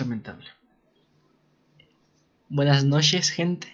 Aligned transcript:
lamentable. 0.00 0.46
Buenas 2.48 2.84
noches, 2.84 3.30
gente. 3.30 3.68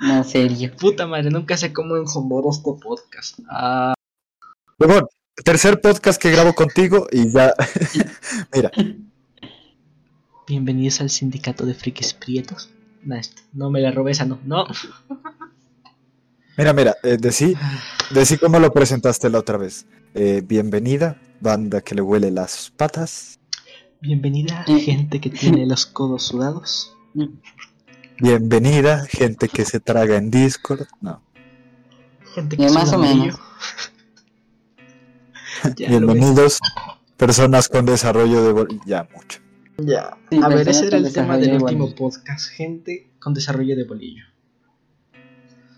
No, 0.00 0.24
serio. 0.24 0.72
Puta 0.76 1.06
madre, 1.06 1.30
nunca 1.30 1.56
sé 1.56 1.72
cómo 1.72 1.96
encender 1.96 2.40
este 2.50 2.70
podcast. 2.82 3.38
Ah, 3.48 3.94
Huevón, 4.78 5.06
tercer 5.44 5.80
podcast 5.80 6.20
que 6.20 6.30
grabo 6.30 6.52
contigo 6.54 7.06
y 7.10 7.32
ya. 7.32 7.54
Mira, 8.54 8.70
bienvenidos 10.46 11.00
al 11.00 11.08
sindicato 11.10 11.64
de 11.64 11.74
frikis 11.74 12.12
prietos. 12.12 12.70
No, 13.02 13.14
esto- 13.16 13.42
no 13.54 13.70
me 13.70 13.80
la 13.80 13.90
robé 13.90 14.10
esa, 14.12 14.24
no. 14.26 14.38
No. 14.44 14.66
mira, 16.58 16.72
mira, 16.72 16.96
eh, 17.02 17.16
decí, 17.18 17.56
decí 18.10 18.36
cómo 18.38 18.58
lo 18.60 18.72
presentaste 18.72 19.30
la 19.30 19.38
otra 19.38 19.56
vez. 19.56 19.86
Eh, 20.14 20.42
bienvenida, 20.44 21.20
banda 21.40 21.80
que 21.80 21.94
le 21.94 22.02
huele 22.02 22.30
las 22.30 22.70
patas. 22.76 23.40
Bienvenida, 24.02 24.64
gente 24.64 25.20
que 25.20 25.30
tiene 25.30 25.64
los 25.64 25.86
codos 25.86 26.24
sudados. 26.24 26.96
Bienvenida, 28.18 29.06
gente 29.06 29.48
que 29.48 29.64
se 29.64 29.78
traga 29.78 30.16
en 30.16 30.30
Discord. 30.30 30.86
No. 31.00 31.22
Gente 32.34 32.56
Eh, 32.56 32.58
que 32.58 32.70
más 32.70 32.92
o 32.92 32.98
menos. 32.98 33.38
Bienvenidos, 35.76 36.58
personas 37.16 37.68
con 37.68 37.86
desarrollo 37.86 38.42
de. 38.44 38.52
bol- 38.52 38.80
Ya, 38.86 39.08
mucho. 39.14 39.38
Ya. 39.78 40.16
Sí, 40.30 40.40
A 40.42 40.48
ver, 40.48 40.68
ese 40.68 40.88
era 40.88 40.96
el 40.98 41.12
tema 41.12 41.36
del 41.36 41.50
de 41.50 41.56
último 41.58 41.84
bolillo. 41.84 41.96
podcast. 41.96 42.48
Gente 42.50 43.12
con 43.20 43.34
desarrollo 43.34 43.76
de 43.76 43.84
bolillo. 43.84 44.24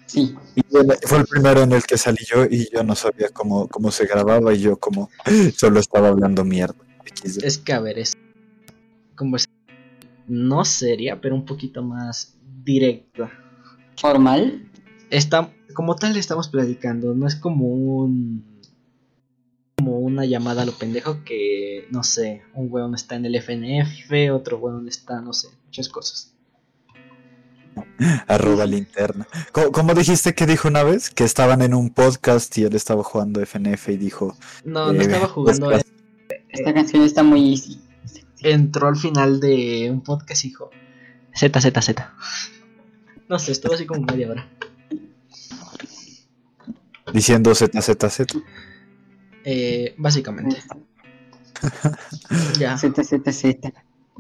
Sí. 0.07 0.35
Y 0.55 0.63
fue 1.07 1.19
el 1.19 1.27
primero 1.27 1.63
en 1.63 1.73
el 1.73 1.83
que 1.83 1.99
salí 1.99 2.25
yo 2.27 2.45
y 2.45 2.69
yo 2.73 2.83
no 2.85 2.95
sabía 2.95 3.29
cómo, 3.31 3.69
cómo 3.69 3.91
se 3.91 4.07
grababa 4.07 4.55
y 4.55 4.61
yo 4.61 4.79
como 4.79 5.11
solo 5.59 5.81
estaba 5.81 6.09
hablando 6.09 6.43
mierda. 6.45 6.77
Es 7.43 7.59
que, 7.59 7.73
a 7.73 7.81
ver, 7.81 7.99
es 7.99 8.13
conversación 9.15 9.55
no 10.27 10.65
seria, 10.65 11.21
pero 11.21 11.35
un 11.35 11.45
poquito 11.45 11.83
más 11.83 12.37
directa. 12.65 13.31
Formal. 13.97 14.71
Está, 15.11 15.53
como 15.75 15.97
tal 15.97 16.17
estamos 16.17 16.49
platicando, 16.49 17.15
no 17.15 17.27
es 17.27 17.37
como 17.37 17.67
un 17.67 18.55
como 19.77 19.99
una 19.99 20.25
llamada 20.25 20.63
a 20.63 20.65
lo 20.67 20.73
pendejo 20.73 21.25
que, 21.25 21.89
no 21.91 22.05
sé, 22.05 22.43
un 22.55 22.69
weón 22.71 22.95
está 22.95 23.17
en 23.17 23.27
el 23.27 23.35
FNF, 23.35 24.33
otro 24.33 24.59
weón 24.59 24.89
está, 24.89 25.21
no 25.21 25.33
sé, 25.33 25.49
muchas 25.67 25.89
cosas. 25.89 26.33
Arroba 28.29 28.67
linterna. 28.67 29.27
¿Cómo, 29.53 29.73
cómo 29.73 29.95
dijiste 29.95 30.35
que 30.35 30.47
dijo 30.47 30.69
una 30.69 30.85
vez? 30.85 31.11
Que 31.11 31.25
estaban 31.25 31.61
en 31.61 31.75
un 31.75 31.91
podcast 31.91 32.57
y 32.57 32.63
él 32.63 32.75
estaba 32.75 33.03
jugando 33.03 33.45
FNF 33.45 33.89
y 33.89 33.97
dijo. 33.97 34.37
No, 34.65 34.93
no 34.93 35.01
eh, 35.01 35.05
estaba 35.05 35.27
jugando, 35.27 35.67
podcast. 35.67 35.94
Esta 36.55 36.73
canción 36.73 37.03
está 37.03 37.23
muy 37.25 37.51
easy. 37.51 37.81
entró 38.41 38.87
al 38.87 38.97
final 38.97 39.41
de 39.41 39.91
un 39.91 40.03
podcast 40.03 40.45
y 40.45 40.49
dijo 40.49 40.71
Z, 41.35 41.61
Z, 41.61 41.83
Z. 41.83 42.15
No 43.29 43.39
sé, 43.39 43.53
estuvo 43.53 43.75
así 43.75 43.87
como 43.87 44.03
media 44.03 44.31
hora. 44.31 44.49
Diciendo 47.13 47.55
ZZZ. 47.55 48.21
Eh, 49.45 49.95
básicamente, 49.99 50.63
ya. 52.59 52.79
Z, 52.79 53.03
Z, 53.03 53.33
Z. 53.33 53.73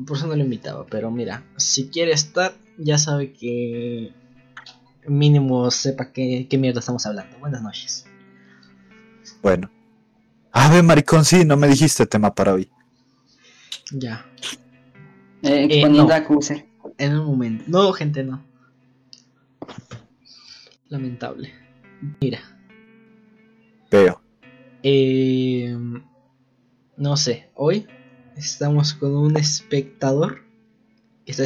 Por 0.05 0.17
eso 0.17 0.27
no 0.27 0.35
lo 0.35 0.43
invitaba, 0.43 0.85
pero 0.87 1.11
mira, 1.11 1.45
si 1.57 1.89
quiere 1.89 2.13
estar, 2.13 2.53
ya 2.79 2.99
sabe 2.99 3.33
que 3.33 4.13
mínimo 5.07 5.71
sepa 5.71 6.13
qué, 6.13 6.49
qué 6.51 6.59
mierda 6.59 6.81
estamos 6.81 7.07
hablando. 7.07 7.39
Buenas 7.39 7.63
noches. 7.63 8.07
Bueno. 9.41 9.71
Ave 10.57 10.83
maricón, 10.83 11.25
sí, 11.25 11.45
no 11.45 11.57
me 11.57 11.67
dijiste 11.69 12.07
tema 12.07 12.35
para 12.35 12.55
hoy. 12.55 12.71
Ya, 13.93 14.25
Eh, 15.43 15.65
exponiendo 15.65 16.05
no. 16.09 16.15
a 16.15 16.25
Cuser. 16.25 16.67
en 16.97 17.19
un 17.19 17.27
momento. 17.27 17.65
No, 17.67 17.93
gente, 17.93 18.23
no. 18.25 18.43
Lamentable. 20.89 21.53
Mira, 22.21 22.39
Veo. 23.91 24.21
eh, 24.83 25.77
no 26.97 27.17
sé, 27.17 27.51
hoy 27.55 27.87
estamos 28.37 28.95
con 28.95 29.15
un 29.17 29.37
espectador 29.37 30.45
que 31.25 31.33
está 31.33 31.45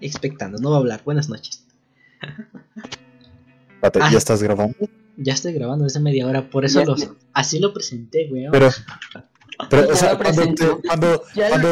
expectando, 0.00 0.58
no 0.58 0.70
va 0.70 0.76
a 0.76 0.80
hablar. 0.80 1.02
Buenas 1.04 1.28
noches. 1.28 1.64
Espérate, 3.74 4.00
Ah. 4.02 4.10
¿Ya 4.12 4.18
estás 4.18 4.42
grabando? 4.42 4.76
Ya 5.16 5.34
estoy 5.34 5.52
grabando 5.52 5.84
desde 5.84 6.00
media 6.00 6.26
hora, 6.26 6.48
por 6.50 6.64
eso 6.64 6.80
Ya 6.80 6.86
los, 6.86 7.10
así 7.32 7.58
lo 7.58 7.72
presenté, 7.74 8.28
weón. 8.30 8.52
Pero. 8.52 8.70
Pero, 9.68 9.90
o 9.90 9.94
sea, 9.94 10.16
cuando, 10.16 10.54
te- 10.54 10.76
cuando, 10.86 11.22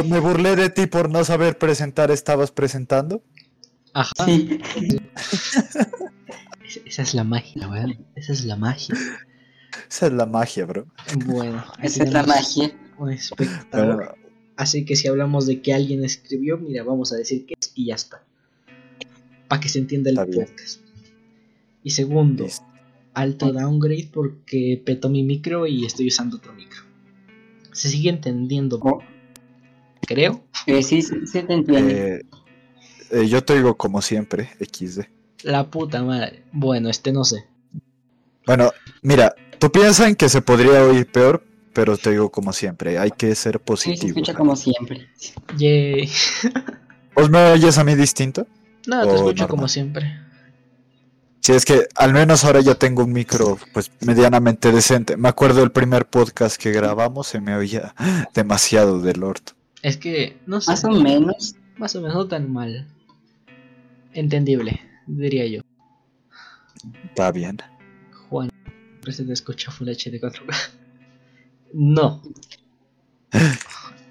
me 0.04 0.21
burlé 0.21 0.56
de 0.56 0.69
ti 0.69 0.87
por 0.87 1.09
no 1.09 1.25
saber 1.25 1.56
presentar, 1.56 2.10
¿estabas 2.10 2.50
presentando? 2.53 3.22
Ajá. 3.94 4.12
Sí. 4.27 4.60
Esa- 6.65 6.81
Esa 6.84 7.03
es 7.03 7.15
la 7.15 7.25
magia, 7.25 7.66
weón. 7.69 8.06
Esa 8.15 8.32
es 8.32 8.44
la 8.44 8.56
magia. 8.56 8.94
Esa 9.88 10.06
es 10.09 10.12
la 10.12 10.27
magia, 10.27 10.66
bro. 10.66 10.87
Bueno, 11.25 11.65
Esa 11.82 12.04
es 12.04 12.12
la 12.12 12.25
magia. 12.25 12.72
Un 12.98 13.10
espectador. 13.12 13.97
Pero, 13.98 14.28
Así 14.56 14.84
que 14.84 14.97
si 14.97 15.06
hablamos 15.06 15.47
de 15.47 15.62
que 15.62 15.72
alguien 15.72 16.04
escribió, 16.04 16.59
mira, 16.59 16.82
vamos 16.82 17.12
a 17.12 17.16
decir 17.16 17.47
que 17.47 17.54
es 17.59 17.71
y 17.77 17.87
ya 17.87 17.94
está. 17.94 18.25
Para 19.47 19.60
que 19.60 19.69
se 19.69 19.78
entienda 19.78 20.10
el 20.10 20.19
Está 20.19 20.25
bien. 20.31 20.47
podcast. 20.47 20.81
Y 21.84 21.91
segundo, 21.91 22.44
Listo. 22.44 22.66
Alto 23.20 23.52
downgrade 23.52 24.10
porque 24.12 24.80
petó 24.84 25.08
mi 25.08 25.22
micro 25.22 25.66
y 25.66 25.84
estoy 25.84 26.08
usando 26.08 26.36
otro 26.36 26.52
micro. 26.54 26.82
Se 27.72 27.88
sigue 27.88 28.10
entendiendo, 28.10 28.78
Oh, 28.82 29.00
creo. 30.06 30.44
eh, 30.66 30.82
sí, 30.82 31.02
sí, 31.02 31.26
sí 31.26 31.42
te 31.42 31.52
entiende. 31.54 32.16
eh, 32.16 32.22
eh, 33.10 33.28
yo 33.28 33.42
te 33.44 33.56
digo 33.56 33.76
como 33.76 34.02
siempre, 34.02 34.50
XD. 34.60 35.02
La 35.44 35.70
puta 35.70 36.02
madre. 36.02 36.42
Bueno, 36.52 36.88
este 36.88 37.12
no 37.12 37.24
sé. 37.24 37.44
Bueno, 38.46 38.70
mira, 39.02 39.34
tú 39.58 39.70
piensas 39.70 40.08
en 40.08 40.16
que 40.16 40.28
se 40.28 40.40
podría 40.42 40.82
oír 40.84 41.10
peor, 41.10 41.44
pero 41.72 41.96
te 41.96 42.10
digo 42.10 42.30
como 42.30 42.52
siempre, 42.52 42.98
hay 42.98 43.10
que 43.10 43.34
ser 43.34 43.54
sí, 43.54 43.58
se 43.58 43.64
positivo. 43.64 44.08
escucha 44.08 44.34
como 44.34 44.56
siempre. 44.56 45.08
Yay. 45.58 46.10
¿Vos 47.14 47.30
me 47.30 47.52
oyes 47.52 47.78
a 47.78 47.84
mí 47.84 47.94
distinto? 47.94 48.46
No, 48.86 49.02
te 49.06 49.14
escucho 49.14 49.42
normal. 49.42 49.48
como 49.48 49.68
siempre. 49.68 50.18
Sí, 51.48 51.54
es 51.54 51.64
que 51.64 51.88
al 51.94 52.12
menos 52.12 52.44
ahora 52.44 52.60
ya 52.60 52.75
tengo 52.75 53.03
un 53.04 53.10
micro 53.10 53.59
pues 53.72 53.91
medianamente 54.03 54.70
decente. 54.70 55.16
Me 55.16 55.31
acuerdo 55.31 55.60
del 55.60 55.72
primer 55.72 56.04
podcast 56.04 56.60
que 56.60 56.72
grabamos, 56.72 57.26
se 57.26 57.41
me 57.41 57.56
oía 57.56 57.94
demasiado 58.34 59.00
del 59.00 59.22
orto. 59.25 59.54
Es 59.81 59.97
que, 59.97 60.36
no 60.44 60.60
sé. 60.60 60.72
Más 60.72 60.84
o 60.84 60.91
menos. 60.91 61.54
Más 61.78 61.97
o 61.97 62.03
menos 62.03 62.16
no 62.16 62.28
tan 62.28 62.53
mal. 62.53 62.86
Entendible, 64.12 64.78
diría 65.06 65.47
yo. 65.47 65.62
Está 67.04 67.32
bien. 67.32 67.56
Juan, 68.28 68.50
se 69.09 69.25
te 69.25 69.32
escucha 69.32 69.70
Full 69.70 69.88
HD 69.88 70.20
4K. 70.20 70.54
No. 71.72 72.20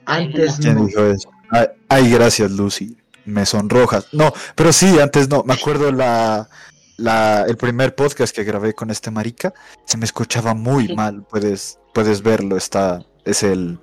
Antes 0.06 0.58
¿Quién 0.60 0.74
no. 0.74 0.88
dijo 0.88 1.06
eso? 1.06 1.30
Ay, 1.52 1.68
ay, 1.88 2.10
gracias, 2.10 2.50
Lucy. 2.50 2.98
Me 3.26 3.46
sonrojas. 3.46 4.08
No, 4.12 4.34
pero 4.56 4.74
sí, 4.74 5.00
antes 5.00 5.30
no. 5.30 5.44
Me 5.44 5.54
acuerdo 5.54 5.92
la, 5.92 6.50
la, 6.98 7.44
el 7.48 7.58
primer 7.58 7.96
podcast 7.96 8.36
que 8.36 8.44
grabé 8.44 8.74
con 8.74 8.90
este 8.92 9.12
marica. 9.12 9.54
Se 9.86 9.98
me 9.98 10.06
escuchaba 10.06 10.54
muy 10.54 10.94
mal. 10.94 11.24
Puedes, 11.24 11.80
puedes 11.94 12.22
verlo. 12.22 12.58
Está, 12.58 13.06
es 13.24 13.44
el 13.44 13.80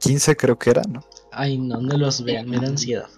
15 0.00 0.36
creo 0.36 0.58
que 0.58 0.70
era, 0.70 0.82
¿no? 0.88 1.04
Ay, 1.32 1.58
no, 1.58 1.80
no 1.80 1.96
los 1.96 2.22
vean, 2.22 2.48
me 2.48 2.58
da 2.58 2.68
ansiedad. 2.68 3.08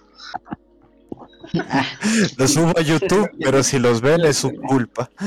Ah, 1.57 1.85
Lo 2.37 2.47
subo 2.47 2.73
a 2.77 2.81
YouTube, 2.81 3.29
pero 3.39 3.63
si 3.63 3.79
los 3.79 4.01
ven 4.01 4.23
es 4.25 4.37
su 4.37 4.51
culpa. 4.51 5.09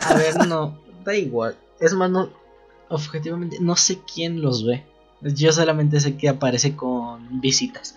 A 0.00 0.14
ver, 0.14 0.46
no, 0.48 0.80
da 1.04 1.14
igual. 1.14 1.56
Es 1.78 1.94
más, 1.94 2.10
no, 2.10 2.30
objetivamente, 2.88 3.58
no 3.60 3.76
sé 3.76 4.00
quién 4.12 4.42
los 4.42 4.64
ve. 4.64 4.84
Yo 5.20 5.52
solamente 5.52 6.00
sé 6.00 6.16
que 6.16 6.28
aparece 6.28 6.74
con 6.74 7.40
visitas. 7.40 7.94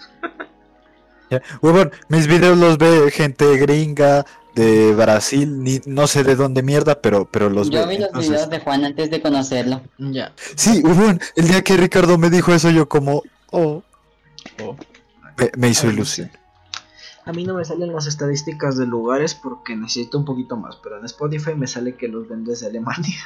Huevón, 1.62 1.92
mis 2.10 2.28
videos 2.28 2.58
los 2.58 2.78
ve 2.78 3.10
gente 3.12 3.58
gringa 3.58 4.26
de 4.54 4.94
Brasil, 4.96 5.62
ni, 5.64 5.82
no 5.86 6.08
sé 6.08 6.24
de 6.24 6.36
dónde 6.36 6.64
mierda, 6.64 7.02
pero, 7.02 7.26
pero 7.26 7.50
los 7.50 7.70
Yo 7.70 7.86
ve. 7.86 7.88
vi 7.96 7.98
los 7.98 8.08
Entonces- 8.08 8.32
videos 8.32 8.50
de 8.50 8.60
Juan 8.60 8.86
antes 8.86 9.10
de 9.12 9.22
conocerlo. 9.22 9.82
Ya. 9.98 10.34
Sí, 10.56 10.82
huevón, 10.84 11.20
el 11.36 11.48
día 11.48 11.62
que 11.62 11.76
Ricardo 11.78 12.18
me 12.18 12.30
dijo 12.30 12.54
eso, 12.54 12.70
yo 12.70 12.88
como, 12.88 13.24
oh, 13.52 13.84
Oh. 14.64 14.76
me, 15.38 15.52
me 15.58 15.70
hizo 15.70 15.88
ilusión. 15.90 16.32
A 17.26 17.34
mí 17.34 17.44
no 17.44 17.56
me 17.56 17.66
salen 17.66 17.92
las 17.92 18.06
estadísticas 18.06 18.78
de 18.78 18.86
lugares 18.86 19.34
porque 19.34 19.76
necesito 19.76 20.20
un 20.20 20.26
poquito 20.26 20.56
más, 20.56 20.76
pero 20.84 21.00
en 21.00 21.06
Spotify 21.06 21.56
me 21.56 21.66
sale 21.68 21.96
que 21.96 22.08
los 22.08 22.30
ven 22.30 22.46
desde 22.46 22.68
Alemania. 22.68 23.18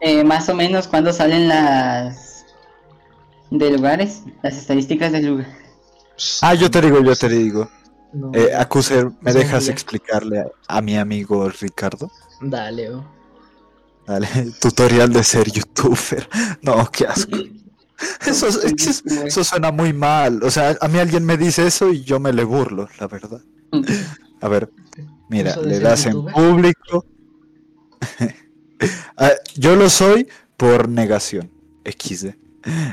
Eh, 0.00 0.22
más 0.24 0.48
o 0.48 0.54
menos 0.54 0.86
cuando 0.86 1.12
salen 1.12 1.48
las 1.48 2.44
de 3.50 3.70
lugares, 3.72 4.22
las 4.42 4.56
estadísticas 4.56 5.10
del 5.10 5.26
lugar. 5.26 5.48
Ah, 6.42 6.54
yo 6.54 6.70
te 6.70 6.80
digo, 6.80 7.00
yo 7.02 7.14
te 7.16 7.28
digo. 7.28 7.68
No, 8.12 8.30
Eh, 8.34 8.54
Acuser, 8.54 9.10
¿me 9.20 9.32
dejas 9.32 9.68
explicarle 9.68 10.40
a, 10.40 10.46
a 10.68 10.80
mi 10.80 10.96
amigo 10.96 11.48
Ricardo? 11.48 12.10
Dale, 12.40 12.90
oh. 12.94 13.04
Dale, 14.06 14.28
tutorial 14.60 15.12
de 15.12 15.22
ser 15.24 15.50
youtuber. 15.50 16.28
No, 16.62 16.88
qué 16.90 17.06
asco. 17.06 17.36
Eso, 18.26 18.46
es- 18.48 19.02
eso 19.06 19.42
suena 19.44 19.72
muy 19.72 19.92
mal. 19.92 20.42
O 20.42 20.50
sea, 20.50 20.76
a 20.80 20.88
mí 20.88 20.98
alguien 20.98 21.24
me 21.24 21.36
dice 21.38 21.66
eso 21.66 21.90
y 21.92 22.04
yo 22.04 22.20
me 22.20 22.30
le 22.32 22.44
burlo, 22.44 22.88
la 23.00 23.06
verdad. 23.08 23.40
A 24.42 24.48
ver, 24.48 24.70
mira, 25.30 25.52
¿Eso 25.52 25.62
de 25.62 25.68
le 25.68 25.80
das 25.80 26.04
en 26.04 26.22
público. 26.26 27.06
Ah, 29.16 29.32
yo 29.56 29.76
lo 29.76 29.88
soy 29.88 30.28
por 30.58 30.88
negación. 30.90 31.50
XD. 31.84 32.34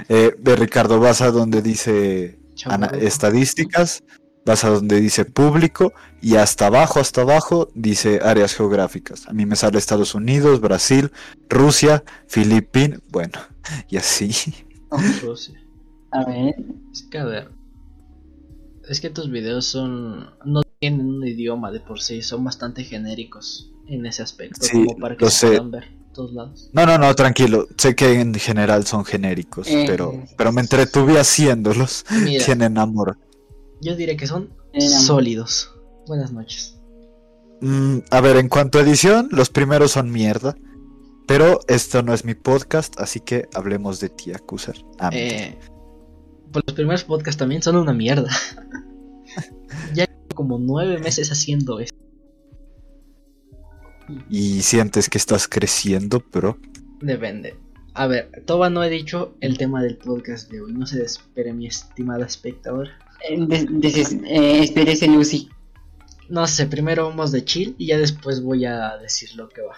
Eh, 0.08 0.36
de 0.40 0.56
Ricardo, 0.56 1.00
vas 1.02 1.22
a 1.22 1.32
donde 1.32 1.62
dice 1.62 2.40
ana- 2.66 2.88
estadísticas, 3.00 4.04
vas 4.46 4.64
a 4.64 4.70
donde 4.70 5.00
dice 5.00 5.26
público 5.26 5.94
y 6.22 6.36
hasta 6.36 6.68
abajo, 6.68 7.00
hasta 7.00 7.22
abajo 7.22 7.70
dice 7.76 8.20
áreas 8.24 8.54
geográficas. 8.56 9.28
A 9.28 9.34
mí 9.34 9.46
me 9.46 9.56
sale 9.56 9.78
Estados 9.78 10.16
Unidos, 10.16 10.60
Brasil, 10.62 11.12
Rusia, 11.50 12.04
Filipinas, 12.28 13.00
bueno, 13.10 13.40
y 13.90 13.98
así. 13.98 14.32
Rusia. 15.22 15.60
A 16.12 16.26
ver. 16.26 16.56
Es 16.92 17.04
que 17.04 17.18
a 17.18 17.26
ver. 17.26 17.50
Es 18.88 19.00
que 19.02 19.10
tus 19.10 19.32
videos 19.32 19.66
son. 19.66 20.32
No 20.46 20.62
tienen 20.80 21.06
un 21.08 21.26
idioma 21.26 21.72
de 21.72 21.80
por 21.80 22.02
sí, 22.02 22.22
son 22.22 22.44
bastante 22.44 22.84
genéricos 22.84 23.72
en 23.88 24.06
ese 24.06 24.22
aspecto. 24.22 24.66
Sí, 24.66 24.86
como 24.86 24.98
para 24.98 25.16
que 25.18 25.26
lo 25.26 25.32
se 25.32 25.38
sé. 25.38 25.48
puedan 25.48 25.72
ver 25.72 26.03
todos 26.14 26.32
lados. 26.34 26.70
No, 26.74 26.86
no, 26.86 26.98
no, 26.98 27.14
tranquilo. 27.16 27.68
Sé 27.78 27.96
que 27.96 28.20
en 28.20 28.34
general 28.36 28.86
son 28.86 29.04
genéricos, 29.06 29.68
Eh. 29.68 29.84
pero, 29.88 30.24
pero 30.38 30.52
me 30.52 30.62
entretuve 30.62 31.20
haciéndolos. 31.20 32.06
Mira, 32.24 32.46
Tienen 32.46 32.78
amor. 32.78 33.18
yo 33.82 33.96
diré 33.96 34.16
que 34.16 34.28
son 34.28 34.50
sólidos. 34.80 35.72
Buenas 36.08 36.32
noches. 36.32 36.80
Mm, 37.62 38.00
a 38.12 38.22
ver, 38.22 38.38
en 38.38 38.50
cuanto 38.50 38.78
a 38.78 38.82
edición, 38.82 39.30
los 39.32 39.50
primeros 39.50 39.92
son 39.92 40.12
mierda. 40.12 40.56
Pero 41.26 41.62
esto 41.70 42.04
no 42.04 42.14
es 42.14 42.26
mi 42.26 42.36
podcast, 42.36 43.00
así 43.00 43.22
que 43.22 43.48
hablemos 43.54 44.02
de 44.02 44.10
ti, 44.10 44.32
Acusar. 44.34 44.76
Ah, 45.00 45.10
Eh, 45.14 45.58
pues 46.52 46.66
los 46.68 46.76
primeros 46.76 47.06
podcasts 47.06 47.40
también 47.40 47.62
son 47.64 47.78
una 47.78 47.94
mierda. 47.94 48.30
ya 49.94 50.06
llevo 50.06 50.36
como 50.36 50.60
nueve 50.60 51.00
meses 51.00 51.32
haciendo 51.32 51.80
esto. 51.80 51.96
Y 54.30 54.62
sientes 54.62 55.10
que 55.10 55.18
estás 55.18 55.48
creciendo, 55.48 56.20
pero 56.20 56.58
Depende. 57.02 57.56
A 57.96 58.08
ver, 58.08 58.32
todavía 58.46 58.74
no 58.74 58.84
he 58.84 58.90
dicho 58.90 59.36
el 59.42 59.58
tema 59.58 59.84
del 59.84 59.98
podcast 59.98 60.50
de 60.50 60.62
hoy. 60.62 60.74
No 60.74 60.86
se 60.88 61.04
espere, 61.04 61.54
mi 61.54 61.68
estimada 61.68 62.26
espectadora. 62.26 62.92
Eh, 63.30 63.38
des- 63.48 63.68
des- 63.70 64.14
eh, 64.26 64.62
espérese, 64.64 65.08
Lucy. 65.08 65.50
No 66.30 66.48
sé, 66.48 66.66
primero 66.66 67.08
vamos 67.10 67.32
de 67.32 67.44
chill 67.46 67.76
y 67.78 67.88
ya 67.88 67.98
después 67.98 68.42
voy 68.42 68.66
a 68.66 68.98
decir 68.98 69.36
lo 69.36 69.48
que 69.50 69.62
va. 69.62 69.76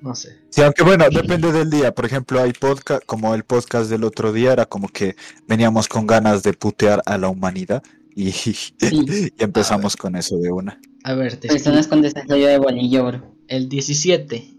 No 0.00 0.14
sé. 0.14 0.38
Sí, 0.48 0.62
aunque 0.62 0.82
bueno, 0.82 1.04
depende 1.10 1.52
del 1.52 1.68
día. 1.68 1.92
Por 1.94 2.06
ejemplo, 2.06 2.40
hay 2.40 2.52
podcast, 2.54 3.04
como 3.04 3.34
el 3.34 3.44
podcast 3.44 3.90
del 3.90 4.04
otro 4.04 4.32
día, 4.32 4.52
era 4.54 4.64
como 4.64 4.88
que 4.88 5.14
veníamos 5.46 5.88
con 5.88 6.06
ganas 6.06 6.42
de 6.42 6.54
putear 6.54 7.02
a 7.04 7.18
la 7.18 7.28
humanidad 7.28 7.82
y, 8.16 8.28
y 8.80 9.32
empezamos 9.38 9.96
con 9.96 10.16
eso 10.16 10.38
de 10.38 10.50
una. 10.50 10.80
A 11.04 11.12
ver, 11.14 11.36
te 11.36 11.48
Personas 11.48 11.86
con 11.88 12.00
desarrollo 12.00 12.46
de 12.46 12.58
bolillo, 12.58 13.04
bro. 13.06 13.34
El 13.50 13.68
17 13.68 14.54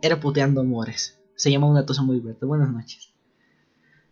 era 0.00 0.18
puteando 0.18 0.62
amores. 0.62 1.18
Se 1.34 1.50
llama 1.50 1.68
Una 1.68 1.84
Tosa 1.84 2.00
Muy 2.00 2.18
Verde. 2.18 2.46
Buenas 2.46 2.70
noches. 2.72 3.10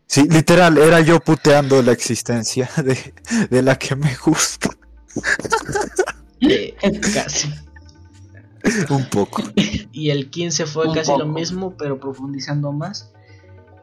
Sí, 0.06 0.29
literal, 0.29 0.77
era 0.77 1.01
yo 1.01 1.21
puteando 1.21 1.83
la 1.83 1.93
existencia 1.93 2.69
de, 2.77 3.15
de 3.49 3.62
la 3.62 3.77
que 3.77 3.97
me 3.97 4.15
gusta. 4.25 4.71
Eh, 6.47 6.75
casi. 7.15 7.49
Un 8.91 9.06
poco. 9.09 9.43
Y 9.93 10.11
el 10.11 10.29
15 10.29 10.67
fue 10.67 10.89
Un 10.89 10.95
casi 10.95 11.11
lo 11.17 11.25
mismo, 11.25 11.75
pero 11.79 11.99
profundizando 11.99 12.71
más 12.71 13.12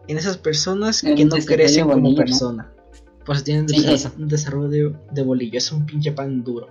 en 0.07 0.19
esas 0.19 0.38
personas 0.38 1.01
que 1.01 1.25
no 1.25 1.38
crecen 1.38 1.85
como 1.85 2.01
bolillo, 2.01 2.12
¿no? 2.12 2.15
persona. 2.17 2.71
Pues 3.25 3.44
tienen 3.44 3.67
Sí, 3.67 3.83
un 4.19 4.27
desarrollo 4.27 4.69
de, 4.69 4.95
de 5.12 5.24
bolillo. 5.24 5.57
Es 5.57 5.71
un 5.71 5.88
pinche 5.88 6.12
pan 6.12 6.44
duro. 6.44 6.67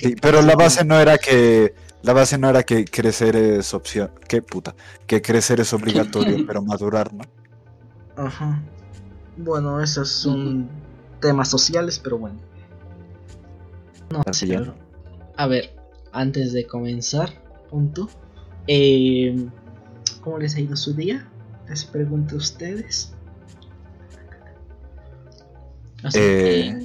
Sí, 0.00 0.16
pero 0.20 0.42
la 0.42 0.56
base 0.56 0.84
no 0.84 0.98
era 0.98 1.16
que 1.16 1.74
la 2.02 2.12
base 2.12 2.38
no 2.38 2.50
era 2.50 2.62
que 2.64 2.84
crecer 2.84 3.36
es 3.36 3.74
opción, 3.74 4.10
qué 4.28 4.42
puta, 4.42 4.74
que 5.06 5.22
crecer 5.22 5.60
es 5.60 5.72
obligatorio, 5.72 6.44
pero 6.46 6.62
madurar 6.62 7.12
no. 7.12 7.24
Ajá. 8.16 8.62
Bueno, 9.36 9.80
esos 9.80 10.08
son 10.10 10.68
temas 11.20 11.48
sociales, 11.48 11.98
pero 11.98 12.18
bueno. 12.18 12.38
No 14.10 14.22
ya. 14.30 14.60
bro. 14.60 14.74
A 15.36 15.46
ver, 15.46 15.74
antes 16.12 16.52
de 16.52 16.66
comenzar, 16.66 17.30
punto. 17.70 18.10
Eh, 18.66 19.48
¿Cómo 20.20 20.38
les 20.38 20.54
ha 20.56 20.60
ido 20.60 20.76
su 20.76 20.92
día? 20.92 21.26
Les 21.68 21.84
pregunto 21.84 22.34
a 22.34 22.38
ustedes. 22.38 23.14
Así 26.02 26.18
Eh, 26.20 26.78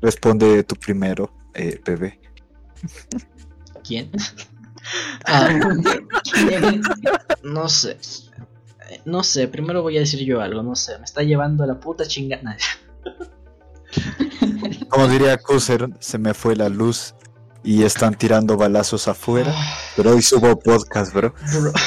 Responde 0.00 0.62
tú 0.64 0.76
primero, 0.76 1.32
eh, 1.54 1.80
bebé. 1.84 2.20
Que, 2.84 3.80
¿Quién? 3.82 4.10
Ah, 5.26 5.48
no 7.42 7.68
sé. 7.70 7.96
No 9.06 9.22
sé, 9.24 9.48
primero 9.48 9.80
voy 9.82 9.96
a 9.96 10.00
decir 10.00 10.20
yo 10.26 10.42
algo, 10.42 10.62
no 10.62 10.76
sé. 10.76 10.98
Me 10.98 11.04
está 11.04 11.22
llevando 11.22 11.64
la 11.64 11.80
puta 11.80 12.06
chingada. 12.06 12.56
Como 14.90 15.08
diría 15.08 15.38
Kuser, 15.38 15.88
se 16.00 16.18
me 16.18 16.34
fue 16.34 16.54
la 16.54 16.68
luz 16.68 17.14
y 17.62 17.82
están 17.84 18.14
tirando 18.14 18.56
balazos 18.58 19.08
afuera, 19.08 19.54
pero 19.96 20.10
hoy 20.10 20.20
subo 20.20 20.58
podcast, 20.58 21.14
bro. 21.14 21.34
Bro. 21.52 21.72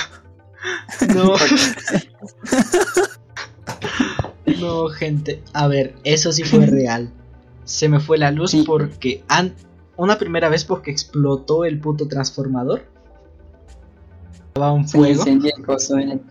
No. 1.13 1.33
No, 4.59 4.87
gente. 4.89 5.43
A 5.53 5.67
ver, 5.67 5.95
eso 6.03 6.31
sí 6.31 6.43
fue 6.43 6.65
real. 6.65 7.11
Se 7.65 7.89
me 7.89 7.99
fue 7.99 8.17
la 8.17 8.31
luz 8.31 8.51
Sí. 8.51 8.63
porque 8.65 9.23
an- 9.27 9.53
una 9.97 10.17
primera 10.17 10.49
vez 10.49 10.63
porque 10.63 10.91
explotó 10.91 11.65
el 11.65 11.79
puto 11.79 12.07
transformador. 12.07 12.85
Estaba 14.47 14.71
un 14.71 14.87
fuego. 14.87 15.13
incendia 15.21 15.51
el 15.57 15.65
coso 15.65 15.97
en 15.97 16.11
el- 16.11 16.21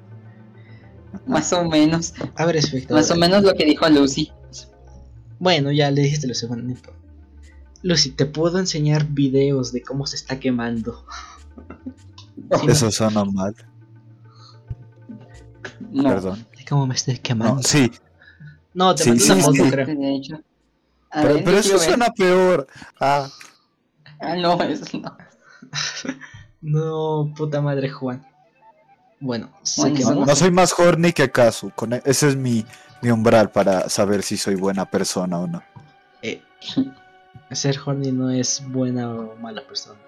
Más 1.27 1.53
o 1.53 1.65
menos. 1.65 2.13
A 2.37 2.45
ver, 2.45 2.57
espectador. 2.57 3.01
Más 3.01 3.11
o 3.11 3.17
menos 3.17 3.43
lo 3.43 3.55
que 3.55 3.65
dijo 3.65 3.89
Lucy. 3.89 4.33
Bueno, 5.39 5.71
ya 5.73 5.91
le 5.91 6.03
dijiste 6.03 6.27
lo 6.27 6.35
segundo. 6.35 6.75
Lucy, 7.83 8.11
te 8.11 8.27
puedo 8.27 8.59
enseñar 8.59 9.07
videos 9.07 9.73
de 9.73 9.83
cómo 9.83 10.07
se 10.07 10.17
está 10.17 10.39
quemando. 10.41 11.05
Sí, 12.61 12.67
Eso 12.69 12.91
suena 12.91 13.25
mal, 13.25 13.55
No. 15.91 16.03
perdón. 16.05 16.47
De 16.57 16.65
cómo 16.65 16.87
me 16.87 16.95
estoy 16.95 17.19
quemando. 17.19 17.57
No, 17.57 17.63
sí, 17.63 17.91
No, 18.75 18.95
te 18.95 19.05
Sí, 19.05 19.09
mandé 19.11 19.25
sí, 19.25 19.33
una 19.33 19.43
foto, 19.43 19.65
sí. 19.65 19.71
creo. 19.71 19.87
De 19.87 20.15
hecho. 20.17 20.35
A 21.11 21.23
pero, 21.23 21.35
ver, 21.35 21.45
pero 21.45 21.59
eso 21.59 21.79
suena 21.79 22.09
peor. 22.11 22.67
Ah, 23.01 23.29
Ah, 24.21 24.37
no, 24.37 24.61
eso 24.63 24.99
no. 24.99 25.17
No, 26.61 27.33
puta 27.37 27.61
madre, 27.61 27.89
Juan. 27.91 28.27
Bueno, 29.21 29.51
no, 29.77 30.27
no 30.27 30.37
soy 30.37 30.51
más 30.51 30.79
horny 30.79 31.13
que. 31.13 31.31
Con 31.75 31.93
e- 31.93 32.03
ese 32.05 32.29
es 32.29 32.37
mi, 32.37 32.65
mi 33.03 33.11
umbral 33.11 33.51
para 33.51 33.89
saber 33.89 34.23
si 34.23 34.37
soy 34.37 34.55
buena 34.57 34.85
persona 34.91 35.39
o 35.39 35.47
no. 35.47 35.63
Eh, 36.23 36.43
ser 37.53 37.79
horny 37.85 38.13
no 38.13 38.31
es 38.31 38.63
buena 38.69 39.11
o 39.11 39.37
mala 39.37 39.63
persona. 39.67 39.99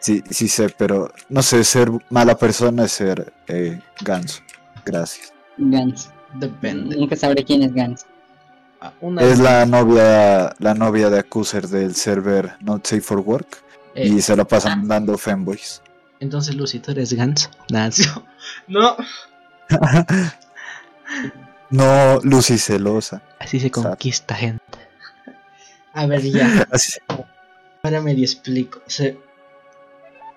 Sí, 0.00 0.22
sí 0.30 0.48
sé, 0.48 0.68
pero 0.68 1.10
no 1.28 1.42
sé, 1.42 1.64
ser 1.64 1.90
mala 2.10 2.36
persona 2.36 2.84
es 2.84 2.92
ser 2.92 3.32
eh, 3.46 3.80
ganso. 4.02 4.42
Gracias. 4.84 5.32
Gans. 5.56 6.10
Depende. 6.34 6.96
Nunca 6.96 7.16
sabré 7.16 7.44
quién 7.44 7.62
es 7.62 7.72
Gans. 7.72 8.06
Ah, 8.84 8.92
Una 9.00 9.22
Es 9.22 9.38
la 9.38 9.64
novia, 9.66 10.54
la 10.58 10.74
novia 10.74 11.08
de 11.08 11.18
Accuser 11.20 11.66
del 11.68 11.94
server 11.94 12.56
Not 12.60 12.86
Safe 12.86 13.00
for 13.00 13.20
Work 13.20 13.62
eh, 13.94 14.08
y 14.08 14.20
se 14.20 14.36
la 14.36 14.44
pasan 14.44 14.80
mandando 14.80 15.16
fanboys. 15.16 15.80
Entonces, 16.20 16.54
Lucy, 16.54 16.80
tú 16.80 16.90
eres 16.92 17.12
Gans. 17.14 17.48
Nancy. 17.70 18.04
No. 18.68 18.96
No, 21.70 22.20
Lucy 22.22 22.58
celosa. 22.58 23.22
Así 23.40 23.58
se 23.58 23.70
conquista 23.70 24.34
gente. 24.34 24.62
A 25.92 26.06
ver, 26.06 26.22
ya. 26.22 26.66
Así- 26.70 26.98
Ahora 27.82 28.00
medio 28.00 28.22
explico. 28.24 28.80
Se- 28.86 29.18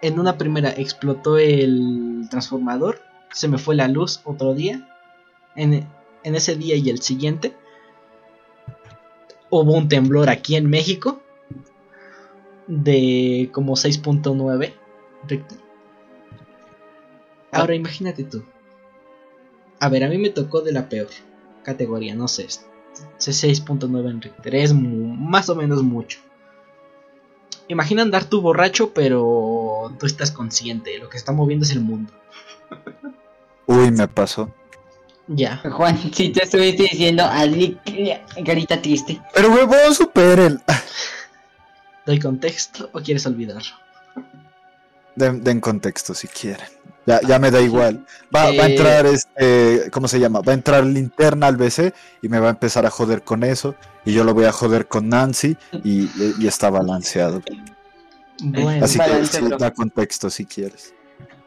en 0.01 0.19
una 0.19 0.37
primera 0.37 0.69
explotó 0.69 1.37
el 1.37 2.27
transformador. 2.29 3.01
Se 3.31 3.47
me 3.47 3.57
fue 3.57 3.75
la 3.75 3.87
luz 3.87 4.21
otro 4.23 4.53
día. 4.53 4.87
En, 5.55 5.87
en 6.23 6.35
ese 6.35 6.55
día 6.55 6.75
y 6.75 6.89
el 6.89 7.01
siguiente. 7.01 7.55
Hubo 9.49 9.73
un 9.73 9.87
temblor 9.87 10.29
aquí 10.29 10.55
en 10.55 10.69
México. 10.69 11.21
De 12.67 13.49
como 13.53 13.75
6.9 13.75 14.73
Richter. 15.27 15.57
Ahora 17.51 17.75
imagínate 17.75 18.23
tú. 18.23 18.43
A 19.79 19.89
ver, 19.89 20.03
a 20.03 20.09
mí 20.09 20.17
me 20.17 20.29
tocó 20.31 20.61
de 20.61 20.73
la 20.73 20.89
peor 20.89 21.07
categoría, 21.63 22.13
no 22.15 22.27
sé. 22.27 22.45
es- 22.45 22.65
es 23.27 23.37
6.9 23.43 24.09
en 24.09 24.21
Richter. 24.21 24.55
Es 24.55 24.73
más 24.73 25.49
o 25.49 25.55
menos 25.55 25.83
mucho. 25.83 26.19
Imagina 27.69 28.01
andar 28.01 28.25
tú 28.25 28.41
borracho, 28.41 28.93
pero 28.93 29.93
tú 29.99 30.05
estás 30.05 30.31
consciente. 30.31 30.97
Lo 30.99 31.09
que 31.09 31.17
está 31.17 31.31
moviendo 31.31 31.63
es 31.65 31.71
el 31.71 31.81
mundo. 31.81 32.11
Uy, 33.65 33.91
me 33.91 34.07
pasó. 34.07 34.51
Ya. 35.27 35.57
Juan, 35.71 35.97
si 36.13 36.29
te 36.29 36.43
estuviste 36.43 36.83
diciendo 36.83 37.23
hazle 37.23 37.77
carita 38.45 38.81
triste. 38.81 39.21
Pero 39.33 39.51
huevón, 39.51 39.93
superen. 39.93 40.61
¿Doy 42.05 42.19
contexto 42.19 42.89
o 42.93 43.01
quieres 43.01 43.25
olvidarlo? 43.25 43.75
Den, 45.15 45.43
den 45.43 45.59
contexto 45.59 46.13
si 46.13 46.27
quieren. 46.27 46.67
Ya, 47.05 47.21
ya 47.21 47.39
me 47.39 47.51
da 47.51 47.61
igual. 47.61 48.05
Va, 48.35 48.43
va 48.43 48.49
a 48.49 48.67
Eh. 48.67 48.71
entrar 48.75 49.05
este, 49.05 49.89
¿cómo 49.91 50.07
se 50.07 50.19
llama? 50.19 50.41
Va 50.41 50.51
a 50.51 50.55
entrar 50.55 50.85
linterna 50.85 51.47
al 51.47 51.55
BC 51.57 51.93
y 52.21 52.27
me 52.29 52.39
va 52.39 52.47
a 52.47 52.51
empezar 52.51 52.85
a 52.85 52.89
joder 52.89 53.23
con 53.23 53.43
eso. 53.43 53.75
Y 54.05 54.13
yo 54.13 54.23
lo 54.23 54.33
voy 54.33 54.45
a 54.45 54.51
joder 54.51 54.87
con 54.87 55.09
Nancy 55.09 55.57
y, 55.83 56.09
y 56.39 56.47
está 56.47 56.69
balanceado. 56.69 57.41
Bueno, 58.41 58.85
Así 58.85 58.99
que 58.99 59.57
da 59.57 59.71
contexto 59.71 60.29
si 60.29 60.45
quieres. 60.45 60.93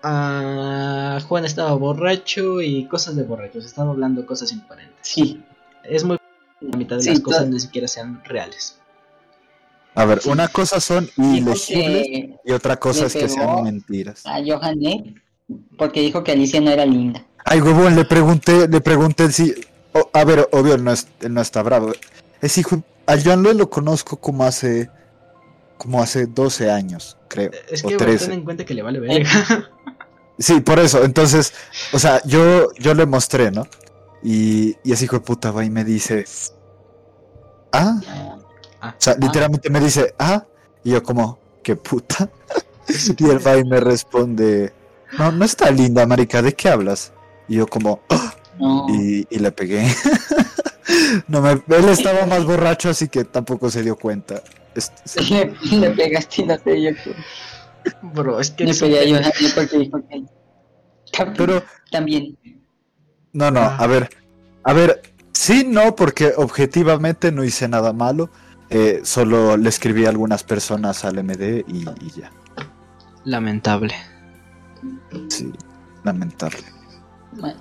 Ah, 0.03 1.19
Juan 1.29 1.45
estaba 1.45 1.73
borracho 1.75 2.61
y 2.61 2.87
cosas 2.87 3.17
de 3.17 3.23
borrachos. 3.23 3.65
Estaba 3.65 3.91
hablando 3.91 4.25
cosas 4.27 4.53
incoherentes. 4.53 4.97
Sí. 5.03 5.43
Es 5.85 6.05
muy 6.05 6.19
la 6.61 6.77
mitad 6.77 6.97
de 6.97 7.03
Sí, 7.03 7.11
las 7.11 7.21
cosas 7.21 7.47
ni 7.49 7.59
siquiera 7.61 7.89
sean 7.89 8.23
reales. 8.25 8.77
A 9.95 10.05
ver, 10.05 10.21
una 10.27 10.49
cosa 10.49 10.81
son 10.81 11.09
ilegibles 11.17 11.67
que 11.67 12.39
y 12.45 12.53
otra 12.53 12.77
cosa 12.79 13.07
es 13.07 13.13
que 13.15 13.29
sean 13.29 13.65
mentiras. 13.65 14.25
a 14.25 14.39
Johan 14.45 14.79
Nick 14.79 15.21
porque 15.77 16.01
dijo 16.01 16.23
que 16.23 16.33
Alicia 16.33 16.61
no 16.61 16.71
era 16.71 16.87
linda. 16.87 17.25
Ay, 17.45 17.61
huevón, 17.61 17.97
le 17.97 18.05
pregunté, 18.05 18.69
le 18.69 18.81
pregunté 18.81 19.33
si. 19.33 19.53
a 20.13 20.25
ver, 20.25 20.49
obvio, 20.53 20.77
no, 20.79 20.93
es- 20.93 21.09
no 21.29 21.41
está 21.41 21.63
bravo. 21.63 21.93
Es 22.41 22.57
hijo. 22.59 22.83
A 23.07 23.17
Joan 23.21 23.43
Luis 23.43 23.57
lo 23.57 23.69
conozco 23.69 24.17
como 24.17 24.45
hace. 24.45 24.89
Como 25.81 26.03
hace 26.03 26.27
12 26.27 26.71
años, 26.71 27.17
creo. 27.27 27.51
Es 27.71 27.83
o 27.83 27.89
que 27.89 27.97
13. 27.97 28.27
ten 28.27 28.35
en 28.35 28.45
cuenta 28.45 28.67
que 28.67 28.75
le 28.75 28.83
vale 28.83 29.01
verga. 29.01 29.71
Sí, 30.39 30.61
por 30.61 30.79
eso. 30.79 31.05
Entonces, 31.05 31.53
o 31.93 31.99
sea, 31.99 32.23
yo, 32.25 32.73
yo 32.79 32.95
le 32.95 33.05
mostré, 33.05 33.51
¿no? 33.51 33.67
Y, 34.23 34.75
y 34.83 34.93
ese 34.93 35.05
hijo 35.05 35.17
de 35.17 35.21
puta 35.21 35.51
va 35.51 35.65
y 35.67 35.71
me 35.71 35.85
dice. 35.85 36.25
Ah. 37.73 38.01
Ah. 38.81 38.89
O 38.93 38.95
sea, 38.97 39.17
literalmente 39.17 39.69
me 39.71 39.81
dice, 39.81 40.15
ah. 40.19 40.45
Y 40.83 40.93
yo, 40.93 41.03
como, 41.03 41.39
¿qué 41.63 41.77
puta? 41.77 42.31
y 43.19 43.25
él 43.29 43.47
va 43.47 43.57
y 43.59 43.65
me 43.65 43.81
responde, 43.81 44.73
no, 45.19 45.31
no 45.33 45.45
está 45.45 45.71
linda, 45.71 46.07
marica, 46.07 46.41
¿de 46.41 46.55
qué 46.55 46.71
hablas? 46.71 47.13
Y 47.49 47.57
yo, 47.57 47.67
como, 47.67 48.01
"Ah", 48.09 48.35
No. 48.59 48.87
y, 48.89 49.27
y 49.29 49.39
le 49.39 49.53
pegué. 49.53 49.87
no 51.29 51.43
me, 51.43 51.51
él 51.53 51.89
estaba 51.91 52.25
más 52.27 52.45
borracho, 52.47 52.89
así 52.89 53.09
que 53.09 53.25
tampoco 53.25 53.71
se 53.71 53.83
dio 53.83 53.97
cuenta. 53.97 54.43
Es- 54.75 54.93
sí. 55.05 55.35
Le, 55.71 55.79
le 55.79 55.91
pegaste 55.91 56.43
y 56.43 56.47
no 56.47 56.59
te 56.59 56.73
dio 56.75 56.93
Bro, 58.03 58.41
es 58.41 58.51
que 58.51 58.65
Le 58.65 58.75
pegué. 58.75 59.11
Johan 59.11 59.25
Nick 59.41 59.55
porque 59.55 59.79
dijo 59.79 59.99
que. 60.09 60.25
Pero, 61.37 61.63
También. 61.91 62.39
no, 63.33 63.51
no, 63.51 63.61
Ah. 63.61 63.77
a 63.79 63.87
ver, 63.87 64.11
a 64.65 64.73
ver, 64.73 65.03
sí, 65.33 65.65
no, 65.67 65.97
porque 65.97 66.33
objetivamente 66.37 67.33
no 67.33 67.43
hice 67.45 67.69
nada 67.69 67.93
malo. 67.93 68.31
eh, 68.73 69.01
solo 69.03 69.57
le 69.57 69.69
escribí 69.69 70.07
a 70.07 70.11
algunas 70.11 70.45
personas 70.45 71.05
al 71.05 71.19
MD 71.25 71.65
y, 71.67 71.79
y 72.01 72.11
ya. 72.21 72.31
Lamentable. 73.25 73.93
Sí, 75.29 75.51
lamentable. 76.05 76.63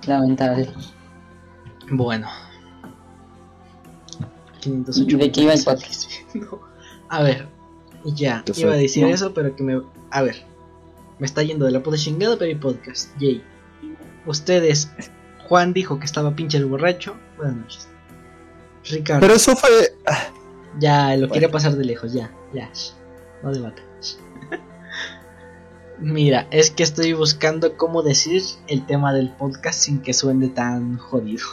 Lamentable. 0.05 0.69
Bueno. 1.89 2.27
508 4.61 5.17
¿De 5.17 5.31
qué 5.31 5.41
iba 5.41 5.53
el 5.53 5.57
mensajes. 5.65 6.09
No. 6.35 6.59
A 7.09 7.23
ver, 7.23 7.47
ya, 8.05 8.43
iba 8.55 8.73
a 8.73 8.77
decir 8.77 9.03
no. 9.03 9.09
eso, 9.09 9.33
pero 9.33 9.55
que 9.55 9.63
me... 9.63 9.81
A 10.11 10.21
ver, 10.21 10.43
me 11.17 11.25
está 11.25 11.43
yendo 11.43 11.65
de 11.65 11.71
la 11.71 11.81
puta 11.83 11.97
chingada, 11.97 12.37
pero 12.37 12.53
mi 12.53 12.59
podcast. 12.59 13.09
Yay. 13.19 13.43
Ustedes, 14.25 14.91
Juan 15.47 15.73
dijo 15.73 15.99
que 15.99 16.05
estaba 16.05 16.35
pinche 16.35 16.57
el 16.57 16.65
borracho. 16.65 17.15
Buenas 17.37 17.55
noches. 17.57 17.87
Ricardo, 18.85 19.21
Pero 19.21 19.33
eso 19.33 19.55
fue... 19.55 19.69
ya, 20.79 21.11
lo 21.15 21.21
Bueno. 21.27 21.33
quería 21.33 21.51
pasar 21.51 21.75
de 21.75 21.83
lejos, 21.83 22.13
ya, 22.13 22.31
ya. 22.53 22.69
No 23.43 23.51
debate. 23.51 23.81
Mira, 25.99 26.47
es 26.51 26.71
que 26.71 26.83
estoy 26.83 27.11
buscando 27.13 27.75
cómo 27.75 28.03
decir 28.03 28.41
el 28.67 28.85
tema 28.85 29.13
del 29.13 29.31
podcast 29.31 29.81
sin 29.81 30.01
que 30.01 30.13
suene 30.13 30.47
tan 30.47 30.97
jodido. 30.97 31.43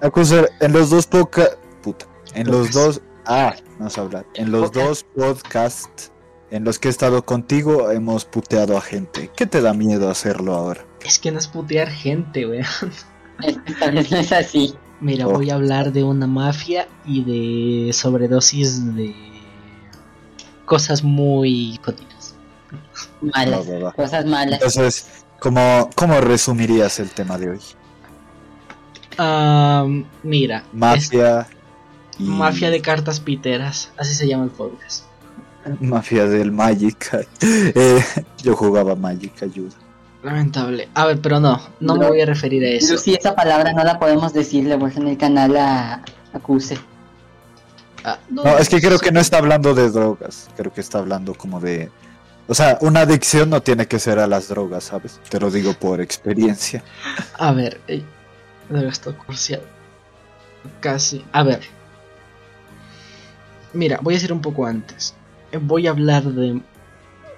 Acusar, 0.00 0.50
en 0.60 0.72
los 0.72 0.90
dos 0.90 1.06
podcasts... 1.08 1.56
Puta. 1.82 2.06
En 2.34 2.46
los 2.46 2.68
Podcast. 2.68 2.74
dos... 2.74 3.00
Ah, 3.26 3.54
no 3.78 3.90
sé 3.90 4.00
hablar. 4.00 4.26
En 4.34 4.50
los 4.52 4.70
dos 4.72 5.04
podcasts 5.14 6.12
en 6.50 6.64
los 6.64 6.78
que 6.78 6.88
he 6.88 6.90
estado 6.90 7.24
contigo 7.24 7.90
hemos 7.90 8.24
puteado 8.24 8.76
a 8.76 8.80
gente. 8.80 9.30
¿Qué 9.36 9.46
te 9.46 9.60
da 9.60 9.72
miedo 9.74 10.08
hacerlo 10.08 10.54
ahora? 10.54 10.84
Es 11.04 11.18
que 11.18 11.32
no 11.32 11.38
es 11.38 11.48
putear 11.48 11.88
gente, 11.88 12.46
weón. 12.46 12.64
No 13.92 14.00
es 14.00 14.32
así. 14.32 14.74
Mira, 15.00 15.26
Oh. 15.26 15.32
voy 15.32 15.50
a 15.50 15.54
hablar 15.56 15.92
de 15.92 16.02
una 16.04 16.26
mafia 16.26 16.88
y 17.04 17.22
de 17.86 17.92
sobredosis 17.92 18.94
de 18.94 19.14
cosas 20.64 21.02
muy 21.02 21.78
jodidas. 21.84 22.34
Malas. 23.20 23.66
Cosas 23.94 24.24
malas. 24.24 24.54
Entonces, 24.62 25.24
¿cómo, 25.40 25.90
¿cómo 25.94 26.20
resumirías 26.20 26.98
el 26.98 27.10
tema 27.10 27.36
de 27.36 27.50
hoy? 27.50 27.60
Am, 29.18 30.04
mira, 30.22 30.58
es 30.58 30.64
Mafia 30.74 31.46
y... 32.18 32.24
mafia 32.24 32.70
de 32.70 32.80
cartas 32.80 33.20
piteras, 33.20 33.90
así 33.96 34.14
se 34.14 34.26
llama 34.26 34.44
el 34.44 34.50
podcast. 34.50 35.04
Mafia 35.80 36.26
del 36.26 36.52
Magic. 36.52 37.26
Eh, 37.40 38.02
yo 38.42 38.54
jugaba 38.54 38.94
Magic, 38.94 39.42
ayuda. 39.42 39.74
Lamentable. 40.22 40.88
A 40.94 41.06
ver, 41.06 41.20
pero 41.20 41.38
no, 41.40 41.60
no 41.80 41.96
me 41.96 42.06
voy 42.08 42.20
a 42.20 42.26
referir 42.26 42.64
a 42.64 42.68
eso. 42.68 42.94
Lucy, 42.94 43.14
esa 43.14 43.34
palabra 43.34 43.72
no 43.72 43.84
la 43.84 43.98
podemos 43.98 44.32
decir, 44.32 44.64
le 44.64 44.76
voy 44.76 44.92
en 44.96 45.08
el 45.08 45.16
canal 45.18 45.56
a 45.56 46.02
Acuse. 46.32 46.78
Ah, 48.04 48.18
No, 48.30 48.44
es 48.58 48.68
que 48.68 48.80
creo 48.80 48.98
que 48.98 49.12
no 49.12 49.20
está 49.20 49.38
hablando 49.38 49.74
de 49.74 49.90
drogas. 49.90 50.48
Creo 50.56 50.72
que 50.72 50.80
está 50.80 50.98
hablando 50.98 51.34
como 51.34 51.60
de... 51.60 51.90
O 52.48 52.54
sea, 52.54 52.78
una 52.80 53.00
adicción 53.00 53.50
no 53.50 53.62
tiene 53.62 53.86
que 53.86 53.98
ser 53.98 54.18
a 54.20 54.26
las 54.26 54.48
drogas, 54.48 54.84
¿sabes? 54.84 55.20
Te 55.28 55.40
lo 55.40 55.50
digo 55.50 55.74
por 55.74 56.00
experiencia. 56.00 56.82
A 57.38 57.52
ver, 57.52 57.80
eh, 57.88 58.02
debe 58.68 58.88
estar 58.88 59.14
cursiado. 59.16 59.64
Casi. 60.80 61.24
A 61.32 61.42
ver. 61.42 61.60
Mira, 63.76 64.00
voy 64.02 64.14
a 64.14 64.16
decir 64.16 64.32
un 64.32 64.40
poco 64.40 64.64
antes. 64.64 65.14
Voy 65.60 65.86
a 65.86 65.90
hablar 65.90 66.24
de 66.24 66.62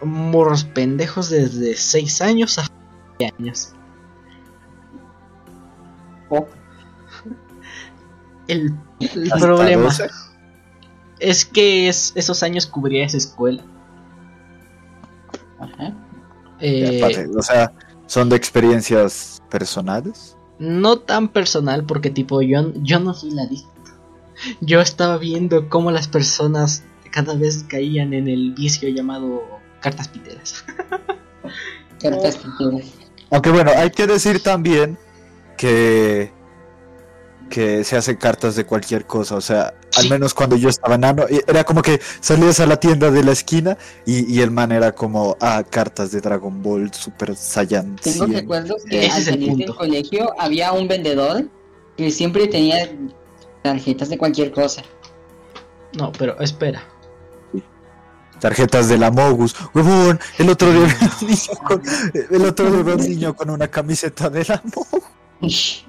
morros 0.02 0.64
pendejos 0.64 1.30
desde 1.30 1.75
6 1.75 2.23
años 2.23 2.59
a 2.59 2.66
20 3.18 3.37
años. 3.38 3.73
Oh. 6.30 6.47
El, 8.47 8.75
problema 9.38 9.85
12. 9.85 10.09
es 11.18 11.45
que 11.45 11.88
es, 11.88 12.12
esos 12.14 12.42
años 12.42 12.66
cubría 12.66 13.04
esa 13.04 13.16
escuela. 13.16 13.62
Ajá. 15.59 15.92
Eh, 16.61 16.99
Aparte, 17.02 17.28
o 17.37 17.42
sea, 17.42 17.73
son 18.07 18.28
de 18.28 18.37
experiencias 18.37 19.42
personales. 19.50 20.37
no 20.59 20.99
tan 21.00 21.28
personal 21.28 21.85
porque 21.85 22.11
tipo 22.11 22.40
yo, 22.42 22.73
yo 22.76 23.00
no 23.00 23.12
fui 23.12 23.30
la. 23.33 23.49
Yo 24.61 24.80
estaba 24.80 25.18
viendo 25.18 25.68
cómo 25.68 25.90
las 25.90 26.09
personas 26.09 26.83
cada 27.11 27.35
vez 27.35 27.64
caían 27.68 28.12
en 28.12 28.28
el 28.28 28.52
vicio 28.54 28.88
llamado 28.88 29.42
cartas 29.80 30.09
piteras. 30.09 30.64
Cartas 32.00 32.37
pinturas. 32.37 32.87
Aunque 33.30 33.50
bueno, 33.50 33.73
hay 33.75 33.90
que 33.90 34.07
decir 34.07 34.42
también 34.42 34.97
que 35.57 36.30
que 37.50 37.83
se 37.83 37.97
hacen 37.97 38.16
cartas 38.16 38.57
de 38.57 38.66
cualquier 38.66 39.07
cosa, 39.07 39.35
o 39.37 39.40
sea, 39.40 39.73
al 39.97 40.02
Sí. 40.02 40.11
menos 40.11 40.35
cuando 40.35 40.54
yo 40.57 40.68
estaba 40.68 40.99
nano, 40.99 41.25
y 41.30 41.40
era 41.50 41.64
como 41.64 41.80
que 41.80 41.99
salías 42.21 42.61
a 42.61 42.66
la 42.66 42.78
tienda 42.78 43.11
de 43.11 43.25
la 43.25 43.33
esquina 43.33 43.78
y, 44.04 44.30
y 44.30 44.42
el 44.42 44.50
man 44.50 44.71
era 44.71 44.92
como, 44.95 45.35
ah, 45.40 45.64
cartas 45.68 46.11
de 46.12 46.21
Dragon 46.21 46.62
Ball 46.62 46.92
Super 46.92 47.35
Saiyan 47.35 47.97
Tengo 47.97 48.26
100. 48.26 48.33
recuerdos 48.35 48.83
que 48.85 49.09
al 49.09 49.23
salir 49.23 49.57
del 49.57 49.75
colegio 49.75 50.30
había 50.38 50.73
un 50.73 50.88
vendedor 50.88 51.49
que 51.97 52.11
siempre 52.11 52.49
tenía 52.49 52.87
tarjetas 53.62 54.09
de 54.09 54.19
cualquier 54.19 54.53
cosa. 54.53 54.83
No, 55.97 56.12
pero 56.12 56.38
espera. 56.41 56.83
Tarjetas 58.41 58.88
de 58.88 58.99
la 58.99 59.11
Mogus. 59.11 59.55
Huevón, 59.75 60.21
el 60.38 60.49
otro 60.50 60.71
día 60.73 60.83
un 61.21 61.27
niño 61.29 61.59
con, 61.67 61.83
el 62.31 62.45
otro 62.45 62.71
día 62.71 62.95
un 62.95 63.00
niño 63.00 63.35
con 63.35 63.50
una 63.50 63.69
camiseta 63.69 64.31
de 64.31 64.45
la 64.45 64.62
Mogus. 64.65 65.85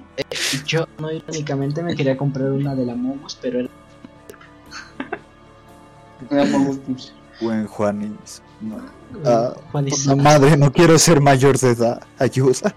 Yo 0.66 0.86
no 0.98 1.10
irónicamente 1.12 1.82
me 1.82 1.94
quería 1.94 2.16
comprar 2.16 2.50
una 2.50 2.74
de 2.74 2.84
la 2.86 2.94
Momos, 2.94 3.38
pero 3.40 3.60
era 3.60 3.68
Buen 7.40 7.66
Juanis. 7.66 8.42
No. 8.60 8.76
Ah, 9.24 9.54
Juan 9.72 9.88
y 9.88 9.90
No, 9.90 9.96
Sara. 9.96 10.22
madre, 10.22 10.56
no 10.56 10.70
quiero 10.72 10.98
ser 10.98 11.20
mayor 11.20 11.58
de 11.58 11.70
edad. 11.70 12.02
Ayuda. 12.18 12.74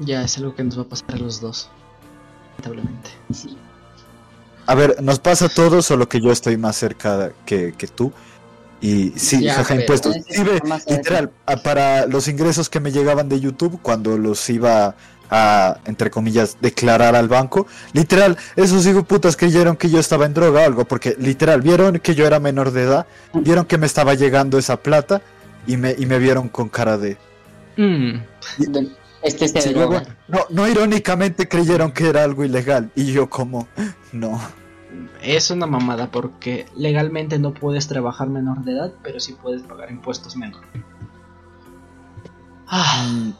Ya 0.00 0.22
es 0.22 0.36
algo 0.38 0.54
que 0.54 0.64
nos 0.64 0.76
va 0.78 0.82
a 0.82 0.88
pasar 0.88 1.14
a 1.14 1.18
los 1.18 1.40
dos. 1.40 1.70
Lamentablemente. 2.62 3.10
Sí. 3.32 3.56
A 4.66 4.74
ver, 4.74 5.02
nos 5.02 5.18
pasa 5.18 5.46
a 5.46 5.48
todos, 5.48 5.86
solo 5.86 6.08
que 6.08 6.20
yo 6.20 6.30
estoy 6.30 6.56
más 6.56 6.76
cerca 6.76 7.32
que, 7.46 7.72
que 7.76 7.86
tú. 7.86 8.12
Y 8.80 9.10
sí, 9.16 9.42
Ya, 9.42 9.54
jaja, 9.54 9.68
pero- 9.70 9.80
impuestos. 9.80 10.16
Sí, 10.28 10.42
ve, 10.44 10.60
literal, 10.88 11.30
a- 11.46 11.56
para 11.56 12.06
los 12.06 12.28
ingresos 12.28 12.68
que 12.68 12.78
me 12.80 12.92
llegaban 12.92 13.28
de 13.28 13.40
YouTube, 13.40 13.80
cuando 13.82 14.18
los 14.18 14.48
iba 14.50 14.94
a, 15.30 15.78
entre 15.84 16.10
comillas, 16.10 16.56
declarar 16.60 17.16
al 17.16 17.28
banco. 17.28 17.66
Literal, 17.92 18.36
esos 18.56 18.86
hijos 18.86 19.04
putas 19.04 19.36
creyeron 19.36 19.76
que 19.76 19.90
yo 19.90 19.98
estaba 19.98 20.26
en 20.26 20.34
droga 20.34 20.60
o 20.60 20.64
algo, 20.64 20.84
porque 20.84 21.16
literal, 21.18 21.60
vieron 21.62 21.98
que 21.98 22.14
yo 22.14 22.26
era 22.26 22.38
menor 22.40 22.70
de 22.70 22.82
edad, 22.84 23.06
vieron 23.34 23.64
que 23.66 23.78
me 23.78 23.86
estaba 23.86 24.14
llegando 24.14 24.58
esa 24.58 24.76
plata 24.78 25.22
y 25.66 25.76
me, 25.76 25.94
y 25.98 26.06
me 26.06 26.18
vieron 26.18 26.48
con 26.48 26.68
cara 26.68 26.96
de... 26.98 27.16
Mm, 27.76 28.20
Este 29.22 29.48
se 29.48 29.60
Sí, 29.62 29.72
luego, 29.74 30.00
no, 30.28 30.40
no 30.50 30.68
irónicamente 30.68 31.48
creyeron 31.48 31.92
que 31.92 32.08
era 32.08 32.22
algo 32.24 32.44
ilegal 32.44 32.92
y 32.94 33.12
yo 33.12 33.28
como, 33.28 33.68
no. 34.12 34.40
es 35.20 35.50
una 35.50 35.66
mamada 35.66 36.10
porque 36.10 36.66
legalmente 36.74 37.38
no 37.38 37.54
puedes 37.54 37.88
trabajar 37.88 38.28
menor 38.30 38.64
de 38.64 38.72
edad, 38.72 38.94
pero 39.02 39.20
sí 39.20 39.34
puedes 39.34 39.62
pagar 39.62 39.90
impuestos 39.90 40.36
menor. 40.36 40.66
Ah, 42.66 43.04
Mm, 43.04 43.32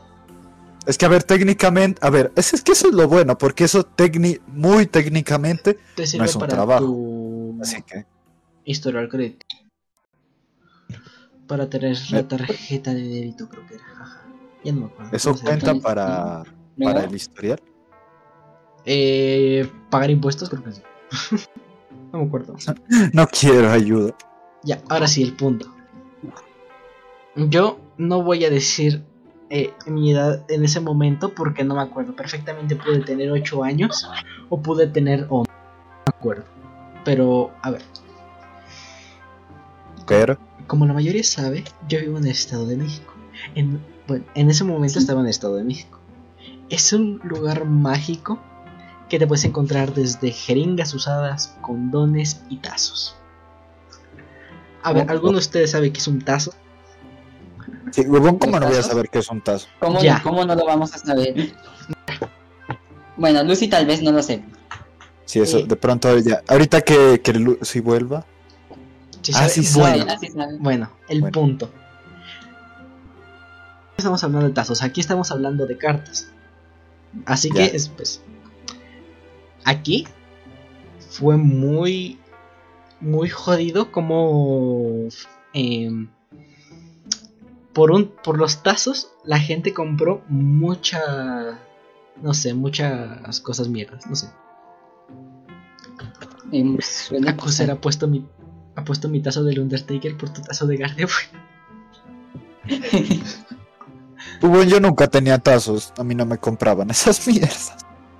Es 0.86 0.96
que 0.98 1.04
a 1.06 1.08
ver, 1.08 1.22
técnicamente, 1.24 2.00
a 2.04 2.10
ver, 2.10 2.32
es, 2.36 2.54
es 2.54 2.62
que 2.62 2.72
eso 2.72 2.88
es 2.88 2.94
lo 2.94 3.06
bueno, 3.08 3.36
porque 3.38 3.64
eso 3.64 3.84
tecni 3.84 4.38
muy 4.46 4.86
técnicamente, 4.86 5.78
te 5.94 6.06
sirve 6.06 6.30
es 6.30 6.36
un 6.36 6.40
para 6.40 6.48
trabajo. 6.48 6.84
tu 6.84 7.60
así 7.60 7.82
que 7.82 8.06
historial 8.64 9.08
crédito. 9.08 9.46
Para 11.48 11.68
tener 11.68 11.96
la 12.12 12.28
tarjeta 12.28 12.94
de 12.94 13.02
débito, 13.02 13.48
creo 13.48 13.66
que 13.66 13.74
era. 13.74 14.27
Ya 14.64 14.72
no 14.72 14.80
me 14.80 14.86
acuerdo. 14.86 15.16
eso 15.16 15.30
¿Cómo 15.30 15.38
se 15.38 15.44
cuenta 15.44 15.74
para, 15.76 16.42
para 16.82 17.04
el 17.04 17.14
historial. 17.14 17.60
Eh, 18.84 19.70
pagar 19.90 20.10
impuestos, 20.10 20.48
creo 20.48 20.64
que 20.64 20.72
sí. 20.72 20.82
no 22.12 22.20
me 22.20 22.26
acuerdo. 22.26 22.56
No 23.12 23.26
quiero 23.26 23.70
ayuda. 23.70 24.14
Ya, 24.64 24.80
ahora 24.88 25.06
sí, 25.06 25.22
el 25.22 25.34
punto. 25.34 25.72
Yo 27.36 27.78
no 27.96 28.22
voy 28.22 28.44
a 28.44 28.50
decir 28.50 29.04
eh, 29.50 29.72
mi 29.86 30.12
edad 30.12 30.44
en 30.48 30.64
ese 30.64 30.80
momento 30.80 31.34
porque 31.34 31.64
no 31.64 31.76
me 31.76 31.82
acuerdo. 31.82 32.14
Perfectamente 32.16 32.76
pude 32.76 33.00
tener 33.00 33.30
8 33.30 33.62
años 33.62 34.08
o 34.48 34.60
pude 34.60 34.86
tener 34.88 35.26
11. 35.28 35.50
No 35.50 35.56
me 36.06 36.18
acuerdo. 36.18 36.44
Pero, 37.04 37.50
a 37.62 37.70
ver, 37.70 37.82
Pero, 40.06 40.38
como 40.66 40.84
la 40.86 40.92
mayoría 40.92 41.22
sabe, 41.22 41.64
yo 41.88 42.00
vivo 42.00 42.18
en 42.18 42.24
el 42.24 42.30
Estado 42.30 42.66
de 42.66 42.76
México. 42.76 43.14
En, 43.54 43.80
bueno, 44.08 44.24
en 44.34 44.50
ese 44.50 44.64
momento 44.64 44.98
estaba 44.98 45.20
en 45.20 45.26
el 45.26 45.30
Estado 45.30 45.54
de 45.56 45.64
México. 45.64 46.00
Es 46.70 46.92
un 46.92 47.20
lugar 47.22 47.64
mágico 47.66 48.40
que 49.08 49.18
te 49.18 49.26
puedes 49.26 49.44
encontrar 49.44 49.94
desde 49.94 50.32
jeringas 50.32 50.92
usadas, 50.94 51.56
condones 51.60 52.42
y 52.48 52.56
tazos. 52.56 53.14
A 54.82 54.92
ver, 54.92 55.06
Oh, 55.08 55.10
¿alguno 55.12 55.30
oh. 55.30 55.34
de 55.34 55.38
ustedes 55.38 55.70
sabe 55.70 55.92
qué 55.92 55.98
es 56.00 56.08
un 56.08 56.20
tazo? 56.22 56.52
sí, 57.90 58.02
huevón, 58.02 58.38
¿cómo 58.38 58.58
no 58.60 58.66
voy 58.66 58.74
a 58.74 58.78
tazos? 58.78 58.90
saber 58.92 59.08
qué 59.08 59.18
es 59.20 59.30
un 59.30 59.40
tazo? 59.40 59.66
¿Cómo, 59.80 60.00
Ya. 60.02 60.20
¿Cómo 60.22 60.44
no 60.44 60.54
lo 60.54 60.64
vamos 60.66 60.92
a 60.94 60.98
saber? 60.98 61.52
Bueno, 63.16 63.42
Lucy 63.44 63.68
tal 63.68 63.86
vez 63.86 64.02
no 64.02 64.12
lo 64.12 64.22
sé. 64.22 64.44
Sí, 65.24 65.40
eso, 65.40 65.58
Sí. 65.58 65.64
de 65.66 65.76
pronto 65.76 66.16
ya. 66.18 66.42
Ahorita 66.48 66.80
que, 66.82 67.20
que 67.22 67.32
Lu- 67.34 67.58
si 67.62 67.80
vuelva. 67.80 68.24
¿Sí 69.22 69.32
Ah, 69.34 69.48
sabe? 69.48 69.50
sí 69.50 69.78
bueno, 69.78 70.06
sabe. 70.06 70.56
bueno, 70.60 70.90
el 71.08 71.20
Bueno. 71.22 71.32
punto. 71.32 71.70
Estamos 73.98 74.22
hablando 74.22 74.46
de 74.46 74.54
tazos, 74.54 74.82
aquí 74.84 75.00
estamos 75.00 75.32
hablando 75.32 75.66
de 75.66 75.76
cartas. 75.76 76.30
Así 77.26 77.50
que, 77.50 77.64
es, 77.64 77.88
pues, 77.88 78.22
aquí 79.64 80.06
fue 81.10 81.36
muy, 81.36 82.20
muy 83.00 83.28
jodido 83.28 83.90
como 83.90 85.08
em, 85.52 86.10
por 87.72 87.90
un, 87.90 88.12
por 88.22 88.38
los 88.38 88.62
tazos 88.62 89.10
la 89.24 89.40
gente 89.40 89.74
compró 89.74 90.22
mucha, 90.28 91.58
no 92.22 92.34
sé, 92.34 92.54
muchas 92.54 93.40
cosas 93.40 93.66
mierdas, 93.66 94.06
no 94.06 94.14
sé. 94.14 94.28
Acusar 97.26 97.36
pasar. 97.36 97.70
ha 97.72 97.80
puesto 97.80 98.06
mi, 98.06 98.24
ha 98.76 98.84
puesto 98.84 99.08
mi 99.08 99.20
tazo 99.20 99.42
del 99.42 99.58
Undertaker 99.58 100.16
por 100.16 100.32
tu 100.32 100.40
tazo 100.40 100.68
de 100.68 100.76
Gardevoir. 100.76 101.24
Huevón, 104.42 104.68
yo 104.68 104.80
nunca 104.80 105.08
tenía 105.08 105.38
tazos. 105.38 105.92
A 105.98 106.04
mí 106.04 106.14
no 106.14 106.26
me 106.26 106.38
compraban 106.38 106.90
esas 106.90 107.26
mierdas. 107.26 107.74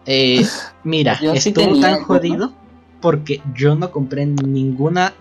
Eh, 0.07 0.47
mira, 0.85 1.19
Yo 1.21 1.37
sí 1.37 1.53
tan 1.53 2.03
jodido 2.03 2.53
porque 3.01 3.43
yo 3.55 3.75
no 3.75 3.91
compré 3.91 4.27
ninguna 4.27 5.13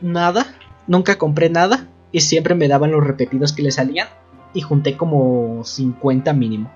nada, 0.00 0.54
nunca 0.86 1.16
compré 1.16 1.48
nada 1.48 1.86
y 2.12 2.20
siempre 2.20 2.54
me 2.54 2.68
daban 2.68 2.90
los 2.90 3.04
repetidos 3.04 3.52
que 3.52 3.62
le 3.62 3.70
salían 3.70 4.08
y 4.52 4.62
junté 4.62 4.96
como 4.96 5.62
50 5.64 6.32
mínimo. 6.32 6.70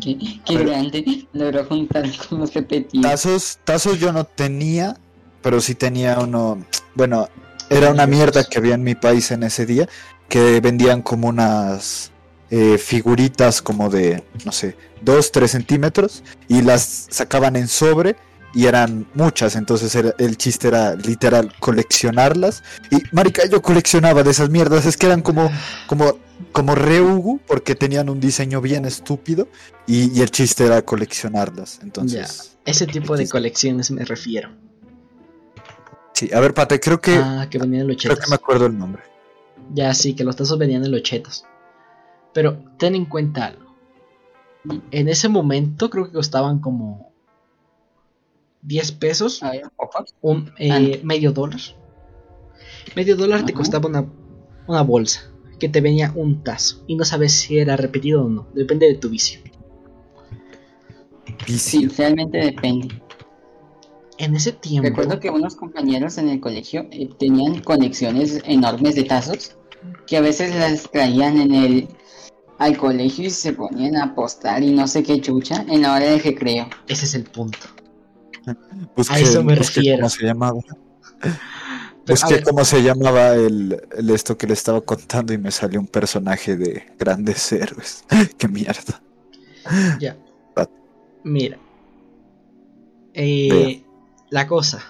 Qué, 0.00 0.16
qué 0.44 0.56
grande. 0.56 1.26
Logró 1.32 1.64
juntar 1.64 2.04
con 2.28 2.38
los 2.38 2.54
repetidos. 2.54 3.02
Tazos, 3.02 3.58
tazos 3.64 3.98
yo 3.98 4.12
no 4.12 4.24
tenía, 4.24 4.96
pero 5.42 5.60
sí 5.60 5.74
tenía 5.74 6.18
uno. 6.20 6.64
Bueno, 6.94 7.28
era 7.68 7.90
una 7.90 8.06
mierda 8.06 8.44
que 8.44 8.58
había 8.58 8.74
en 8.74 8.84
mi 8.84 8.94
país 8.94 9.30
en 9.30 9.42
ese 9.42 9.66
día, 9.66 9.88
que 10.32 10.62
vendían 10.62 11.02
como 11.02 11.28
unas 11.28 12.10
eh, 12.48 12.78
figuritas 12.78 13.60
como 13.60 13.90
de, 13.90 14.24
no 14.46 14.50
sé, 14.50 14.74
2, 15.02 15.30
3 15.30 15.50
centímetros 15.50 16.24
y 16.48 16.62
las 16.62 17.06
sacaban 17.10 17.54
en 17.54 17.68
sobre 17.68 18.16
y 18.54 18.64
eran 18.64 19.06
muchas, 19.12 19.56
entonces 19.56 19.94
el 19.94 20.38
chiste 20.38 20.68
era 20.68 20.94
literal 20.94 21.52
coleccionarlas. 21.60 22.62
Y 22.90 23.02
marica, 23.14 23.46
yo 23.46 23.60
coleccionaba 23.60 24.22
de 24.22 24.30
esas 24.30 24.48
mierdas, 24.48 24.86
es 24.86 24.96
que 24.96 25.04
eran 25.04 25.20
como, 25.20 25.50
como, 25.86 26.16
como 26.50 26.74
reugu, 26.76 27.38
porque 27.46 27.74
tenían 27.74 28.08
un 28.08 28.18
diseño 28.18 28.62
bien 28.62 28.86
estúpido 28.86 29.48
y, 29.86 30.18
y 30.18 30.22
el 30.22 30.30
chiste 30.30 30.64
era 30.64 30.80
coleccionarlas. 30.80 31.80
Entonces, 31.82 32.56
Ese 32.64 32.86
tipo 32.86 33.18
de 33.18 33.28
colecciones 33.28 33.90
me 33.90 34.06
refiero. 34.06 34.48
sí, 36.14 36.30
a 36.32 36.40
ver, 36.40 36.54
Pate, 36.54 36.80
creo 36.80 37.02
que, 37.02 37.16
Ah, 37.16 37.46
que 37.50 37.58
venían 37.58 37.82
en 37.82 37.88
los 37.88 38.02
creo 38.02 38.16
que 38.16 38.30
me 38.30 38.36
acuerdo 38.36 38.64
el 38.64 38.78
nombre. 38.78 39.11
Ya 39.74 39.92
sí, 39.94 40.14
que 40.14 40.24
los 40.24 40.36
tazos 40.36 40.58
venían 40.58 40.84
en 40.84 40.90
los 40.90 41.02
chetos. 41.02 41.44
Pero 42.34 42.62
ten 42.78 42.94
en 42.94 43.06
cuenta 43.06 43.46
algo. 43.46 43.76
En 44.90 45.08
ese 45.08 45.28
momento 45.28 45.90
creo 45.90 46.06
que 46.06 46.12
costaban 46.12 46.60
como 46.60 47.12
10 48.62 48.92
pesos. 48.92 49.42
A 49.42 49.50
ver, 49.50 49.70
ojo. 49.76 50.04
un 50.20 50.52
eh, 50.58 51.00
medio 51.04 51.32
dólar. 51.32 51.60
Medio 52.96 53.16
dólar 53.16 53.44
te 53.44 53.52
costaba 53.52 53.88
una, 53.88 54.06
una 54.66 54.82
bolsa 54.82 55.32
que 55.58 55.68
te 55.68 55.80
venía 55.80 56.12
un 56.14 56.42
tazo 56.42 56.82
y 56.86 56.96
no 56.96 57.04
sabes 57.04 57.32
si 57.32 57.58
era 57.58 57.76
repetido 57.76 58.24
o 58.24 58.28
no, 58.28 58.48
depende 58.52 58.86
de 58.86 58.96
tu 58.96 59.08
vicio. 59.08 59.40
Vicio. 61.46 61.80
Sí, 61.80 61.88
realmente 61.88 62.38
depende. 62.38 63.00
En 64.22 64.36
ese 64.36 64.52
tiempo, 64.52 64.88
Recuerdo 64.88 65.18
que 65.18 65.30
unos 65.30 65.56
compañeros 65.56 66.16
en 66.16 66.28
el 66.28 66.38
colegio 66.38 66.86
eh, 66.92 67.10
tenían 67.18 67.60
colecciones 67.60 68.40
enormes 68.44 68.94
de 68.94 69.02
tazos 69.02 69.56
que 70.06 70.16
a 70.16 70.20
veces 70.20 70.54
las 70.54 70.88
traían 70.88 71.38
en 71.38 71.52
el 71.52 71.88
al 72.58 72.76
colegio 72.76 73.26
y 73.26 73.30
se 73.30 73.52
ponían 73.52 73.96
a 73.96 74.04
apostar 74.04 74.62
y 74.62 74.70
no 74.70 74.86
sé 74.86 75.02
qué 75.02 75.20
chucha 75.20 75.64
en 75.68 75.82
la 75.82 75.94
hora 75.94 76.06
de 76.06 76.18
recreo. 76.20 76.68
ese 76.86 77.06
es 77.06 77.16
el 77.16 77.24
punto. 77.24 77.58
Busqué, 78.96 79.14
a 79.14 79.18
eso 79.18 79.42
me 79.42 79.56
refiero. 79.56 79.98
cómo 79.98 80.08
se 80.08 80.24
llamaba. 80.24 80.60
Busqué 82.06 82.34
ver, 82.34 82.44
cómo 82.44 82.64
se 82.64 82.80
llamaba 82.80 83.34
el, 83.34 83.76
el 83.98 84.10
esto 84.10 84.38
que 84.38 84.46
le 84.46 84.52
estaba 84.52 84.80
contando 84.82 85.32
y 85.32 85.38
me 85.38 85.50
salió 85.50 85.80
un 85.80 85.88
personaje 85.88 86.56
de 86.56 86.84
grandes 86.96 87.50
héroes. 87.50 88.04
Qué 88.38 88.46
mierda. 88.46 89.02
ya. 89.98 90.16
Mira. 91.24 91.58
Eh, 93.14 93.82
la 94.32 94.46
cosa. 94.46 94.82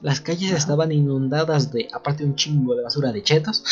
Las 0.00 0.22
calles 0.22 0.52
estaban 0.52 0.90
inundadas 0.92 1.70
de, 1.70 1.88
aparte 1.92 2.22
de 2.22 2.30
un 2.30 2.36
chingo 2.36 2.74
de 2.74 2.82
basura 2.82 3.12
de 3.12 3.22
chetos, 3.22 3.62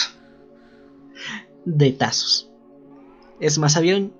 de 1.64 1.92
tazos. 1.92 2.50
Es 3.40 3.58
más, 3.58 3.78
habían 3.78 4.12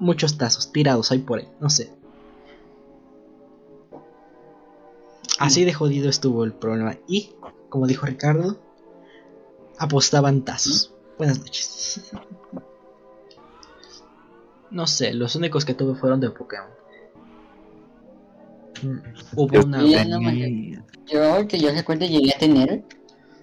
muchos 0.00 0.36
tazos 0.36 0.72
tirados 0.72 1.12
ahí 1.12 1.20
por 1.20 1.38
ahí, 1.38 1.48
no 1.60 1.70
sé. 1.70 1.92
Así 5.38 5.64
de 5.64 5.72
jodido 5.72 6.10
estuvo 6.10 6.42
el 6.42 6.52
problema. 6.52 6.96
Y, 7.06 7.36
como 7.68 7.86
dijo 7.86 8.06
Ricardo, 8.06 8.58
apostaban 9.78 10.44
tazos. 10.44 10.92
Buenas 11.16 11.38
noches. 11.38 12.10
No 14.68 14.88
sé, 14.88 15.14
los 15.14 15.36
únicos 15.36 15.64
que 15.64 15.74
tuve 15.74 15.94
fueron 15.94 16.18
de 16.18 16.28
Pokémon. 16.28 16.68
Hubo 19.34 19.64
una. 19.64 19.82
Yo 21.06 21.46
que 21.46 21.58
yo 21.58 21.70
recuerdo 21.72 22.04
llegué 22.04 22.32
a 22.34 22.38
tener 22.38 22.84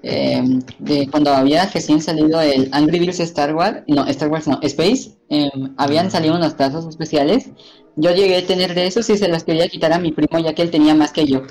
eh, 0.05 0.43
de 0.79 1.07
cuando 1.09 1.31
había 1.31 1.65
recién 1.67 2.01
salido 2.01 2.41
el 2.41 2.67
Angry 2.73 2.99
Birds 2.99 3.21
Star 3.21 3.55
Wars, 3.55 3.83
no, 3.87 4.05
Star 4.07 4.29
Wars 4.29 4.47
no, 4.47 4.59
Space, 4.61 5.17
eh, 5.29 5.49
habían 5.77 6.11
salido 6.11 6.35
unos 6.35 6.57
tazos 6.57 6.85
especiales. 6.87 7.49
Yo 7.95 8.11
llegué 8.11 8.37
a 8.37 8.45
tener 8.45 8.75
de 8.75 8.85
esos 8.85 9.09
y 9.09 9.17
se 9.17 9.29
los 9.29 9.45
quería 9.45 9.69
quitar 9.69 9.93
a 9.93 9.99
mi 9.99 10.11
primo 10.11 10.39
ya 10.39 10.53
que 10.53 10.61
él 10.61 10.71
tenía 10.71 10.93
más 10.93 11.13
que 11.13 11.25
yo. 11.25 11.43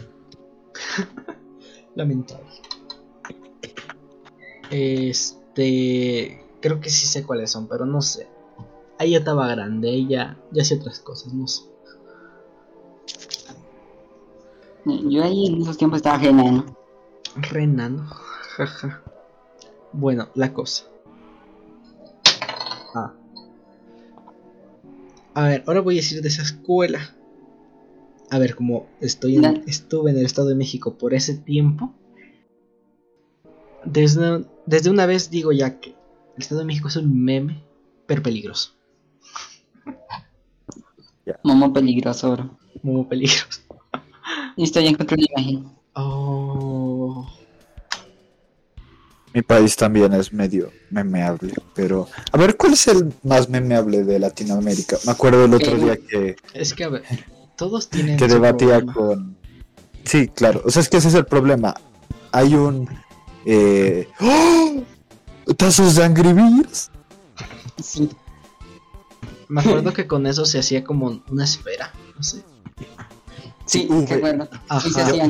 Lamentable. 1.95 2.45
Este. 4.71 6.45
Creo 6.61 6.81
que 6.81 6.91
sí 6.91 7.07
sé 7.07 7.25
cuáles 7.25 7.51
son, 7.51 7.69
pero 7.69 7.87
no 7.87 8.03
sé. 8.03 8.29
Ahí 8.99 9.13
ya 9.13 9.19
estaba 9.19 9.49
grande, 9.49 10.07
ya, 10.07 10.39
ya 10.53 10.63
hacía 10.63 10.77
otras 10.77 11.01
cosas, 11.01 11.33
no 11.33 11.49
sé. 11.49 11.63
Yo 14.85 15.23
ahí 15.23 15.47
en 15.47 15.63
esos 15.63 15.77
tiempos 15.77 15.99
estaba 15.99 16.19
genial. 16.19 16.65
Renano, 17.37 18.05
jaja. 18.57 19.03
Bueno, 19.93 20.29
la 20.35 20.53
cosa. 20.53 20.85
Ah. 22.95 23.13
A 25.35 25.43
ver, 25.49 25.65
ahora 25.67 25.81
voy 25.81 25.95
a 25.95 26.01
decir 26.01 26.21
de 26.21 26.29
esa 26.29 26.43
escuela. 26.43 27.15
A 28.31 28.39
ver, 28.39 28.55
como 28.55 28.87
estoy 29.01 29.37
en, 29.37 29.63
estuve 29.67 30.11
en 30.11 30.19
el 30.19 30.27
Estado 30.27 30.49
de 30.49 30.55
México 30.55 30.97
por 30.99 31.15
ese 31.15 31.35
tiempo. 31.35 31.93
Desde, 33.85 34.47
desde 34.67 34.91
una 34.91 35.07
vez 35.07 35.31
digo 35.31 35.53
ya 35.53 35.81
que 35.81 35.91
el 35.91 36.43
Estado 36.43 36.61
de 36.61 36.67
México 36.67 36.89
es 36.89 36.97
un 36.97 37.25
meme, 37.25 37.63
pero 38.07 38.23
peligroso. 38.23 38.73
Momo 41.45 41.73
peligroso, 41.73 42.33
bro. 42.33 42.59
Muy 42.83 43.05
peligroso. 43.05 43.61
Listo, 44.57 44.81
ya 44.81 44.91
encontré 44.91 45.17
una 45.17 45.27
imagen. 45.43 45.71
Oh. 45.95 47.29
Mi 49.35 49.41
país 49.43 49.75
también 49.77 50.13
es 50.13 50.33
medio 50.33 50.71
memeable, 50.91 51.55
pero... 51.75 52.07
A 52.33 52.37
ver, 52.37 52.57
¿cuál 52.57 52.75
es 52.75 52.87
el 52.89 53.15
más 53.23 53.49
memeable 53.49 54.05
de 54.05 54.19
Latinoamérica? 54.19 54.99
Me 55.07 55.13
acuerdo 55.13 55.47
el 55.47 55.55
otro 55.55 55.73
Eh, 55.75 55.79
día 55.81 55.97
que, 55.97 56.37
Es 56.53 56.75
que, 56.75 56.85
a 56.85 56.89
ver, 56.91 57.03
todos 57.57 57.89
tienen. 57.89 58.19
que 58.19 58.29
debatía 58.29 58.81
problema. 58.81 58.93
con... 58.95 59.37
Sí, 60.05 60.29
claro. 60.29 60.61
O 60.67 60.71
sea, 60.71 60.83
es 60.83 60.89
que 60.91 60.99
ese 60.99 61.09
es 61.09 61.15
el 61.15 61.25
problema. 61.25 61.75
Hay 62.31 62.55
un... 62.55 62.87
Eh... 63.47 64.07
¡Oh! 64.21 64.83
¿Tazos 65.57 65.95
de 65.97 66.05
Angry 66.05 66.33
Birds? 66.35 66.91
Sí. 67.83 68.11
Me 69.49 69.63
acuerdo 69.63 69.93
que 69.95 70.07
con 70.07 70.27
eso 70.27 70.45
se 70.45 70.59
hacía 70.59 70.85
como 70.85 71.23
una 71.31 71.45
esfera. 71.45 71.93
No 72.17 72.23
sé. 72.23 72.43
Sí, 73.67 73.89
qué 74.07 74.17
bueno. 74.19 74.49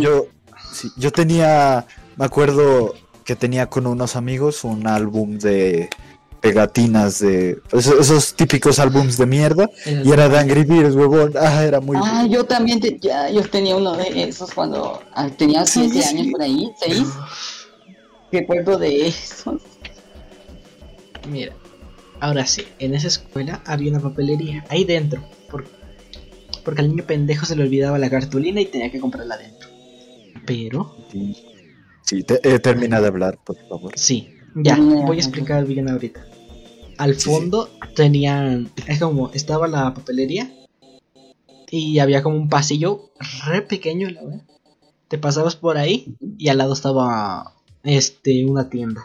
Yo, 0.00 0.26
sí, 0.72 0.90
yo 0.96 1.10
tenía, 1.12 1.86
me 2.16 2.24
acuerdo 2.24 2.94
que 3.24 3.36
tenía 3.36 3.68
con 3.68 3.86
unos 3.86 4.16
amigos 4.16 4.64
un 4.64 4.86
álbum 4.86 5.38
de 5.38 5.88
pegatinas 6.40 7.20
de 7.20 7.60
esos, 7.72 8.00
esos 8.00 8.34
típicos 8.34 8.80
álbums 8.80 9.16
de 9.16 9.26
mierda 9.26 9.68
y 9.86 10.10
era 10.10 10.28
de 10.28 10.38
Angry 10.40 10.64
Birds, 10.64 10.96
huevón. 10.96 11.32
Ah, 11.40 11.62
era 11.62 11.80
muy 11.80 11.96
Ah, 12.02 12.26
yo 12.28 12.44
también 12.44 12.80
te- 12.80 12.98
ya, 12.98 13.30
yo 13.30 13.42
tenía 13.48 13.76
uno 13.76 13.96
de 13.96 14.24
esos 14.24 14.52
cuando 14.52 15.00
ah, 15.14 15.28
tenía 15.28 15.64
Sí, 15.64 15.88
7 15.88 16.02
sí. 16.02 16.08
años 16.16 16.26
por 16.32 16.42
ahí, 16.42 16.72
6. 16.80 17.06
Recuerdo 18.32 18.76
de 18.78 19.06
esos. 19.08 19.60
Mira, 21.28 21.52
ahora 22.18 22.44
sí, 22.46 22.66
en 22.80 22.94
esa 22.94 23.06
escuela 23.06 23.62
había 23.64 23.90
una 23.92 24.00
papelería 24.00 24.64
ahí 24.68 24.84
dentro. 24.84 25.22
Por- 26.62 26.64
porque 26.64 26.80
al 26.82 26.88
niño 26.88 27.04
pendejo 27.04 27.46
se 27.46 27.56
le 27.56 27.62
olvidaba 27.62 27.98
la 27.98 28.10
cartulina 28.10 28.60
y 28.60 28.66
tenía 28.66 28.90
que 28.90 29.00
comprarla 29.00 29.34
adentro. 29.34 29.68
Pero, 30.46 30.94
Sí, 32.04 32.24
te- 32.24 32.40
eh, 32.48 32.58
termina 32.58 33.00
de 33.00 33.06
hablar, 33.08 33.38
por 33.44 33.56
favor. 33.68 33.92
sí, 33.96 34.34
ya, 34.54 34.76
voy 34.76 35.16
a 35.16 35.20
explicar 35.20 35.64
bien 35.66 35.88
ahorita. 35.88 36.26
Al 36.98 37.14
Sí, 37.14 37.20
sí. 37.20 37.26
fondo 37.30 37.70
tenían, 37.94 38.70
es 38.86 38.98
como, 39.00 39.30
estaba 39.32 39.66
la 39.68 39.94
papelería 39.94 40.52
y 41.70 41.98
había 42.00 42.22
como 42.22 42.36
un 42.36 42.48
pasillo 42.48 43.10
re 43.46 43.62
pequeño, 43.62 44.10
la 44.10 44.22
verdad. 44.22 44.42
Te 45.08 45.18
pasabas 45.18 45.56
por 45.56 45.78
ahí 45.78 46.14
y 46.38 46.48
al 46.48 46.58
lado 46.58 46.72
estaba, 46.74 47.54
este, 47.84 48.44
una 48.46 48.68
tienda. 48.68 49.04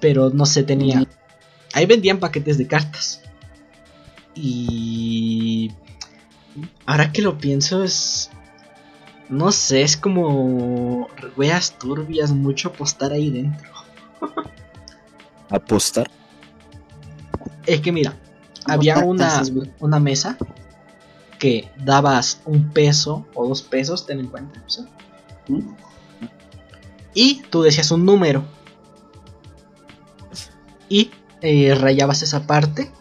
Pero 0.00 0.30
no 0.30 0.46
sé, 0.46 0.62
tenía, 0.62 1.06
ahí 1.72 1.86
vendían 1.86 2.18
paquetes 2.18 2.58
de 2.58 2.66
cartas. 2.66 3.22
Y 4.36 5.72
ahora 6.84 7.10
que 7.10 7.22
lo 7.22 7.38
pienso 7.38 7.82
es 7.82 8.30
no 9.28 9.50
sé, 9.50 9.82
es 9.82 9.96
como 9.96 11.08
weas 11.36 11.78
turbias 11.78 12.30
mucho 12.30 12.68
apostar 12.68 13.12
ahí 13.12 13.30
dentro. 13.30 13.70
Apostar. 15.50 16.10
Es 17.66 17.80
que 17.80 17.92
mira, 17.92 18.16
había 18.64 18.98
una, 18.98 19.42
una 19.80 19.98
mesa 19.98 20.36
que 21.38 21.70
dabas 21.76 22.40
un 22.44 22.70
peso 22.70 23.26
o 23.34 23.48
dos 23.48 23.62
pesos, 23.62 24.06
ten 24.06 24.20
en 24.20 24.26
cuenta. 24.28 24.62
¿Mm? 25.48 25.60
Y 27.14 27.42
tú 27.42 27.62
decías 27.62 27.90
un 27.90 28.04
número. 28.04 28.44
Y 30.88 31.10
eh, 31.40 31.74
rayabas 31.74 32.22
esa 32.22 32.46
parte. 32.46 32.92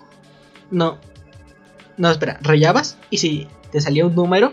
No. 0.71 0.97
No, 1.97 2.11
espera, 2.11 2.37
rayabas 2.41 2.97
y 3.09 3.17
si 3.17 3.47
te 3.71 3.79
salía 3.81 4.05
un 4.05 4.15
número, 4.15 4.51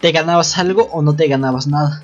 te 0.00 0.12
ganabas 0.12 0.56
algo 0.58 0.84
o 0.92 1.02
no 1.02 1.14
te 1.14 1.28
ganabas 1.28 1.66
nada. 1.66 2.02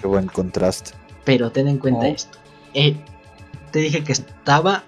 Qué 0.00 0.06
buen 0.06 0.26
contraste. 0.28 0.92
Pero 1.24 1.50
ten 1.52 1.68
en 1.68 1.78
cuenta 1.78 2.06
Oh. 2.06 2.14
esto. 2.14 2.38
Eh, 2.74 2.96
te 3.72 3.80
dije 3.80 4.02
que 4.04 4.12
estaba 4.12 4.84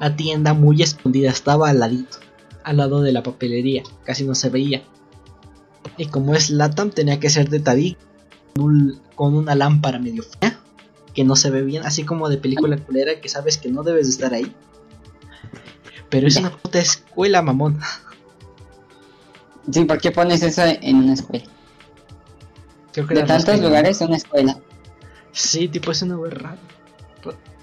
la 0.00 0.14
tienda 0.16 0.54
muy 0.54 0.82
escondida, 0.82 1.30
estaba 1.30 1.70
al 1.70 1.80
ladito, 1.80 2.18
al 2.62 2.76
lado 2.76 3.00
de 3.02 3.12
la 3.12 3.22
papelería, 3.22 3.82
casi 4.04 4.24
no 4.24 4.34
se 4.34 4.50
veía. 4.50 4.82
Y 5.96 6.06
como 6.06 6.34
es 6.34 6.50
Latam, 6.50 6.90
tenía 6.90 7.20
que 7.20 7.30
ser 7.30 7.48
de 7.48 7.60
tabique 7.60 7.98
con, 8.54 8.64
un- 8.64 9.00
con 9.14 9.34
una 9.34 9.54
lámpara 9.54 9.98
medio 9.98 10.22
fea, 10.22 10.58
que 11.14 11.24
no 11.24 11.36
se 11.36 11.50
ve 11.50 11.62
bien, 11.62 11.84
así 11.84 12.04
como 12.04 12.28
de 12.28 12.36
película 12.38 12.76
culera 12.76 13.20
que 13.20 13.28
sabes 13.28 13.58
que 13.58 13.70
no 13.70 13.82
debes 13.82 14.06
de 14.06 14.10
estar 14.12 14.34
ahí. 14.34 14.52
Pero 16.14 16.28
es 16.28 16.34
Ya. 16.34 16.40
una 16.42 16.50
puta 16.56 16.78
escuela, 16.78 17.42
mamón. 17.42 17.80
Sí, 19.72 19.84
¿por 19.84 20.00
qué 20.00 20.12
pones 20.12 20.44
eso 20.44 20.62
en 20.64 20.96
una 20.96 21.14
escuela? 21.14 21.44
Creo 22.92 23.04
que 23.08 23.14
De 23.14 23.24
tantos 23.24 23.58
lugares, 23.58 24.00
una 24.00 24.16
escuela. 24.16 24.56
Sí, 25.32 25.66
tipo 25.66 25.90
es 25.90 26.02
una 26.02 26.16
wea 26.16 26.30
rara. 26.30 26.58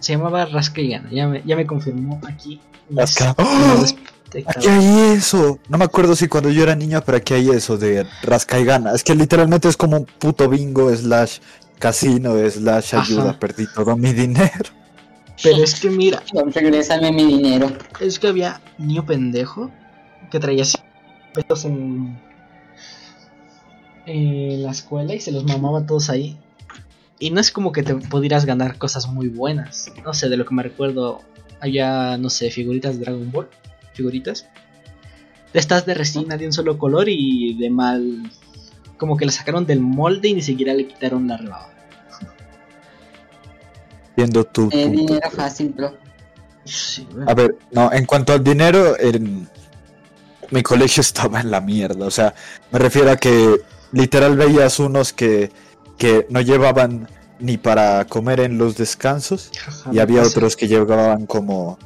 Se 0.01 0.11
llamaba 0.11 0.45
Rasca 0.47 0.81
y 0.81 0.89
Gana, 0.89 1.09
ya 1.11 1.27
me, 1.29 1.41
ya 1.45 1.55
me 1.55 1.65
confirmó 1.65 2.19
aquí. 2.27 2.59
Rasca- 2.89 3.35
mis- 3.79 3.93
¡Oh! 3.95 4.39
Aquí 4.47 4.67
hay 4.67 5.15
eso. 5.15 5.57
No 5.69 5.77
me 5.77 5.85
acuerdo 5.85 6.13
si 6.17 6.27
cuando 6.27 6.49
yo 6.49 6.63
era 6.63 6.75
niño, 6.75 7.01
pero 7.05 7.19
aquí 7.19 7.33
hay 7.35 7.51
eso 7.51 7.77
de 7.77 8.05
rasca 8.23 8.59
y 8.59 8.65
gana. 8.65 8.91
Es 8.93 9.01
que 9.05 9.15
literalmente 9.15 9.69
es 9.69 9.77
como 9.77 9.95
un 9.95 10.05
puto 10.05 10.49
bingo 10.49 10.93
slash 10.93 11.37
casino 11.79 12.33
slash 12.49 12.95
Ajá. 12.95 13.03
ayuda. 13.05 13.39
Perdí 13.39 13.65
todo 13.73 13.95
mi 13.95 14.11
dinero. 14.11 14.71
Pero 15.43 15.63
es 15.63 15.79
que 15.79 15.89
mira, 15.89 16.23
Regrésame 16.53 17.11
mi 17.11 17.25
dinero. 17.25 17.71
es 17.99 18.19
que 18.19 18.27
había 18.27 18.61
niño 18.77 19.05
pendejo 19.05 19.71
que 20.29 20.39
traía 20.39 20.63
100 20.65 20.83
pesos 21.33 21.65
en, 21.65 22.19
en 24.05 24.63
la 24.63 24.71
escuela 24.71 25.13
y 25.13 25.19
se 25.19 25.31
los 25.31 25.43
mamaba 25.43 25.85
todos 25.85 26.09
ahí. 26.09 26.37
Y 27.19 27.29
no 27.29 27.39
es 27.39 27.51
como 27.51 27.71
que 27.71 27.83
te 27.83 27.95
pudieras 27.95 28.45
ganar 28.45 28.77
cosas 28.77 29.07
muy 29.07 29.27
buenas. 29.27 29.91
No 30.03 30.13
sé, 30.13 30.29
de 30.29 30.37
lo 30.37 30.45
que 30.45 30.55
me 30.55 30.63
recuerdo, 30.63 31.21
había, 31.59 32.17
no 32.17 32.29
sé, 32.29 32.49
figuritas 32.49 32.97
de 32.97 33.05
Dragon 33.05 33.31
Ball. 33.31 33.47
Figuritas. 33.93 34.47
De 35.53 35.59
estas 35.59 35.85
de 35.85 35.93
resina 35.93 36.37
de 36.37 36.47
un 36.47 36.53
solo 36.53 36.77
color 36.77 37.09
y 37.09 37.55
de 37.57 37.69
mal. 37.69 38.31
Como 38.97 39.17
que 39.17 39.25
la 39.25 39.31
sacaron 39.31 39.65
del 39.65 39.81
molde 39.81 40.29
y 40.29 40.33
ni 40.33 40.41
siquiera 40.41 40.73
le 40.73 40.87
quitaron 40.87 41.27
la 41.27 41.37
rebaba. 41.37 41.70
Viendo 44.21 44.43
tu 44.43 44.69
Eh, 44.71 44.85
punto. 44.85 45.01
dinero 45.13 45.31
fácil, 45.31 45.69
bro. 45.69 45.95
Sí, 46.63 47.07
A 47.25 47.33
ver, 47.33 47.55
no, 47.71 47.91
en 47.91 48.05
cuanto 48.05 48.33
al 48.33 48.43
dinero, 48.43 48.95
en... 48.99 49.47
mi 50.51 50.61
colegio 50.61 51.01
estaba 51.09 51.39
en 51.41 51.49
la 51.49 51.59
mierda. 51.61 52.05
O 52.05 52.11
sea, 52.11 52.35
me 52.71 52.77
refiero 52.77 53.09
a 53.11 53.17
que 53.17 53.61
literal 53.91 54.37
veías 54.37 54.79
unos 54.79 55.11
que, 55.11 55.51
que 55.97 56.27
no 56.29 56.39
llevaban 56.41 57.07
ni 57.39 57.57
para 57.57 58.05
comer 58.05 58.41
en 58.41 58.59
los 58.59 58.77
descansos 58.77 59.49
y 59.91 59.97
había 59.97 60.21
otros 60.21 60.55
que 60.55 60.67
llevaban 60.67 61.25
como, 61.25 61.79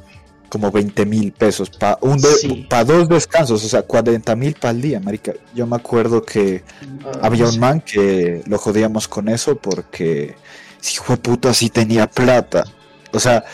como 0.50 0.70
20 0.70 1.06
mil 1.06 1.32
pesos 1.32 1.70
para 1.70 1.96
un 2.02 2.18
de- 2.18 2.28
Sí. 2.34 2.66
pa 2.68 2.84
dos 2.84 3.08
descansos, 3.08 3.64
o 3.64 3.68
sea, 3.68 3.80
40 3.80 4.36
mil 4.36 4.54
para 4.54 4.72
el 4.72 4.82
día, 4.82 5.00
marica. 5.00 5.32
Yo 5.54 5.66
me 5.66 5.76
acuerdo 5.76 6.22
que 6.22 6.62
Ah, 7.06 7.20
había 7.22 7.46
un 7.48 7.58
man 7.58 7.80
que 7.80 8.42
lo 8.46 8.58
jodíamos 8.58 9.08
con 9.08 9.30
eso 9.30 9.56
porque 9.56 10.34
hijo 10.94 11.12
de 11.12 11.18
puta 11.18 11.54
sí 11.54 11.70
tenía 11.70 12.06
plata. 12.08 12.64
O 13.12 13.20
sea, 13.20 13.44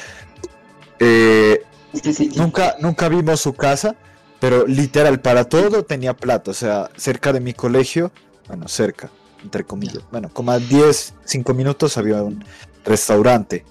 eh. 0.99 1.63
Nunca, 2.37 2.77
nunca 2.81 3.09
vimos 3.11 3.41
su 3.41 3.53
casa, 3.53 3.97
pero 4.41 4.67
literal 4.67 5.21
para 5.21 5.45
todo 5.45 5.85
tenía 5.85 6.15
plata. 6.15 6.51
O 6.51 6.55
sea, 6.55 6.91
cerca 6.97 7.33
de 7.33 7.41
mi 7.41 7.53
colegio, 7.53 8.13
bueno, 8.49 8.67
cerca, 8.67 9.11
entre 9.43 9.65
comillas, 9.65 10.03
bueno, 10.11 10.31
como 10.33 10.53
a 10.53 10.59
10, 10.59 11.15
5 11.25 11.55
minutos 11.55 11.99
había 11.99 12.23
un 12.23 12.43
restaurante 12.85 13.65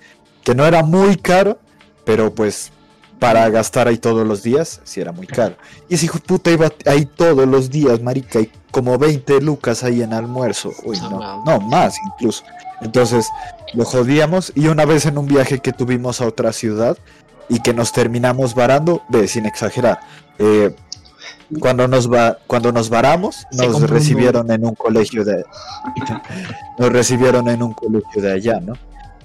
que 0.43 0.53
no 0.55 0.65
era 0.65 0.83
muy 0.83 1.17
caro, 1.17 1.59
pero 2.05 2.33
pues 2.33 2.71
para 3.19 3.47
gastar 3.49 3.87
ahí 3.87 3.97
todos 3.97 4.27
los 4.27 4.41
días, 4.41 4.81
sí 4.83 4.99
era 4.99 5.11
muy 5.11 5.27
caro. 5.27 5.55
Y 5.87 5.95
ese 5.95 6.05
hijo 6.05 6.17
de 6.17 6.25
puta 6.25 6.51
iba 6.51 6.71
ahí 6.85 7.05
todos 7.05 7.47
los 7.47 7.69
días, 7.69 8.01
marica, 8.01 8.39
y 8.39 8.51
como 8.71 8.97
20 8.97 9.41
lucas 9.41 9.83
ahí 9.83 10.01
en 10.01 10.13
almuerzo. 10.13 10.71
Uy, 10.83 10.99
no, 11.01 11.43
no, 11.45 11.59
más 11.59 11.95
incluso. 12.13 12.43
Entonces 12.81 13.29
lo 13.73 13.85
jodíamos 13.85 14.51
y 14.55 14.67
una 14.67 14.85
vez 14.85 15.05
en 15.05 15.17
un 15.17 15.27
viaje 15.27 15.59
que 15.59 15.71
tuvimos 15.71 16.21
a 16.21 16.27
otra 16.27 16.51
ciudad 16.53 16.97
y 17.49 17.59
que 17.61 17.73
nos 17.73 17.91
terminamos 17.91 18.55
varando, 18.55 19.03
sin 19.27 19.45
exagerar, 19.45 19.99
eh, 20.39 20.73
cuando 21.59 21.87
nos 21.87 22.11
va, 22.11 22.37
cuando 22.47 22.71
nos 22.71 22.89
varamos, 22.89 23.45
nos 23.51 23.89
recibieron 23.89 24.49
en 24.51 24.65
un 24.65 24.73
colegio 24.73 25.25
de 25.25 25.43
nos 26.79 26.91
recibieron 26.91 27.49
en 27.49 27.61
un 27.61 27.73
colegio 27.73 28.21
de 28.21 28.31
allá, 28.31 28.59
¿no? 28.61 28.73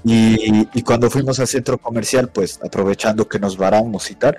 Y, 0.05 0.69
y 0.73 0.83
cuando 0.83 1.11
fuimos 1.11 1.41
al 1.41 1.49
centro 1.49 1.79
comercial, 1.79 2.29
pues 2.29 2.61
aprovechando 2.65 3.29
que 3.29 3.39
nos 3.39 3.57
varamos 3.57 4.11
y 4.11 4.15
tal, 4.15 4.37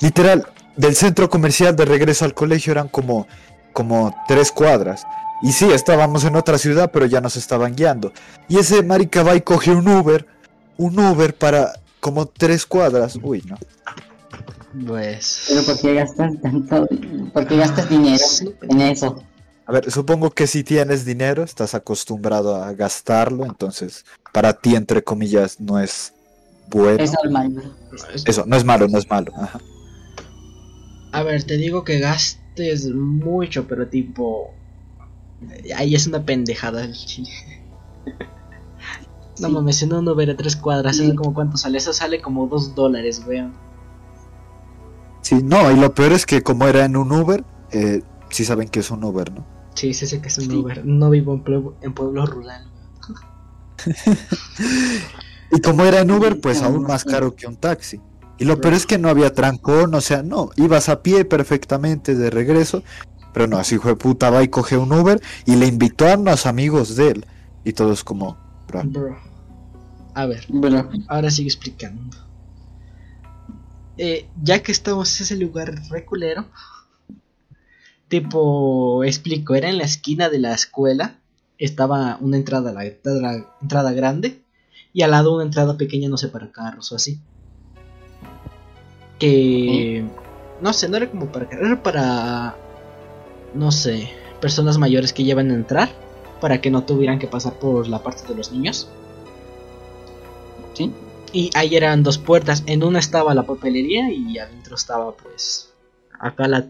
literal, 0.00 0.46
del 0.76 0.94
centro 0.94 1.28
comercial 1.28 1.76
de 1.76 1.84
regreso 1.84 2.24
al 2.24 2.34
colegio 2.34 2.72
eran 2.72 2.88
como, 2.88 3.26
como 3.72 4.14
tres 4.26 4.50
cuadras. 4.52 5.06
Y 5.42 5.52
sí, 5.52 5.70
estábamos 5.70 6.24
en 6.24 6.36
otra 6.36 6.58
ciudad, 6.58 6.90
pero 6.92 7.06
ya 7.06 7.20
nos 7.20 7.36
estaban 7.36 7.74
guiando. 7.74 8.12
Y 8.48 8.58
ese 8.58 8.82
marica 8.82 9.22
va 9.22 9.34
y 9.34 9.40
coge 9.40 9.70
un 9.70 9.88
Uber, 9.88 10.26
un 10.76 10.98
Uber 10.98 11.34
para 11.34 11.80
como 12.00 12.26
tres 12.26 12.66
cuadras. 12.66 13.18
Uy, 13.22 13.42
no. 13.46 13.56
Pues. 14.86 15.46
Pero 15.48 15.64
¿por 15.64 15.80
qué 15.80 15.94
gastas 15.94 16.32
tanto? 16.40 16.88
¿Por 17.32 17.46
qué 17.46 17.56
gastas 17.56 17.88
dinero 17.88 18.24
en 18.62 18.80
eso? 18.80 19.22
A 19.66 19.72
ver, 19.72 19.90
supongo 19.90 20.30
que 20.30 20.46
si 20.46 20.64
tienes 20.64 21.04
dinero, 21.04 21.44
estás 21.44 21.74
acostumbrado 21.74 22.56
a 22.56 22.72
gastarlo, 22.72 23.44
entonces 23.44 24.04
para 24.32 24.52
ti, 24.52 24.74
entre 24.74 25.02
comillas, 25.04 25.60
no 25.60 25.78
es 25.78 26.12
bueno. 26.68 27.02
Es 27.02 27.12
normal. 27.12 27.72
Eso, 28.26 28.44
no 28.46 28.56
es 28.56 28.64
malo, 28.64 28.88
no 28.88 28.98
es 28.98 29.08
malo. 29.08 29.32
Ajá. 29.36 29.60
A 31.12 31.22
ver, 31.22 31.44
te 31.44 31.56
digo 31.56 31.84
que 31.84 31.98
gastes 31.98 32.88
mucho, 32.88 33.66
pero 33.66 33.88
tipo. 33.88 34.54
Ahí 35.76 35.94
es 35.94 36.06
una 36.06 36.24
pendejada 36.24 36.84
el 36.84 36.92
chile. 36.94 37.30
No 39.40 39.48
Sí. 39.48 39.52
mames, 39.54 39.76
si 39.76 39.86
no, 39.86 40.02
no 40.02 40.14
veré 40.14 40.34
tres 40.34 40.54
cuadras. 40.56 40.96
Sí. 40.96 41.06
¿Eso 41.06 41.14
como 41.16 41.32
cuánto 41.34 41.56
sale? 41.56 41.78
Eso 41.78 41.92
sale 41.92 42.20
como 42.20 42.46
dos 42.46 42.74
dólares, 42.74 43.22
weón. 43.26 43.54
Sí, 45.22 45.36
no, 45.42 45.70
y 45.70 45.76
lo 45.76 45.94
peor 45.94 46.12
es 46.12 46.26
que 46.26 46.42
como 46.42 46.66
era 46.66 46.84
en 46.84 46.96
un 46.96 47.10
Uber, 47.12 47.44
eh, 47.72 48.02
sí 48.30 48.44
saben 48.44 48.68
que 48.68 48.80
es 48.80 48.90
un 48.90 49.02
Uber, 49.04 49.32
¿no? 49.32 49.46
Sí, 49.74 49.94
sí 49.94 50.06
sé 50.06 50.20
que 50.20 50.28
es 50.28 50.38
un 50.38 50.44
Sí. 50.50 50.56
Uber. 50.56 50.84
No 50.84 51.08
vivo 51.10 51.32
en 51.34 51.42
pueblo, 51.42 51.76
en 51.80 51.94
pueblo 51.94 52.26
rural. 52.26 52.70
Y 55.52 55.60
como 55.60 55.84
era 55.84 56.00
en 56.00 56.10
Uber, 56.12 56.40
pues 56.40 56.62
aún 56.62 56.84
más 56.84 57.04
caro 57.04 57.34
que 57.34 57.46
un 57.48 57.56
taxi. 57.56 58.00
Y 58.38 58.44
lo 58.44 58.60
peor 58.60 58.74
es 58.74 58.86
que 58.86 58.98
no 58.98 59.08
había 59.08 59.34
trancón, 59.34 59.92
o 59.94 60.00
sea, 60.00 60.22
no, 60.22 60.50
ibas 60.56 60.88
a 60.88 61.02
pie 61.02 61.24
perfectamente 61.24 62.14
de 62.14 62.30
regreso, 62.30 62.84
pero 63.32 63.46
no, 63.46 63.58
así 63.58 63.76
hijo 63.76 63.88
de 63.88 63.96
puta 63.96 64.30
va 64.30 64.42
y 64.42 64.48
coge 64.48 64.76
un 64.76 64.92
Uber 64.92 65.20
y 65.46 65.56
le 65.56 65.66
invitó 65.66 66.08
a 66.08 66.16
unos 66.16 66.46
amigos 66.46 66.96
de 66.96 67.08
él. 67.10 67.26
Y 67.64 67.72
todos 67.72 68.04
como, 68.04 68.36
bro, 68.66 68.82
Bro. 68.84 69.18
A 70.14 70.26
ver, 70.26 70.44
Bro, 70.48 70.90
ahora 71.08 71.30
sigo 71.30 71.46
explicando. 71.46 72.16
Eh, 73.96 74.28
ya 74.42 74.62
que 74.62 74.72
estamos 74.72 75.20
en 75.20 75.24
ese 75.24 75.36
lugar 75.36 75.74
reculero, 75.90 76.46
tipo, 78.08 79.04
explico, 79.04 79.54
era 79.54 79.68
en 79.68 79.78
la 79.78 79.84
esquina 79.84 80.30
de 80.30 80.38
la 80.38 80.54
escuela, 80.54 81.18
estaba 81.58 82.16
una 82.20 82.36
entrada, 82.38 82.72
la 82.72 82.86
entrada, 82.86 83.46
entrada 83.60 83.92
grande, 83.92 84.42
y 84.92 85.02
al 85.02 85.12
lado 85.12 85.34
una 85.34 85.44
entrada 85.44 85.76
pequeña, 85.76 86.08
no 86.08 86.16
sé, 86.16 86.28
para 86.28 86.50
carros 86.50 86.90
o 86.92 86.96
así. 86.96 87.20
Que, 89.18 90.04
no 90.62 90.72
sé, 90.72 90.88
no 90.88 90.96
era 90.96 91.10
como 91.10 91.30
para 91.30 91.48
carros, 91.48 91.66
era 91.66 91.82
para, 91.82 92.56
no 93.54 93.72
sé, 93.72 94.10
personas 94.40 94.78
mayores 94.78 95.12
que 95.12 95.24
llevan 95.24 95.50
a 95.50 95.54
entrar, 95.54 95.90
para 96.40 96.60
que 96.60 96.70
no 96.70 96.84
tuvieran 96.84 97.18
que 97.18 97.26
pasar 97.26 97.54
por 97.54 97.86
la 97.88 98.02
parte 98.02 98.26
de 98.26 98.34
los 98.34 98.50
niños. 98.52 98.88
¿sí? 100.74 100.92
Y 101.32 101.50
ahí 101.54 101.76
eran 101.76 102.02
dos 102.02 102.18
puertas. 102.18 102.62
En 102.66 102.82
una 102.82 102.98
estaba 102.98 103.34
la 103.34 103.44
papelería 103.44 104.10
y 104.10 104.38
adentro 104.38 104.74
estaba 104.74 105.12
pues 105.12 105.70
acá 106.18 106.48
la 106.48 106.66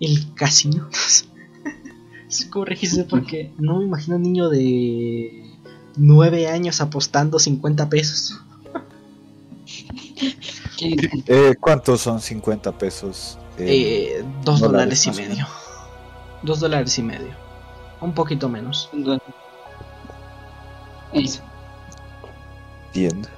el 0.00 0.34
casino. 0.34 0.88
Registro 2.64 3.06
porque 3.08 3.52
no 3.58 3.78
me 3.78 3.84
imagino 3.84 4.16
un 4.16 4.22
niño 4.22 4.48
de 4.48 5.44
9 5.96 6.48
años 6.48 6.80
apostando 6.80 7.38
50 7.38 7.88
pesos. 7.88 8.40
Eh, 11.26 11.56
¿cuántos 11.60 12.00
son 12.00 12.22
50 12.22 12.78
pesos? 12.78 13.36
Eh, 13.58 14.16
Eh, 14.18 14.24
dos 14.42 14.60
dólares 14.60 15.04
dólares 15.04 15.06
y 15.06 15.10
medio. 15.10 15.46
Dos 16.42 16.60
dólares 16.60 16.98
y 16.98 17.02
medio. 17.02 17.34
Un 18.00 18.14
poquito 18.14 18.48
menos. 18.48 18.88
Entiendo. 22.92 23.28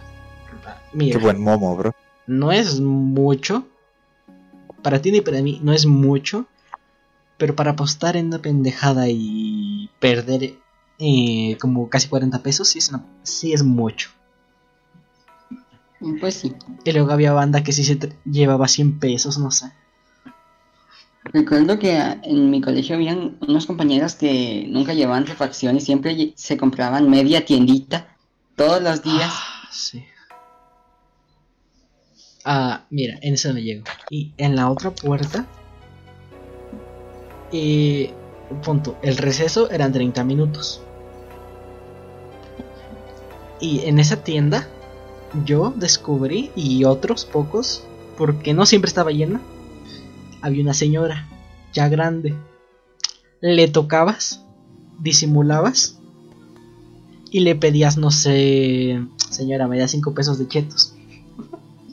Mira, 0.93 1.19
Qué 1.19 1.25
buen 1.25 1.41
momo, 1.43 1.75
bro. 1.77 1.95
no 2.27 2.53
es 2.53 2.81
mucho. 2.81 3.67
Para 4.83 5.01
ti 5.01 5.11
ni 5.13 5.21
para 5.21 5.41
mí 5.43 5.61
no 5.63 5.73
es 5.73 5.87
mucho. 5.87 6.47
Pero 7.39 7.57
para 7.57 7.73
apostar 7.73 8.17
en 8.17 8.27
una 8.27 8.39
pendejada 8.39 9.09
y 9.09 9.91
perder 9.99 10.55
eh, 10.99 11.57
como 11.61 11.89
casi 11.89 12.09
40 12.09 12.41
pesos, 12.43 12.69
sí 12.69 12.79
es, 12.79 12.91
una- 12.91 13.05
sí 13.23 13.53
es 13.53 13.63
mucho. 13.65 14.11
Pues 16.21 16.35
sí. 16.35 16.55
Y 16.85 16.93
luego 16.93 17.11
había 17.13 17.33
banda 17.33 17.63
que 17.65 17.73
sí 17.73 17.85
se 17.85 17.99
llevaba 18.25 18.69
100 18.69 18.99
pesos, 19.01 19.39
no 19.39 19.51
sé. 19.51 19.73
Recuerdo 21.25 21.79
que 21.79 21.97
ah, 21.97 22.21
en 22.23 22.51
mi 22.51 22.61
colegio 22.61 22.97
habían 22.97 23.37
unos 23.41 23.67
compañeros 23.67 24.15
que 24.15 24.67
nunca 24.69 24.93
llevaban 24.93 25.27
refacción 25.27 25.77
y 25.77 25.81
siempre 25.81 26.33
se 26.37 26.57
compraban 26.57 27.09
media 27.09 27.45
tiendita 27.45 28.17
todos 28.57 28.83
los 28.83 29.03
días. 29.03 29.31
Ah. 29.31 29.63
Ah, 32.45 32.85
mira, 32.91 33.19
en 33.23 33.35
esa 33.35 33.53
me 33.53 33.63
llego. 33.63 33.85
Y 34.11 34.33
en 34.37 34.57
la 34.57 34.71
otra 34.71 34.91
puerta. 34.91 35.47
Eh, 37.53 38.13
punto. 38.65 38.99
El 39.03 39.17
receso 39.17 39.71
eran 39.71 39.93
30 39.93 40.25
minutos. 40.25 40.83
Y 43.61 43.81
en 43.81 43.99
esa 43.99 44.25
tienda. 44.25 44.67
Yo 45.45 45.73
descubrí. 45.77 46.51
Y 46.57 46.85
otros 46.85 47.25
pocos. 47.25 47.85
Porque 48.19 48.55
no 48.55 48.67
siempre 48.67 48.89
estaba 48.89 49.13
llena. 49.13 49.41
Había 50.43 50.63
una 50.63 50.75
señora. 50.75 51.27
Ya 51.73 51.89
grande. 51.89 52.35
Le 53.41 53.69
tocabas. 53.69 54.45
Disimulabas. 54.99 55.99
Y 57.31 57.41
le 57.41 57.57
pedías, 57.57 57.97
no 57.97 58.11
sé. 58.11 59.03
Señora, 59.31 59.67
me 59.69 59.79
da 59.79 59.89
5 59.89 60.13
pesos 60.15 60.39
de 60.39 60.49
chetos. 60.49 60.95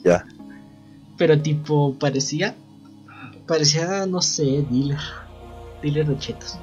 Ya. 0.02 0.24
Pero 1.18 1.38
tipo, 1.38 1.94
parecía. 1.98 2.56
Parecía, 3.46 4.06
no 4.06 4.22
sé, 4.22 4.64
dealer. 4.70 4.98
Dealer 5.82 6.06
de 6.06 6.18
chetos. 6.18 6.58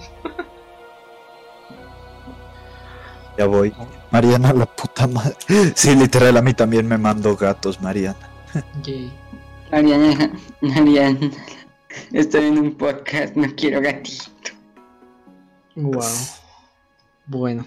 Ya 3.38 3.46
voy. 3.46 3.72
Mariana, 4.10 4.54
la 4.54 4.66
puta 4.66 5.06
madre. 5.06 5.36
Sí, 5.76 5.96
literal, 5.96 6.36
a 6.38 6.42
mí 6.42 6.56
también 6.56 6.88
me 6.88 6.98
mandó 6.98 7.36
gatos, 7.36 7.80
Mariana. 7.80 8.18
Mariana, 9.72 10.32
Mariana, 10.62 11.32
estoy 12.12 12.46
en 12.46 12.58
un 12.58 12.76
podcast, 12.76 13.36
no 13.36 13.48
quiero 13.56 13.82
gatito. 13.82 14.52
Wow. 15.76 16.02
Bueno. 17.28 17.66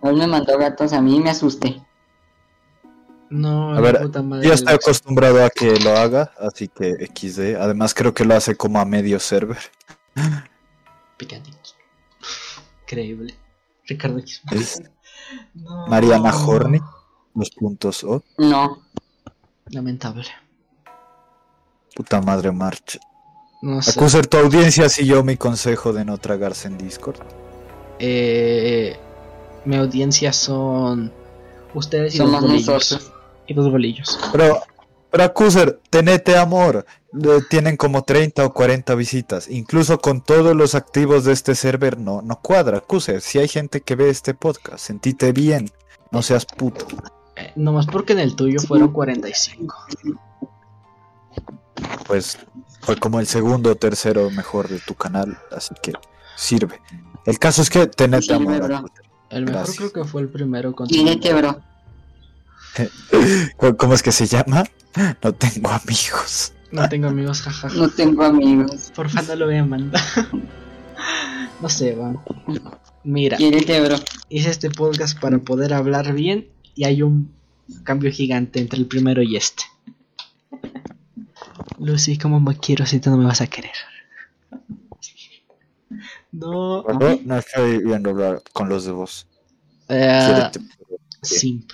Hoy 0.00 0.16
me 0.16 0.26
mandó 0.26 0.58
gatos 0.58 0.92
a 0.92 1.00
mí 1.00 1.16
y 1.16 1.20
me 1.20 1.30
asusté. 1.30 1.82
No, 3.30 3.74
A 3.74 3.80
ver, 3.80 4.00
puta 4.02 4.22
madre. 4.22 4.46
Yo 4.46 4.54
estoy 4.54 4.74
acostumbrado 4.74 5.44
a 5.44 5.50
que 5.50 5.78
lo 5.80 5.90
haga, 5.96 6.32
así 6.38 6.68
que 6.68 7.06
XD. 7.06 7.56
Además, 7.60 7.94
creo 7.94 8.12
que 8.12 8.24
lo 8.24 8.34
hace 8.34 8.54
como 8.54 8.78
a 8.78 8.84
medio 8.84 9.18
server. 9.18 9.58
Picadito. 11.16 11.58
Increíble. 12.82 13.34
Ricardo 13.86 14.18
X. 14.18 14.42
Es 14.50 14.82
No. 15.54 15.86
Mariana 15.86 16.34
Horny. 16.36 16.80
Los 17.34 17.50
puntos 17.50 18.04
O. 18.04 18.22
No, 18.38 18.84
Lamentable. 19.70 20.26
Puta 21.94 22.20
madre 22.20 22.50
marcha. 22.52 22.98
No 23.62 23.80
sé. 23.80 23.92
Acuser 23.92 24.26
tu 24.26 24.36
audiencia 24.36 24.88
siguió 24.88 25.22
mi 25.24 25.36
consejo 25.36 25.92
de 25.92 26.04
no 26.04 26.18
tragarse 26.18 26.68
en 26.68 26.76
Discord. 26.76 27.20
Eh, 27.98 28.96
mi 29.64 29.76
audiencia 29.76 30.32
son 30.32 31.12
ustedes 31.74 32.14
y 32.14 32.18
somos 32.18 32.32
los 32.32 32.42
bolillos. 32.42 32.66
nosotros. 32.68 33.12
Y 33.46 33.54
los 33.54 33.70
bolillos. 33.70 34.18
Pero, 34.32 34.62
pero 35.10 35.24
Acuser, 35.24 35.80
tenete 35.90 36.36
amor. 36.36 36.84
Le- 37.12 37.42
Tienen 37.42 37.76
como 37.76 38.02
30 38.02 38.44
o 38.44 38.52
40 38.52 38.94
visitas. 38.96 39.48
Incluso 39.48 39.98
con 39.98 40.22
todos 40.22 40.54
los 40.56 40.74
activos 40.74 41.24
de 41.24 41.32
este 41.32 41.54
server 41.54 41.98
no, 41.98 42.20
no 42.22 42.40
cuadra. 42.40 42.78
Acuser, 42.78 43.20
si 43.20 43.38
hay 43.38 43.48
gente 43.48 43.80
que 43.82 43.94
ve 43.94 44.10
este 44.10 44.34
podcast, 44.34 44.78
sentite 44.84 45.32
bien. 45.32 45.70
No 46.10 46.22
seas 46.22 46.44
puto. 46.44 46.86
Eh, 47.36 47.52
nomás 47.56 47.86
porque 47.86 48.12
en 48.12 48.20
el 48.20 48.34
tuyo 48.36 48.60
fueron 48.60 48.92
45. 48.92 49.74
Pues 52.06 52.38
fue 52.80 52.96
como 52.96 53.20
el 53.20 53.26
segundo 53.26 53.72
o 53.72 53.74
tercero 53.76 54.30
mejor 54.30 54.68
de 54.68 54.78
tu 54.80 54.94
canal, 54.94 55.38
así 55.50 55.74
que 55.82 55.92
sirve. 56.36 56.80
El 57.26 57.38
caso 57.38 57.62
es 57.62 57.70
que 57.70 57.86
tenete 57.86 58.22
Sirve, 58.26 58.56
amor. 58.56 58.62
bro. 58.64 58.76
Acuser. 58.76 59.04
El 59.30 59.44
mejor 59.46 59.56
Gracias. 59.60 59.76
creo 59.78 59.92
que 59.92 60.04
fue 60.04 60.22
el 60.22 60.28
primero 60.28 60.74
con 60.74 60.86
bro. 60.86 61.60
¿Cómo- 63.56 63.76
¿Cómo 63.76 63.94
es 63.94 64.02
que 64.02 64.12
se 64.12 64.26
llama? 64.26 64.64
No 65.22 65.32
tengo 65.34 65.70
amigos. 65.70 66.52
No 66.70 66.88
tengo 66.88 67.08
amigos, 67.08 67.40
jajaja. 67.42 67.74
No 67.76 67.88
tengo 67.88 68.24
amigos. 68.24 68.92
Porfa, 68.94 69.22
no 69.22 69.36
lo 69.36 69.46
vean, 69.46 69.68
manda. 69.68 70.00
no 71.60 71.68
sé, 71.68 71.94
va. 71.94 72.14
Mira, 73.04 73.36
bro. 73.38 73.96
hice 74.28 74.50
este 74.50 74.70
podcast 74.70 75.18
para 75.20 75.38
poder 75.38 75.72
hablar 75.72 76.12
bien 76.14 76.48
y 76.74 76.84
hay 76.84 77.02
un 77.02 77.32
cambio 77.84 78.10
gigante 78.10 78.60
entre 78.60 78.78
el 78.78 78.86
primero 78.86 79.22
y 79.22 79.36
este. 79.36 79.64
Lucy, 81.84 82.16
¿cómo 82.16 82.40
me 82.40 82.56
quiero 82.56 82.86
si 82.86 82.98
tú 82.98 83.10
no 83.10 83.18
me 83.18 83.26
vas 83.26 83.42
a 83.42 83.46
querer? 83.46 83.74
No. 86.32 86.82
Bueno, 86.82 87.20
no 87.24 87.38
estoy 87.38 87.78
viendo 87.84 88.10
hablar 88.10 88.42
con 88.52 88.68
los 88.70 88.84
de 88.84 88.92
vos. 88.92 89.26
Eh, 89.88 90.50
simp. 91.22 91.72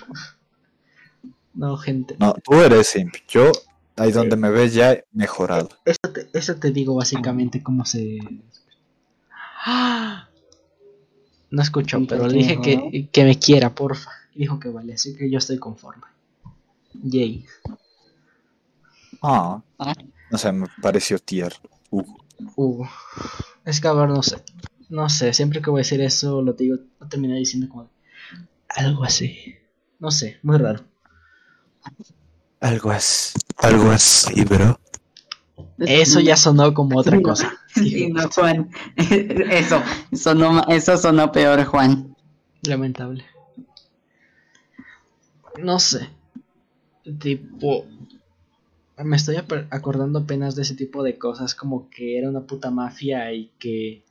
No, 1.53 1.77
gente. 1.77 2.17
No, 2.19 2.33
tú 2.33 2.55
eres 2.55 2.87
simp. 2.87 3.15
Yo, 3.29 3.51
ahí 3.95 4.11
donde 4.11 4.35
me 4.35 4.49
ves 4.49 4.73
ya 4.73 4.91
he 4.91 5.05
mejorado. 5.13 5.69
Eso 5.85 5.99
te, 6.13 6.29
eso 6.37 6.55
te 6.55 6.71
digo 6.71 6.95
básicamente 6.95 7.63
cómo 7.63 7.85
se... 7.85 8.19
¡Ah! 9.65 10.27
No 11.49 11.61
escuchó, 11.61 12.05
pero 12.07 12.27
le 12.27 12.37
dije 12.37 12.59
que, 12.61 13.09
que 13.11 13.23
me 13.23 13.39
quiera, 13.39 13.73
porfa. 13.73 14.11
Dijo 14.35 14.59
que 14.59 14.69
vale, 14.69 14.93
así 14.93 15.15
que 15.15 15.29
yo 15.29 15.37
estoy 15.37 15.57
conforme. 15.57 16.03
Yay. 16.93 17.45
Ah, 19.21 19.61
Ah. 19.77 19.93
no 20.31 20.37
sé, 20.37 20.51
me 20.51 20.67
pareció 20.81 21.19
tierno. 21.19 21.69
Uh, 21.89 22.03
Uh, 22.55 22.85
es 23.65 23.79
que 23.79 23.87
a 23.87 23.93
ver, 23.93 24.09
no 24.09 24.23
sé. 24.23 24.43
No 24.89 25.07
sé, 25.09 25.31
siempre 25.31 25.61
que 25.61 25.69
voy 25.69 25.79
a 25.81 25.83
decir 25.83 26.01
eso, 26.01 26.41
lo 26.41 26.53
digo, 26.53 26.77
lo 26.99 27.07
termino 27.07 27.35
diciendo 27.35 27.69
como 27.69 27.89
algo 28.69 29.03
así. 29.03 29.55
No 29.99 30.09
sé, 30.09 30.39
muy 30.41 30.57
raro. 30.57 30.83
algo 32.59 32.89
así. 32.91 33.37
Algo 33.57 33.91
así, 33.91 34.43
bro. 34.43 34.79
Eso 35.77 36.19
ya 36.19 36.35
sonó 36.35 36.73
como 36.73 36.97
otra 36.99 37.21
cosa. 37.21 37.53
Sí, 37.73 38.09
no, 38.11 38.27
Juan. 38.29 38.69
Eso, 38.97 39.81
sonó, 40.13 40.61
eso 40.67 40.97
sonó 40.97 41.31
peor, 41.31 41.63
Juan. 41.63 42.17
Lamentable. 42.63 43.23
No 45.59 45.79
sé. 45.79 46.09
Tipo. 47.19 47.85
Me 49.03 49.17
estoy 49.17 49.35
acordando 49.35 50.19
apenas 50.19 50.55
de 50.55 50.61
ese 50.61 50.75
tipo 50.75 51.03
de 51.03 51.17
cosas, 51.17 51.55
como 51.55 51.89
que 51.89 52.17
era 52.17 52.29
una 52.29 52.45
puta 52.47 52.71
mafia 52.71 53.33
y 53.33 53.51
que 53.59 54.05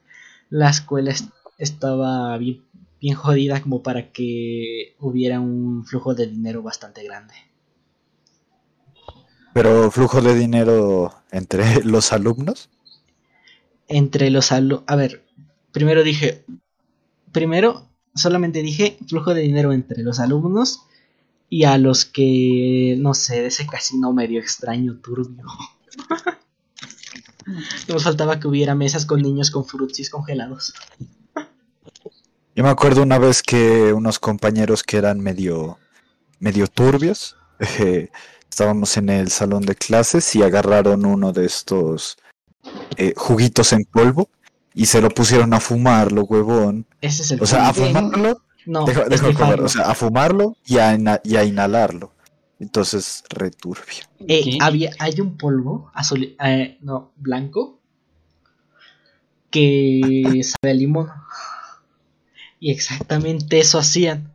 la 0.50 0.70
escuela 0.70 1.10
est- 1.12 1.30
estaba 1.58 2.36
bien, 2.38 2.64
bien 3.00 3.16
jodida 3.16 3.62
como 3.62 3.82
para 3.82 4.12
que 4.12 4.96
hubiera 5.00 5.40
un 5.40 5.84
flujo 5.86 6.14
de 6.14 6.26
dinero 6.26 6.62
bastante 6.62 7.04
grande. 7.04 7.34
Pero 9.54 9.92
flujo 9.92 10.20
de 10.20 10.34
dinero 10.34 11.12
entre 11.30 11.84
los 11.84 12.12
alumnos. 12.12 12.68
Entre 13.88 14.30
los 14.30 14.52
alumnos... 14.52 14.84
A 14.86 14.96
ver, 14.96 15.24
primero 15.72 16.02
dije... 16.02 16.44
Primero, 17.32 17.88
solamente 18.14 18.62
dije 18.62 18.98
flujo 19.08 19.34
de 19.34 19.42
dinero 19.42 19.72
entre 19.72 20.02
los 20.02 20.20
alumnos 20.20 20.82
y 21.50 21.64
a 21.64 21.76
los 21.76 22.04
que, 22.04 22.96
no 22.98 23.12
sé, 23.12 23.42
de 23.42 23.48
ese 23.48 23.66
casino 23.66 24.12
medio 24.12 24.40
extraño, 24.40 24.98
turbio. 25.02 25.44
Nos 27.88 28.04
faltaba 28.04 28.38
que 28.38 28.46
hubiera 28.46 28.76
mesas 28.76 29.04
con 29.04 29.20
niños 29.20 29.50
con 29.50 29.64
frutsis 29.64 30.08
congelados. 30.08 30.72
Yo 32.54 32.62
me 32.62 32.70
acuerdo 32.70 33.02
una 33.02 33.18
vez 33.18 33.42
que 33.42 33.92
unos 33.92 34.20
compañeros 34.20 34.84
que 34.84 34.96
eran 34.96 35.18
medio, 35.18 35.78
medio 36.38 36.68
turbios, 36.68 37.36
eh, 37.80 38.10
estábamos 38.48 38.96
en 38.96 39.08
el 39.08 39.30
salón 39.30 39.62
de 39.62 39.74
clases 39.74 40.36
y 40.36 40.44
agarraron 40.44 41.04
uno 41.04 41.32
de 41.32 41.46
estos 41.46 42.16
eh, 42.96 43.12
juguitos 43.16 43.72
en 43.72 43.84
polvo 43.84 44.28
y 44.72 44.86
se 44.86 45.00
lo 45.00 45.08
pusieron 45.08 45.52
a 45.52 45.58
fumarlo, 45.58 46.22
huevón. 46.22 46.86
Ese 47.00 47.22
es 47.22 47.32
el 47.32 47.42
O 47.42 47.46
sea, 47.46 47.68
a 47.68 47.74
fumarlo, 47.74 48.40
no, 48.66 48.84
deja 48.84 49.04
de 49.04 49.34
comer, 49.34 49.60
o 49.60 49.68
sea, 49.68 49.90
a 49.90 49.94
fumarlo 49.94 50.56
y 50.66 50.78
a, 50.78 50.94
ina- 50.94 51.20
y 51.24 51.36
a 51.36 51.44
inhalarlo. 51.44 52.12
Entonces, 52.58 53.24
returbio. 53.30 54.04
Eh, 54.28 54.58
había, 54.60 54.90
hay 54.98 55.20
un 55.20 55.36
polvo 55.38 55.90
azul, 55.94 56.36
eh, 56.44 56.78
no, 56.82 57.12
blanco 57.16 57.80
que 59.50 60.40
sabe 60.44 60.70
a 60.72 60.74
limón. 60.74 61.08
Y 62.60 62.70
exactamente 62.70 63.58
eso 63.58 63.78
hacían. 63.78 64.32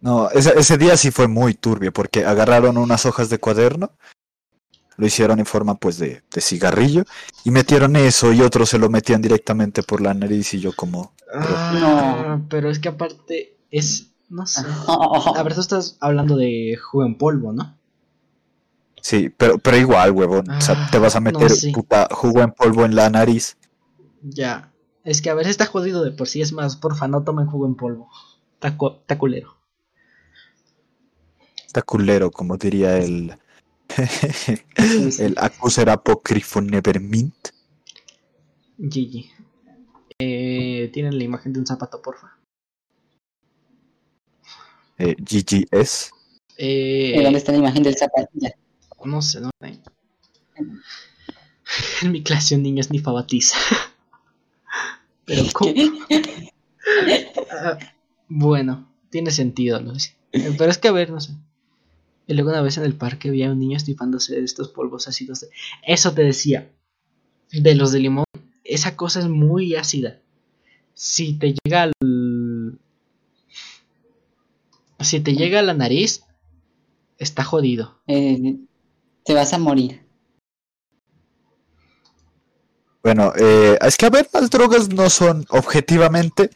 No, 0.00 0.30
ese, 0.30 0.58
ese 0.58 0.78
día 0.78 0.96
sí 0.96 1.10
fue 1.10 1.28
muy 1.28 1.54
turbio 1.54 1.92
porque 1.92 2.24
agarraron 2.24 2.76
unas 2.76 3.06
hojas 3.06 3.28
de 3.30 3.38
cuaderno, 3.38 3.92
lo 4.96 5.06
hicieron 5.06 5.38
en 5.38 5.46
forma 5.46 5.74
pues 5.76 5.98
de, 5.98 6.22
de 6.32 6.40
cigarrillo 6.40 7.04
y 7.44 7.50
metieron 7.50 7.96
eso 7.96 8.32
y 8.32 8.40
otros 8.42 8.68
se 8.70 8.78
lo 8.78 8.88
metían 8.90 9.22
directamente 9.22 9.82
por 9.82 10.00
la 10.00 10.14
nariz 10.14 10.54
y 10.54 10.60
yo 10.60 10.72
como... 10.74 11.14
Ah, 11.34 12.40
pero 12.48 12.70
es 12.70 12.78
que 12.78 12.88
aparte 12.88 13.56
es, 13.70 14.12
no 14.28 14.46
sé. 14.46 14.62
A 15.36 15.42
ver, 15.42 15.54
tú 15.54 15.60
estás 15.60 15.96
hablando 16.00 16.36
de 16.36 16.76
jugo 16.76 17.04
en 17.06 17.16
polvo, 17.16 17.52
¿no? 17.52 17.76
Sí, 19.00 19.28
pero, 19.30 19.58
pero 19.58 19.76
igual, 19.76 20.12
huevón. 20.12 20.48
o 20.50 20.60
sea, 20.60 20.76
Ah, 20.76 20.88
te 20.90 20.98
vas 20.98 21.16
a 21.16 21.20
no, 21.20 21.40
meter 21.40 21.50
sí. 21.50 21.72
puta 21.72 22.08
jugo 22.10 22.40
en 22.42 22.52
polvo 22.52 22.84
en 22.84 22.94
la 22.94 23.10
nariz. 23.10 23.56
Ya. 24.22 24.72
Es 25.04 25.20
que 25.20 25.30
a 25.30 25.34
ver, 25.34 25.46
está 25.48 25.66
jodido 25.66 26.04
de 26.04 26.12
por 26.12 26.28
sí. 26.28 26.40
Es 26.40 26.52
más, 26.52 26.76
porfa, 26.76 27.08
no 27.08 27.24
tomen 27.24 27.46
jugo 27.46 27.66
en 27.66 27.74
polvo. 27.74 28.08
Está 28.54 29.18
culero. 29.18 29.56
Está 31.66 31.82
culero, 31.82 32.30
como 32.30 32.56
diría 32.56 32.98
el... 32.98 33.36
el 35.18 35.34
accuser 35.38 35.88
apócrifo 35.90 36.60
Nevermint. 36.60 37.48
GG. 38.78 39.26
Eh, 40.18 40.90
Tienen 40.92 41.18
la 41.18 41.24
imagen 41.24 41.52
de 41.52 41.60
un 41.60 41.66
zapato, 41.66 42.00
porfa. 42.02 42.36
Eh. 44.98 45.16
¿Y 46.58 47.14
¿Dónde 47.14 47.30
Eh, 47.30 47.36
está 47.36 47.52
la 47.52 47.58
imagen 47.58 47.82
del 47.82 47.96
zapato? 47.96 48.28
No 49.04 49.20
sé 49.22 49.40
dónde. 49.40 49.80
En 52.02 52.12
mi 52.12 52.22
clase 52.22 52.54
un 52.54 52.62
niño 52.62 52.80
es 52.80 52.90
batiza. 53.12 53.56
Pero 55.24 55.42
¿cómo? 55.52 55.72
Ah, 57.50 57.78
bueno, 58.28 58.92
tiene 59.10 59.30
sentido, 59.30 59.80
¿no? 59.80 59.92
Eh, 60.32 60.54
Pero 60.58 60.70
es 60.70 60.78
que 60.78 60.88
a 60.88 60.92
ver, 60.92 61.10
no 61.10 61.20
sé. 61.20 61.32
Y 62.32 62.34
luego 62.34 62.48
una 62.48 62.62
vez 62.62 62.78
en 62.78 62.84
el 62.84 62.94
parque 62.94 63.30
vi 63.30 63.42
a 63.42 63.50
un 63.50 63.58
niño 63.58 63.76
estifándose 63.76 64.34
de 64.34 64.42
estos 64.42 64.68
polvos 64.68 65.06
ácidos. 65.06 65.40
de- 65.40 65.48
Eso 65.86 66.14
te 66.14 66.22
decía. 66.22 66.72
De 67.52 67.74
los 67.74 67.92
de 67.92 67.98
limón. 68.00 68.24
Esa 68.64 68.96
cosa 68.96 69.20
es 69.20 69.28
muy 69.28 69.74
ácida. 69.76 70.18
Si 70.94 71.34
te 71.34 71.54
llega 71.62 71.82
al. 71.82 71.92
Si 75.00 75.20
te 75.20 75.34
llega 75.34 75.58
a 75.58 75.62
la 75.62 75.74
nariz, 75.74 76.22
está 77.18 77.44
jodido. 77.44 78.00
Eh, 78.06 78.56
te 79.26 79.34
vas 79.34 79.52
a 79.52 79.58
morir. 79.58 80.00
Bueno, 83.02 83.32
eh, 83.36 83.76
es 83.82 83.96
que 83.98 84.06
a 84.06 84.10
ver, 84.10 84.26
las 84.32 84.48
drogas 84.48 84.88
no 84.88 85.10
son 85.10 85.44
objetivamente, 85.50 86.48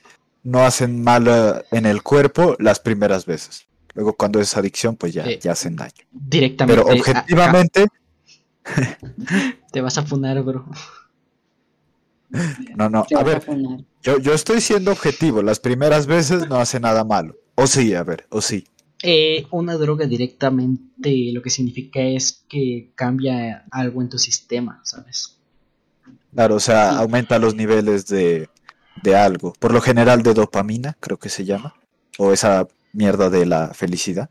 no 0.42 0.60
hacen 0.64 1.02
mal 1.02 1.26
eh, 1.28 1.64
en 1.72 1.84
el 1.84 2.02
cuerpo 2.02 2.56
las 2.60 2.80
primeras 2.80 3.26
veces. 3.26 3.65
Luego 3.96 4.12
cuando 4.14 4.38
es 4.40 4.56
adicción, 4.56 4.94
pues 4.94 5.12
ya, 5.14 5.24
Eh, 5.26 5.40
ya 5.42 5.52
hacen 5.52 5.74
daño. 5.74 5.90
Directamente. 6.12 6.82
Pero 6.84 6.96
objetivamente, 6.96 7.82
a- 7.82 7.88
te 9.72 9.80
vas 9.80 9.98
a 9.98 10.02
funar, 10.04 10.40
bro. 10.42 10.66
no, 12.76 12.88
no, 12.90 13.06
a 13.16 13.22
ver, 13.22 13.42
yo, 14.02 14.18
yo 14.18 14.34
estoy 14.34 14.60
siendo 14.60 14.92
objetivo, 14.92 15.42
las 15.42 15.60
primeras 15.60 16.06
veces 16.06 16.48
no 16.48 16.56
hace 16.56 16.78
nada 16.80 17.04
malo. 17.04 17.36
O 17.54 17.66
sí, 17.66 17.94
a 17.94 18.02
ver, 18.02 18.26
o 18.30 18.40
sí. 18.40 18.66
Eh, 19.02 19.46
una 19.50 19.74
droga 19.76 20.06
directamente 20.06 21.30
lo 21.32 21.40
que 21.42 21.50
significa 21.50 22.00
es 22.00 22.44
que 22.48 22.90
cambia 22.94 23.64
algo 23.70 24.02
en 24.02 24.08
tu 24.08 24.18
sistema, 24.18 24.80
¿sabes? 24.84 25.38
Claro, 26.34 26.56
o 26.56 26.60
sea, 26.60 26.90
Sí. 26.92 26.96
aumenta 26.98 27.38
los 27.38 27.54
niveles 27.54 28.06
de, 28.06 28.48
de 29.02 29.16
algo. 29.16 29.52
Por 29.58 29.72
lo 29.72 29.80
general 29.80 30.22
de 30.22 30.34
dopamina, 30.34 30.96
creo 31.00 31.18
que 31.18 31.28
se 31.28 31.44
llama. 31.44 31.74
O 32.18 32.32
esa 32.32 32.66
mierda 32.96 33.30
de 33.30 33.46
la 33.46 33.74
felicidad. 33.74 34.30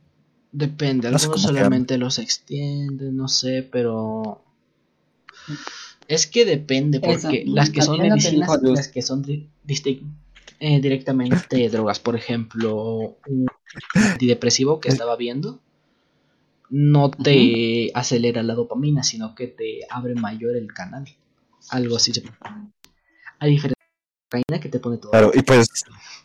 Depende, 0.51 1.09
No 1.11 1.17
algunos 1.17 1.41
solamente 1.41 1.97
los 1.97 2.17
extienden, 2.19 3.15
no 3.15 3.27
sé, 3.27 3.67
pero 3.69 4.41
es 6.07 6.27
que 6.27 6.45
depende, 6.45 6.99
Eso, 6.99 7.27
porque 7.27 7.43
las 7.47 7.69
que 7.69 7.81
son 7.81 7.97
medicinas, 7.99 8.49
las 8.61 8.87
que 8.87 9.01
son 9.01 9.23
eh, 9.27 10.79
directamente 10.81 11.69
drogas, 11.69 11.99
por 11.99 12.15
ejemplo, 12.15 13.17
un 13.27 13.47
antidepresivo 13.93 14.79
que 14.79 14.89
estaba 14.89 15.15
viendo, 15.15 15.59
no 16.69 17.11
te 17.11 17.91
acelera 17.93 18.43
la 18.43 18.55
dopamina, 18.55 19.03
sino 19.03 19.35
que 19.35 19.47
te 19.47 19.79
abre 19.89 20.15
mayor 20.15 20.55
el 20.55 20.73
canal, 20.73 21.05
algo 21.69 21.97
así. 21.97 22.13
se- 22.13 22.23
A 23.39 23.45
diferencia 23.45 23.74
cocaína 24.43 24.61
que 24.61 24.69
te 24.69 24.79
pone 24.79 24.97
todo. 24.97 25.11
Claro, 25.11 25.31
y 25.33 25.41
pues, 25.41 25.67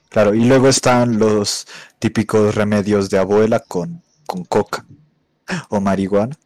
claro, 0.09 0.35
y 0.35 0.45
luego 0.45 0.69
están 0.69 1.19
los 1.19 1.67
típicos 1.99 2.55
remedios 2.55 3.11
de 3.11 3.19
abuela 3.19 3.61
con, 3.61 4.03
con 4.27 4.45
coca 4.45 4.85
o 5.69 5.81
marihuana. 5.81 6.37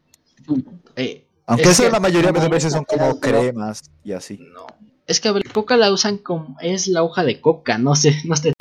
Eh, 0.96 1.26
Aunque 1.46 1.64
Es 1.64 1.80
eso 1.80 1.90
la 1.90 2.00
mayoría 2.00 2.32
de 2.32 2.40
no, 2.40 2.48
veces 2.48 2.72
son 2.72 2.84
como 2.84 3.18
pero- 3.20 3.38
cremas 3.38 3.82
y 4.02 4.12
así. 4.12 4.38
no. 4.52 4.66
Es 5.06 5.20
que 5.20 5.28
a 5.28 5.32
ver, 5.32 5.44
coca 5.52 5.76
la 5.76 5.92
usan 5.92 6.16
como. 6.16 6.56
Es 6.60 6.86
la 6.88 7.02
hoja 7.02 7.24
de 7.24 7.38
coca, 7.40 7.76
no 7.76 7.94
sé. 7.94 8.16
No 8.24 8.34
te, 8.36 8.54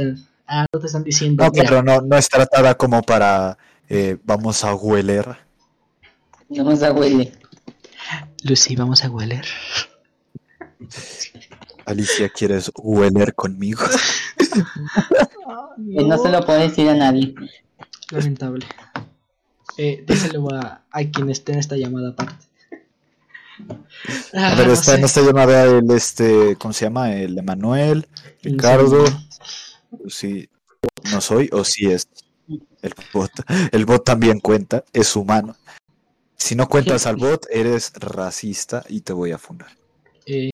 ah, 0.46 0.66
no 0.74 0.80
te 0.80 0.88
están 0.88 1.06
diciendo. 1.06 1.42
No, 1.46 1.52
mira, 1.52 1.66
claro, 1.66 1.84
no, 1.84 2.02
no 2.02 2.18
es 2.18 2.28
tratada 2.28 2.76
como 2.76 3.02
para 3.02 3.58
eh, 3.88 4.18
vamos 4.26 4.64
a 4.66 4.76
hueler. 4.76 5.38
No 6.50 6.66
nos 6.66 6.82
huele. 6.82 7.32
Lucy, 8.44 8.76
vamos 8.76 9.04
a 9.06 9.10
hueler. 9.10 9.46
Alicia, 11.86 12.30
¿quieres 12.30 12.72
hueler 12.76 13.34
conmigo? 13.36 13.82
Eh, 15.96 16.04
No 16.06 16.18
se 16.20 16.30
lo 16.30 16.46
puedo 16.46 16.60
decir 16.60 16.88
a 16.90 16.94
nadie. 16.96 17.34
Lamentable. 18.12 18.66
Eh, 19.78 20.04
díselo 20.08 20.48
a, 20.54 20.84
a 20.92 21.04
quien 21.06 21.30
esté 21.32 21.54
en 21.54 21.60
esta 21.60 21.76
llamada 21.76 22.10
aparte. 22.10 22.46
Ah, 24.34 24.52
A 24.52 24.56
ver, 24.56 24.68
no 24.68 24.74
está 24.74 24.92
sé. 24.92 24.98
en 25.00 25.06
esta 25.06 25.22
llamada 25.22 25.64
el 25.64 25.90
este, 25.92 26.56
¿cómo 26.58 26.74
se 26.74 26.86
llama? 26.86 27.14
El 27.16 27.38
Emanuel, 27.38 28.08
Ricardo. 28.44 29.04
Sí, 30.08 30.48
no 31.12 31.22
soy 31.22 31.50
o 31.52 31.64
sí 31.64 31.88
es. 31.92 32.08
El 32.82 32.94
bot. 33.14 33.32
El 33.72 33.86
bot 33.86 34.04
también 34.06 34.40
cuenta, 34.40 34.84
es 34.94 35.16
humano. 35.16 35.56
Si 36.36 36.56
no 36.56 36.68
cuentas 36.68 37.08
al 37.08 37.16
bot, 37.16 37.46
eres 37.50 37.94
racista 37.96 38.84
y 38.90 39.02
te 39.02 39.14
voy 39.14 39.32
a 39.32 39.38
fundar. 39.38 39.70
Eh, 40.26 40.52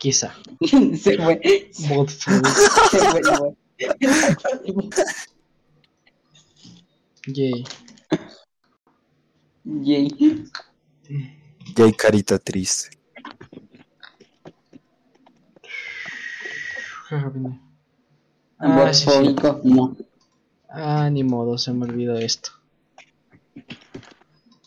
quizá. 0.00 0.34
Se 0.60 1.16
fue. 1.18 1.68
Se 1.72 2.04
fue. 3.10 3.22
la 3.22 3.38
voz. 3.38 3.54
Yay. 7.26 7.64
Yay. 9.64 10.44
Y 11.76 11.82
hay 11.82 11.92
carita 11.92 12.38
triste. 12.38 12.98
Ah, 18.58 18.92
sí, 18.92 19.06
sí. 19.10 19.36
No. 19.64 19.96
Ah, 20.68 21.10
ni 21.10 21.24
modo, 21.24 21.58
se 21.58 21.72
me 21.72 21.84
olvidó 21.84 22.16
esto. 22.16 22.50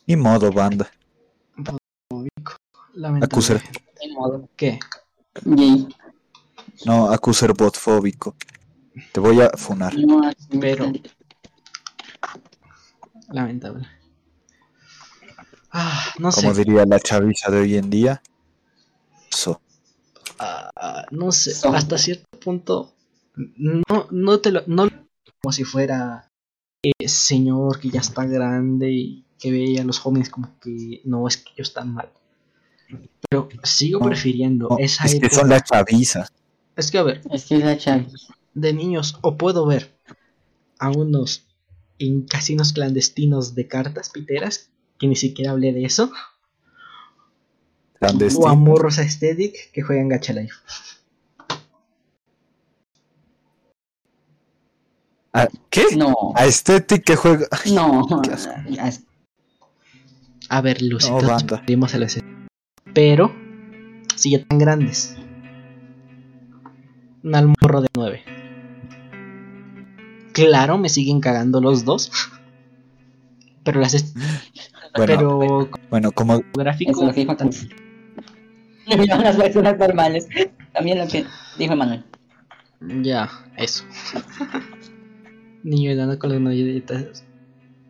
Ni 0.05 0.15
modo, 0.15 0.51
banda. 0.51 0.91
Acuser. 3.21 3.61
Ni 4.01 4.13
modo. 4.13 4.49
¿Qué? 4.55 4.79
Yay. 5.45 5.87
No, 6.85 7.11
acuser 7.11 7.53
botfóbico. 7.53 8.35
Te 9.11 9.19
voy 9.19 9.41
a 9.41 9.49
funar. 9.57 9.95
No, 9.97 10.21
Pero-. 10.59 10.91
Lamentable. 13.29 13.87
Ah, 15.71 16.13
no 16.19 16.31
sé. 16.31 16.41
Como 16.41 16.53
diría 16.53 16.85
la 16.85 16.99
chaviza 16.99 17.49
de 17.49 17.59
hoy 17.61 17.77
en 17.77 17.89
día. 17.89 18.21
So. 19.29 19.59
Ah, 20.37 21.05
no 21.09 21.31
sé. 21.31 21.53
So. 21.55 21.73
Hasta 21.73 21.97
cierto 21.97 22.25
punto. 22.39 22.93
No, 23.35 24.07
no 24.11 24.39
te 24.39 24.51
lo. 24.51 24.61
No 24.67 24.87
como 25.41 25.51
si 25.51 25.65
fuera 25.65 26.31
eh, 26.83 27.07
señor 27.07 27.79
que 27.79 27.89
ya 27.89 27.99
está 27.99 28.25
grande 28.25 28.91
y 28.91 29.25
que 29.37 29.51
ve 29.51 29.77
a 29.79 29.83
los 29.83 29.99
jóvenes 29.99 30.29
como 30.29 30.57
que 30.61 31.01
no 31.03 31.27
es 31.27 31.37
que 31.37 31.51
ellos 31.53 31.69
están 31.69 31.93
mal. 31.93 32.09
Pero 33.29 33.49
sigo 33.63 33.99
No, 33.99 34.05
prefiriendo 34.07 34.67
No, 34.69 34.77
esa 34.79 35.05
es 35.05 35.19
que 35.19 35.29
son 35.29 35.49
la 35.49 35.61
chaviza. 35.61 36.27
Es 36.75 36.91
que 36.91 36.97
a 36.97 37.03
ver, 37.03 37.21
Es 37.31 37.45
que 37.45 37.57
es 37.57 37.63
la 37.63 37.77
chave. 37.77 38.07
de 38.53 38.73
niños 38.73 39.17
o 39.21 39.35
puedo 39.37 39.65
ver 39.65 39.95
a 40.79 40.89
unos 40.89 41.45
en 41.99 42.23
casinos 42.23 42.73
clandestinos 42.73 43.55
de 43.55 43.67
cartas 43.67 44.09
piteras 44.09 44.69
que 44.99 45.07
ni 45.07 45.15
siquiera 45.15 45.51
hablé 45.51 45.71
de 45.73 45.85
eso 45.85 46.11
o 48.37 48.47
a 48.47 48.55
morros 48.55 48.97
aesthetic 48.99 49.71
que 49.71 49.81
juegan 49.81 50.09
gacha 50.09 50.33
life 50.33 50.55
¿A 55.35 55.47
¿Qué? 55.69 55.95
No, 55.97 56.13
A 56.35 56.43
Aesthetic 56.43 57.03
que 57.03 57.15
juega. 57.15 57.47
no. 57.71 58.05
A 60.49 60.61
ver 60.61 60.81
Lucy 60.83 61.09
No, 61.09 61.17
todos 61.17 61.43
banda. 61.47 61.63
Pero 62.93 63.31
si 64.15 64.31
ya 64.31 64.43
tan 64.45 64.59
grandes 64.59 65.15
un 67.23 67.35
almorro 67.35 67.81
de 67.81 67.87
9 67.95 68.23
claro 70.33 70.77
me 70.77 70.89
siguen 70.89 71.19
cagando 71.21 71.61
los 71.61 71.85
dos 71.85 72.11
pero 73.63 73.79
las 73.79 73.93
est- 73.93 74.15
Bueno, 74.95 75.07
pero 75.07 75.69
bueno, 75.89 76.11
como 76.11 76.35
Eso 76.35 76.43
gráfico 76.53 77.03
lo 77.03 77.11
dijo 77.11 77.35
también. 77.35 77.69
No, 78.85 79.17
las 79.17 79.37
personas 79.37 79.77
normales. 79.79 80.27
También 80.73 80.99
lo 80.99 81.07
que 81.07 81.25
dijo 81.57 81.75
Manuel. 81.75 82.03
Ya, 83.01 83.29
eso. 83.57 83.85
Niño 85.63 85.91
enano 85.91 86.19
con 86.19 86.31
las 86.31 86.41
malletas. 86.41 87.23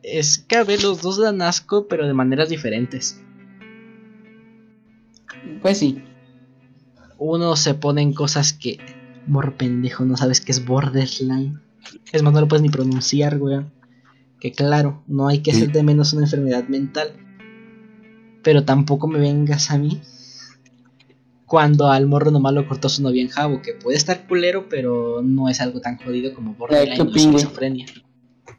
Es 0.04 0.38
que 0.38 0.56
a 0.56 0.64
ver, 0.64 0.84
los 0.84 1.02
dos 1.02 1.18
dan 1.20 1.42
asco, 1.42 1.88
pero 1.88 2.08
de 2.08 2.14
maneras 2.14 2.50
diferentes. 2.50 3.20
Pues 5.62 5.78
sí. 5.78 6.04
Uno 7.18 7.56
se 7.56 7.74
pone 7.74 8.02
en 8.02 8.14
cosas 8.14 8.54
que. 8.54 8.80
Mor 9.26 9.56
pendejo, 9.56 10.04
no 10.04 10.18
sabes 10.18 10.42
qué 10.42 10.52
es 10.52 10.66
borderline. 10.66 11.62
Es 12.12 12.24
más, 12.24 12.34
no 12.34 12.42
lo 12.42 12.48
puedes 12.48 12.62
ni 12.62 12.70
pronunciar, 12.70 13.38
weón. 13.38 13.72
Que 14.40 14.52
claro, 14.52 15.02
no 15.08 15.30
hay 15.30 15.40
que 15.40 15.52
hacer 15.52 15.72
de 15.72 15.84
menos 15.84 16.12
una 16.12 16.24
enfermedad 16.24 16.68
mental. 16.68 17.14
Pero 18.44 18.66
tampoco 18.66 19.08
me 19.08 19.20
vengas 19.20 19.72
a 19.72 19.78
mí. 19.78 20.02
Cuando 21.46 21.90
al 21.90 22.08
morro 22.08 22.32
nomás 22.32 22.54
lo 22.54 22.68
cortó 22.68 22.90
su 22.90 23.02
novia 23.02 23.22
en 23.22 23.30
jabo, 23.30 23.62
que 23.62 23.74
puede 23.74 23.96
estar 23.96 24.28
culero, 24.28 24.68
pero 24.68 25.22
no 25.24 25.48
es 25.48 25.62
algo 25.62 25.80
tan 25.80 25.98
jodido 25.98 26.34
como 26.34 26.56
borderline 26.56 27.00
o 27.00 27.16
esquizofrenia. 27.16 27.86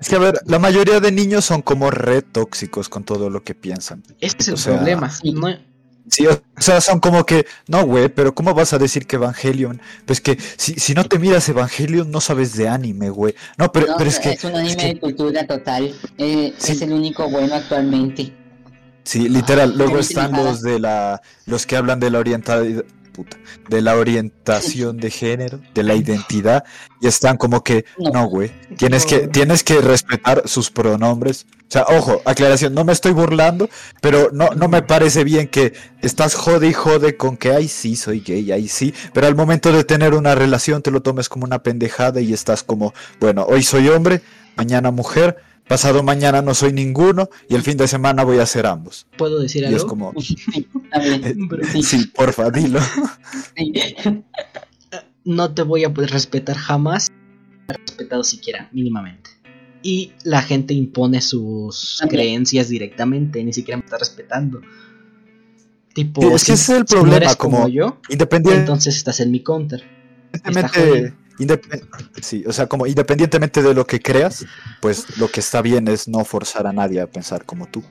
Es 0.01 0.09
que 0.09 0.17
a 0.17 0.21
ver, 0.21 0.41
la 0.47 0.59
mayoría 0.59 1.01
de 1.01 1.13
niños 1.13 1.45
son 1.45 1.61
como 1.61 1.91
re 1.91 2.23
tóxicos 2.23 2.89
con 2.89 3.05
todo 3.05 3.31
lo 3.31 3.43
que 3.43 3.55
piensan. 3.55 4.03
Ese 4.21 4.37
es 4.39 4.49
el 4.49 4.55
O 4.55 4.57
sea, 4.57 4.77
problema. 4.77 5.11
No, 5.25 5.49
Sí, 6.11 6.27
o 6.27 6.39
sea, 6.59 6.81
son 6.83 7.01
como 7.01 7.25
que, 7.25 7.47
no, 7.67 7.85
güey, 7.87 8.09
pero 8.11 8.35
¿cómo 8.35 8.53
vas 8.53 8.73
a 8.75 8.79
decir 8.79 9.07
que 9.07 9.17
Evangelion? 9.17 9.81
Pues 10.05 10.21
que 10.21 10.39
si, 10.57 10.75
si 10.75 10.93
no 10.95 11.05
te 11.05 11.19
miras 11.19 11.49
Evangelion, 11.49 12.11
no 12.11 12.21
sabes 12.21 12.55
de 12.57 12.69
anime, 12.69 13.09
güey. 13.09 13.35
No, 13.57 13.73
pero, 13.73 13.87
No, 13.89 13.95
pero 13.97 14.11
es 14.11 14.19
que, 14.21 14.37
un 14.47 14.55
anime 14.55 14.71
es 14.71 14.77
que- 14.77 14.87
de 14.95 15.01
cultura 15.01 15.47
total. 15.47 15.95
Eh, 16.19 16.53
Sí. 16.59 16.73
Es 16.73 16.83
el 16.83 16.93
único 16.93 17.29
bueno 17.31 17.55
actualmente. 17.55 18.33
sí, 19.03 19.29
literal. 19.29 19.75
Luego 19.77 19.99
están 19.99 20.33
los 20.33 20.61
de 20.63 20.79
la, 20.79 21.21
los 21.47 21.67
que 21.67 21.77
hablan 21.77 22.01
de 22.01 22.11
la 22.11 22.19
orientalidad, 22.19 22.85
puta, 23.15 23.39
de 23.71 23.81
la 23.81 23.97
orientación 23.97 24.99
de 24.99 25.11
género, 25.11 25.61
de 25.73 25.83
la 25.85 25.95
identidad, 25.95 26.65
y 27.01 27.07
están 27.07 27.37
como 27.39 27.63
que, 27.63 27.85
No. 27.97 28.11
no, 28.11 28.27
güey, 28.27 28.51
tienes 28.77 29.07
que, 29.07 29.29
tienes 29.29 29.63
que 29.63 29.81
respetar 29.81 30.43
sus 30.47 30.71
pronombres. 30.71 31.47
O 31.63 31.73
sea, 31.75 31.85
ojo, 31.89 32.21
aclaración, 32.25 32.75
no 32.75 32.85
me 32.85 32.93
estoy 32.93 33.13
burlando, 33.13 33.71
pero 34.03 34.31
no, 34.33 34.51
no 34.51 34.69
me 34.69 34.83
parece 34.83 35.25
bien 35.25 35.49
que 35.49 35.73
estás 36.03 36.35
jode 36.35 36.69
y 36.69 36.73
jode 36.73 37.17
con 37.17 37.37
que, 37.37 37.53
ay, 37.53 37.69
sí, 37.69 37.97
soy 37.97 38.21
gay, 38.21 38.53
ay, 38.53 38.69
sí, 38.69 38.93
pero 39.15 39.27
al 39.27 39.35
momento 39.35 39.73
de 39.73 39.85
tener 39.85 40.13
una 40.15 40.35
relación 40.35 40.83
te 40.83 40.91
lo 40.91 41.01
tomes 41.01 41.29
como 41.29 41.47
una 41.47 41.63
pendejada 41.63 42.21
y 42.21 42.33
estás 42.33 42.63
como, 42.63 42.93
bueno, 43.21 43.47
hoy 43.49 43.63
soy 43.63 43.89
hombre, 43.89 44.21
mañana 44.57 44.91
mujer, 44.91 45.37
pasado 45.69 46.03
mañana 46.03 46.43
no 46.43 46.55
soy 46.55 46.73
ninguno 46.73 47.29
y 47.49 47.55
el 47.55 47.63
fin 47.63 47.77
de 47.77 47.89
semana 47.89 48.23
voy 48.25 48.39
a 48.39 48.47
ser 48.47 48.67
ambos. 48.67 49.07
puedo 49.17 49.41
decir 49.41 49.63
Y 49.63 49.67
algo. 49.67 49.77
es 49.79 49.85
como, 49.85 50.13
Sí, 50.21 50.37
eh. 50.53 51.83
Sí. 51.83 52.07
porfa, 52.15 52.51
dilo. 52.51 52.81
Sí. 53.57 53.73
No 55.27 55.55
te 55.55 55.63
voy 55.63 55.85
a 55.85 55.95
poder 55.95 56.11
respetar 56.11 56.55
jamás. 56.57 57.09
Respetado 57.67 58.23
siquiera, 58.25 58.69
mínimamente. 58.73 59.31
Y 59.83 60.13
la 60.23 60.43
gente 60.43 60.75
impone 60.75 61.23
sus 61.23 61.97
También. 62.01 62.21
creencias 62.21 62.69
directamente, 62.69 63.43
ni 63.43 63.55
siquiera 63.55 63.79
me 63.79 63.85
está 63.85 63.97
respetando. 63.97 64.61
Tipo, 65.95 66.21
Sí, 66.21 66.29
es 66.35 66.45
que 66.45 66.53
ese 66.53 66.73
es 66.75 66.81
el 66.81 66.87
si 66.87 66.95
no 66.95 67.01
problema, 67.01 67.17
eres 67.25 67.37
como, 67.37 67.57
como- 67.57 67.69
yo, 67.69 68.01
Independientemente, 68.11 68.61
entonces 68.71 68.97
estás 68.97 69.21
en 69.21 69.31
mi 69.31 69.43
counter. 69.43 69.83
Está 70.33 70.51
independientemente, 70.51 71.17
independ- 71.39 71.89
sí, 72.23 72.45
o 72.47 72.53
sea, 72.53 72.67
como 72.67 72.87
independientemente 72.87 73.63
de 73.63 73.75
lo 73.75 73.87
que 73.87 74.01
creas, 74.01 74.45
pues 74.81 75.17
lo 75.19 75.29
que 75.29 75.41
está 75.41 75.63
bien 75.63 75.89
es 75.89 76.09
no 76.09 76.25
forzar 76.25 76.67
a 76.67 76.73
nadie 76.73 77.01
a 77.01 77.07
pensar 77.07 77.45
como 77.45 77.67
tú. 77.67 77.83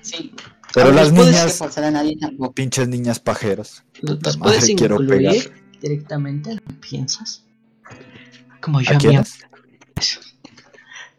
Sí. 0.00 0.34
Pero 0.74 0.90
las 0.92 1.12
niñas, 1.12 1.58
forzar 1.58 1.84
a 1.84 1.90
nadie 1.90 2.16
tampoco. 2.18 2.52
pinches 2.52 2.88
niñas 2.88 3.18
pajeras. 3.20 3.84
Puta 4.00 4.32
puedes 4.38 4.68
incluir 4.68 5.52
directamente 5.80 6.50
en 6.50 6.56
lo 6.56 6.62
que 6.64 6.72
piensas. 6.74 7.44
Como 8.60 8.80
yo 8.80 8.90
¿A 8.92 8.94
a 8.94 8.98
mí. 8.98 9.00
quiénes? 9.00 9.38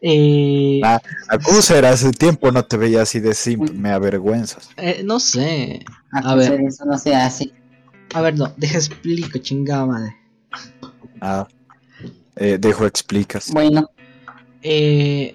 Eh, 0.06 0.80
Ah, 0.84 1.00
Acuser, 1.28 1.84
hace 1.86 2.10
tiempo 2.12 2.50
no 2.52 2.64
te 2.64 2.76
veía 2.76 3.02
así 3.02 3.20
de 3.20 3.32
simp, 3.34 3.70
me 3.70 3.90
avergüenzas. 3.90 4.68
eh, 4.76 5.02
no 5.04 5.18
sé. 5.20 5.84
A 6.12 6.32
A 6.32 6.34
ver. 6.34 6.60
eso 6.60 6.84
no 6.84 6.98
se 6.98 7.14
hace. 7.14 7.52
A 8.12 8.20
ver, 8.20 8.36
no, 8.36 8.52
deja 8.56 8.76
explico, 8.78 9.38
chingada 9.38 9.86
madre. 9.86 10.16
Ah, 11.26 11.48
eh, 12.36 12.58
dejo 12.60 12.84
explicas. 12.84 13.50
Bueno, 13.50 13.88
Eh, 14.60 15.34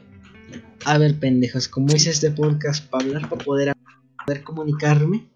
a 0.86 0.98
ver, 1.00 1.20
pendejos, 1.20 1.68
como 1.68 1.96
hice 1.96 2.12
este 2.12 2.30
podcast 2.30 2.88
para 2.90 3.06
hablar, 3.06 3.30
para 3.30 3.44
poder, 3.44 3.74
poder 4.26 4.44
comunicarme. 4.44 5.28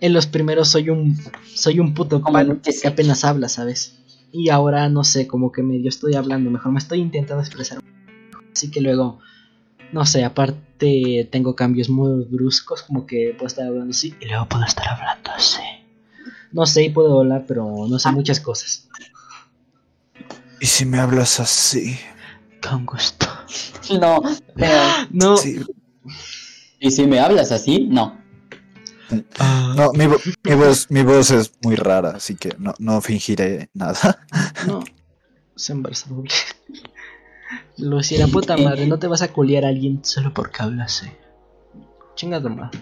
En 0.00 0.14
los 0.14 0.26
primeros 0.26 0.68
soy 0.68 0.88
un 0.88 1.18
soy 1.54 1.80
un 1.80 1.92
puto 1.92 2.22
palo 2.22 2.60
que 2.62 2.88
apenas 2.88 3.24
habla, 3.24 3.48
¿sabes? 3.48 3.98
Y 4.32 4.48
ahora 4.48 4.88
no 4.88 5.04
sé, 5.04 5.26
como 5.26 5.52
que 5.52 5.62
medio 5.62 5.90
estoy 5.90 6.14
hablando, 6.14 6.50
mejor 6.50 6.72
me 6.72 6.78
estoy 6.78 7.00
intentando 7.00 7.42
expresar. 7.42 7.80
Así 8.52 8.70
que 8.70 8.80
luego, 8.80 9.18
no 9.92 10.06
sé, 10.06 10.24
aparte 10.24 11.28
tengo 11.30 11.54
cambios 11.54 11.90
muy 11.90 12.24
bruscos, 12.24 12.82
como 12.82 13.06
que 13.06 13.34
puedo 13.36 13.48
estar 13.48 13.66
hablando 13.66 13.90
así 13.90 14.14
y 14.20 14.26
luego 14.26 14.48
puedo 14.48 14.64
estar 14.64 14.88
hablando 14.88 15.30
así. 15.30 15.60
No 16.52 16.64
sé, 16.66 16.84
y 16.84 16.90
puedo 16.90 17.20
hablar, 17.20 17.44
pero 17.46 17.86
no 17.88 17.98
sé 17.98 18.10
muchas 18.12 18.40
cosas. 18.40 18.88
¿Y 20.60 20.66
si 20.66 20.84
me 20.84 20.98
hablas 20.98 21.40
así? 21.40 21.98
Con 22.66 22.86
gusto. 22.86 23.26
no, 24.00 24.22
pero. 24.54 24.76
No, 25.10 25.36
Sí. 25.36 25.60
¿Y 26.80 26.90
si 26.90 27.06
me 27.06 27.18
hablas 27.18 27.50
así? 27.52 27.86
No. 27.90 28.18
ah, 29.38 29.74
No, 29.76 29.92
mi, 29.92 30.04
vo- 30.04 30.20
mi 30.42 30.54
voz, 30.54 30.90
mi 30.90 31.02
voz 31.02 31.30
es 31.30 31.52
muy 31.62 31.76
rara, 31.76 32.10
así 32.16 32.36
que 32.36 32.50
no, 32.58 32.74
no 32.78 33.00
fingiré 33.00 33.70
nada. 33.74 34.26
No, 34.66 34.80
se 35.56 35.72
embarazó 35.72 36.14
doble. 36.14 36.30
Puta 38.32 38.56
madre, 38.56 38.86
no 38.86 38.98
te 38.98 39.06
vas 39.06 39.22
a 39.22 39.32
culiar 39.32 39.64
a 39.64 39.68
alguien 39.68 40.04
solo 40.04 40.32
porque 40.34 40.62
hablas 40.62 41.00
así. 41.02 41.10
Chingada 42.16 42.48
madre. 42.48 42.78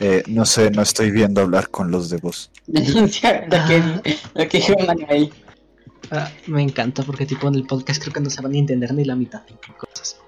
Eh, 0.00 0.22
no 0.28 0.46
sé, 0.46 0.70
no 0.70 0.80
estoy 0.82 1.10
viendo 1.10 1.42
hablar 1.42 1.68
con 1.68 1.90
los 1.90 2.08
de 2.08 2.16
voz. 2.18 2.50
Denuncia 2.66 3.46
lo 3.50 3.66
que, 3.68 4.18
lo 4.34 4.48
que 4.48 4.58
dijo 4.58 4.74
Manuel. 4.86 5.30
Ah, 6.10 6.30
me 6.46 6.62
encanta 6.62 7.02
porque 7.02 7.26
tipo 7.26 7.48
en 7.48 7.54
el 7.54 7.66
podcast 7.66 8.00
creo 8.02 8.12
que 8.14 8.20
no 8.20 8.30
se 8.30 8.40
van 8.42 8.54
a 8.54 8.58
entender 8.58 8.92
ni 8.94 9.04
la 9.04 9.14
mitad 9.16 9.42
de 9.46 9.54
cosas. 9.76 10.20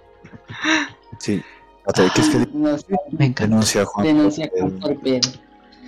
Sí. 1.19 1.43
Espérate, 1.87 2.13
¿qué 2.15 2.21
es 2.21 2.29
que 2.29 2.47
No 2.53 2.79
sé, 2.79 2.85
Me 3.11 3.27
encanta. 3.27 3.43
denuncia 3.45 3.85
Juan? 3.85 4.07
denuncia 4.07 4.49
por 4.57 4.69
el 4.73 4.79
torpedo. 4.79 5.31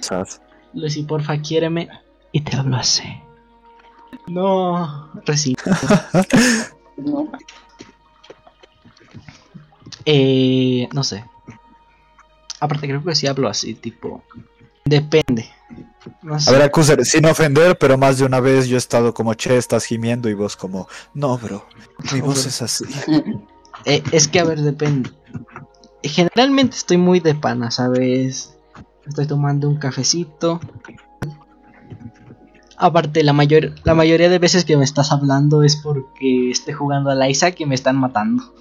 chat? 0.00 0.28
Lucy, 0.72 1.04
porfa, 1.04 1.38
quiéreme 1.38 1.88
y 2.32 2.40
te 2.40 2.56
hablo 2.56 2.76
así. 2.76 3.04
No, 4.26 5.10
recién. 5.24 5.54
No. 6.96 7.30
Eh, 10.04 10.88
no 10.92 11.02
sé. 11.04 11.24
Aparte 12.60 12.86
creo 12.88 13.04
que 13.04 13.14
sí 13.14 13.26
hablo 13.26 13.48
así, 13.48 13.74
tipo. 13.74 14.22
Depende. 14.84 15.48
No 16.22 16.38
sé. 16.38 16.50
A 16.50 16.52
ver, 16.52 16.62
Acuser, 16.62 17.04
sin 17.04 17.24
ofender, 17.26 17.78
pero 17.78 17.96
más 17.96 18.18
de 18.18 18.24
una 18.26 18.40
vez 18.40 18.66
yo 18.68 18.76
he 18.76 18.78
estado 18.78 19.14
como, 19.14 19.34
che, 19.34 19.56
estás 19.56 19.84
gimiendo 19.86 20.28
y 20.28 20.34
vos 20.34 20.56
como, 20.56 20.86
no, 21.14 21.38
bro, 21.38 21.66
mi 22.12 22.20
No, 22.20 22.26
voz 22.26 22.40
bro. 22.40 22.48
es 22.48 22.62
así. 22.62 22.84
Eh, 23.86 24.02
es 24.12 24.28
que, 24.28 24.40
a 24.40 24.44
ver, 24.44 24.60
depende. 24.62 25.10
Generalmente 26.02 26.76
estoy 26.76 26.96
muy 26.96 27.20
de 27.20 27.34
pana, 27.34 27.70
¿sabes? 27.70 28.56
Estoy 29.06 29.26
tomando 29.26 29.68
un 29.68 29.76
cafecito. 29.76 30.58
Aparte, 32.78 33.22
la, 33.22 33.34
mayor, 33.34 33.74
la 33.84 33.94
mayoría 33.94 34.30
de 34.30 34.38
veces 34.38 34.64
que 34.64 34.76
me 34.78 34.84
estás 34.84 35.12
hablando 35.12 35.62
es 35.62 35.76
porque 35.76 36.50
estoy 36.50 36.72
jugando 36.72 37.10
a 37.10 37.14
la 37.14 37.28
Isaac 37.28 37.56
y 37.60 37.66
me 37.66 37.74
están 37.74 37.96
matando. 37.96 38.54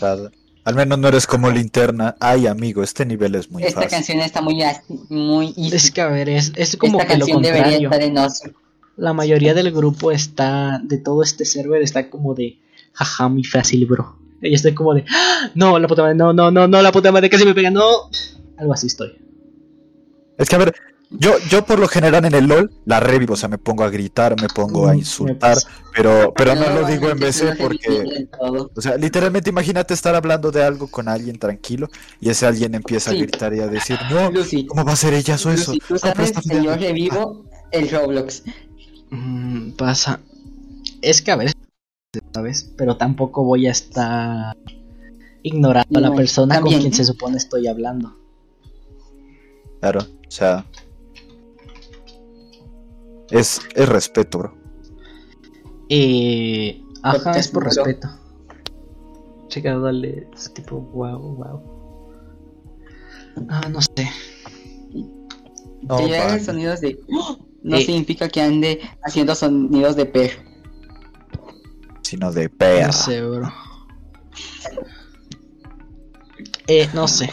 ¿verdad? 0.00 0.32
Al 0.64 0.74
menos 0.76 0.98
no 0.98 1.08
eres 1.08 1.26
como 1.26 1.50
linterna. 1.50 2.14
Ay, 2.20 2.46
amigo, 2.46 2.82
este 2.84 3.04
nivel 3.04 3.34
es 3.34 3.50
muy 3.50 3.62
Esta 3.64 3.80
fácil. 3.82 3.90
canción 3.90 4.20
está 4.20 4.40
muy, 4.42 4.62
muy 5.08 5.48
easy. 5.56 5.74
Es 5.76 5.90
que, 5.90 6.00
a 6.00 6.08
ver, 6.08 6.28
es, 6.28 6.52
es 6.54 6.76
como 6.76 7.00
Esta 7.00 7.12
que 7.12 7.18
lo 7.18 7.26
canción 7.26 7.42
debería 7.42 7.62
contrario. 7.88 7.90
estar 7.90 8.02
en 8.02 8.18
oso. 8.18 8.44
La 8.96 9.12
mayoría 9.12 9.54
del 9.54 9.72
grupo 9.72 10.12
está, 10.12 10.80
de 10.84 10.98
todo 10.98 11.22
este 11.22 11.44
server, 11.44 11.82
está 11.82 12.08
como 12.10 12.34
de, 12.34 12.58
jaja, 12.92 13.28
muy 13.28 13.42
fácil, 13.42 13.86
bro. 13.86 14.16
Y 14.40 14.54
estoy 14.54 14.74
como 14.74 14.94
de, 14.94 15.04
"Ah, 15.10 15.50
no, 15.54 15.78
la 15.78 15.88
puta 15.88 16.02
madre, 16.02 16.14
no, 16.14 16.32
no, 16.32 16.50
no, 16.50 16.68
no, 16.68 16.82
la 16.82 16.92
puta 16.92 17.10
madre, 17.10 17.28
casi 17.30 17.44
me 17.44 17.54
pega, 17.54 17.70
no. 17.70 17.84
Algo 18.56 18.72
así 18.72 18.86
estoy. 18.86 19.16
Es 20.38 20.48
que, 20.48 20.54
a 20.56 20.58
ver, 20.58 20.74
yo, 21.18 21.38
yo 21.50 21.64
por 21.64 21.78
lo 21.78 21.88
general 21.88 22.24
en 22.24 22.34
el 22.34 22.46
LOL 22.46 22.72
la 22.84 23.00
revivo, 23.00 23.34
o 23.34 23.36
sea, 23.36 23.48
me 23.48 23.58
pongo 23.58 23.84
a 23.84 23.90
gritar, 23.90 24.40
me 24.40 24.48
pongo 24.48 24.88
a 24.88 24.96
insultar, 24.96 25.54
pasa. 25.54 25.68
pero, 25.94 26.32
pero 26.34 26.54
no 26.54 26.70
lo 26.70 26.86
digo 26.86 27.10
en 27.10 27.18
BC 27.18 27.56
porque... 27.58 28.28
O 28.74 28.80
sea, 28.80 28.96
literalmente 28.96 29.50
imagínate 29.50 29.94
estar 29.94 30.14
hablando 30.14 30.50
de 30.50 30.62
algo 30.62 30.88
con 30.88 31.08
alguien 31.08 31.38
tranquilo 31.38 31.88
y 32.20 32.30
ese 32.30 32.46
alguien 32.46 32.74
empieza 32.74 33.10
a 33.10 33.14
gritar 33.14 33.54
y 33.54 33.60
a 33.60 33.66
decir, 33.66 33.98
no, 34.10 34.30
Lucy, 34.32 34.66
¿cómo 34.66 34.84
va 34.84 34.92
a 34.92 34.96
ser 34.96 35.14
ella 35.14 35.34
eso? 35.34 35.50
Lucy, 35.50 35.78
tú 35.86 35.98
sabes 35.98 36.32
que 36.32 36.62
yo 36.62 36.76
revivo 36.76 37.44
el 37.70 37.90
Roblox. 37.90 38.44
Mm, 39.10 39.72
pasa. 39.72 40.20
Es 41.02 41.20
que 41.20 41.32
a 41.32 41.36
ver, 41.36 41.52
¿sabes? 42.32 42.70
Pero 42.76 42.96
tampoco 42.96 43.44
voy 43.44 43.66
a 43.66 43.70
estar 43.70 44.56
ignorando 45.42 45.98
a 45.98 46.02
la 46.02 46.14
persona 46.14 46.60
con 46.60 46.72
quien 46.72 46.92
se 46.92 47.04
supone 47.04 47.36
estoy 47.36 47.66
hablando. 47.66 48.16
Claro, 49.80 50.00
o 50.00 50.30
sea... 50.30 50.64
Es, 53.32 53.60
es 53.74 53.88
respeto, 53.88 54.38
bro. 54.38 54.54
Eh, 55.88 56.82
ajá, 57.02 57.32
es 57.32 57.48
por 57.48 57.64
respeto. 57.64 58.08
Chica, 59.48 59.76
dale, 59.78 60.28
es 60.34 60.52
tipo, 60.54 60.80
wow, 60.80 61.18
wow. 61.36 62.10
Ah, 63.48 63.68
no 63.70 63.80
sé. 63.80 64.08
No, 65.82 65.96
que 65.98 66.40
sonidos 66.40 66.80
de... 66.80 66.98
No 67.62 67.76
Eh. 67.76 67.84
significa 67.84 68.28
que 68.28 68.40
ande 68.40 68.80
haciendo 69.04 69.34
sonidos 69.34 69.96
de 69.96 70.06
perro. 70.06 70.42
Sino 72.02 72.32
de 72.32 72.48
perra. 72.48 72.86
No 72.88 72.92
sé, 72.92 73.22
bro. 73.22 73.52
Eh, 76.66 76.88
no 76.94 77.08
sé. 77.08 77.30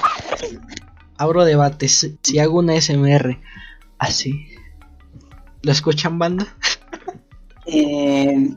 Abro 1.18 1.46
debate. 1.46 1.88
Si, 1.88 2.18
si 2.24 2.40
hago 2.40 2.60
una 2.60 2.80
SMR 2.80 3.40
así, 3.98 4.48
¿lo 5.62 5.72
escuchan 5.72 6.20
banda? 6.20 6.48
Eh... 7.66 8.50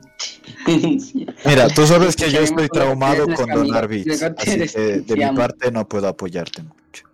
Mira, 1.45 1.69
tú 1.69 1.85
sabes 1.85 2.15
que 2.15 2.31
yo 2.31 2.39
estoy 2.39 2.67
traumado 2.67 3.27
con 3.35 3.49
donar 3.49 3.87
te 3.87 4.01
así 4.37 4.73
que 4.73 5.01
de 5.01 5.15
mi 5.15 5.35
parte 5.35 5.71
no 5.71 5.87
puedo 5.87 6.07
apoyarte 6.07 6.63
mucho. 6.63 7.05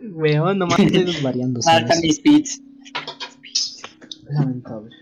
Weón, 0.02 0.58
nomás 0.58 0.78
estoy 0.80 1.04
desvariando. 1.04 1.60
Marca 1.64 1.94
mis 2.00 2.22
beats. 2.22 2.60
Lamentable. 4.28 4.94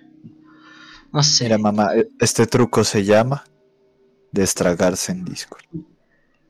No 1.13 1.23
sé. 1.23 1.45
Mira, 1.45 1.59
mamá, 1.59 1.95
e- 1.95 2.09
este 2.21 2.47
truco 2.47 2.85
se 2.85 3.05
llama 3.05 3.45
destragarse 4.33 5.13
en 5.13 5.25
Discord. 5.25 5.65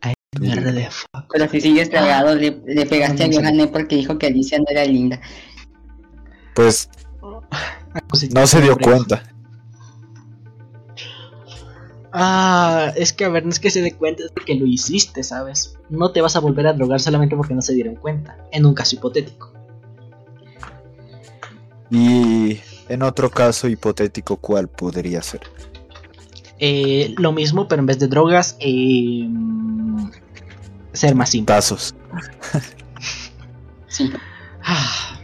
SMR 0.02 0.72
de 0.72 0.90
fuck. 0.90 1.26
Pero 1.30 1.48
si 1.48 1.61
sigues 1.61 1.90
tragado, 1.90 2.34
le, 2.34 2.61
le 2.66 2.86
pegaste 2.86 3.24
a. 3.24 3.28
Johanne 3.32 3.68
porque 3.68 3.96
dijo 3.96 4.18
que 4.18 4.26
Alicia 4.26 4.59
no 4.59 4.64
era 4.68 4.84
linda. 4.84 5.20
Pues 6.55 6.88
no 8.32 8.46
se 8.46 8.61
dio 8.61 8.76
cuenta. 8.76 9.22
Ah, 12.12 12.92
es 12.94 13.12
que 13.12 13.24
a 13.24 13.28
ver, 13.28 13.44
no 13.44 13.50
es 13.50 13.59
que 13.59 13.70
se 13.70 13.82
dé 13.82 13.92
cuenta, 13.92 14.22
es 14.24 14.44
que 14.44 14.55
lo 14.55 14.66
hiciste, 14.66 15.24
¿sabes? 15.24 15.76
No 15.90 16.12
te 16.12 16.20
vas 16.20 16.36
a 16.36 16.40
volver 16.40 16.66
a 16.68 16.72
drogar 16.72 17.00
solamente 17.00 17.34
porque 17.34 17.55
no 17.55 17.62
se 17.62 17.74
dieron 17.74 17.96
cuenta. 17.96 18.36
En 18.52 18.66
un 18.66 18.74
caso 18.74 18.94
hipotético. 18.94 19.52
Y 21.90 22.61
en 22.88 23.02
otro 23.02 23.30
caso 23.30 23.68
hipotético, 23.68 24.36
¿cuál 24.36 24.68
podría 24.68 25.22
ser? 25.22 25.40
Eh, 26.61 27.14
lo 27.18 27.32
mismo, 27.32 27.66
pero 27.66 27.80
en 27.80 27.86
vez 27.86 27.98
de 27.98 28.07
drogas, 28.07 28.57
eh, 28.61 29.28
ser 30.92 31.14
más 31.16 31.30
simple. 31.30 31.55
Tazos. 31.55 31.94
Sí. 33.88 34.12
Ah, 34.62 35.20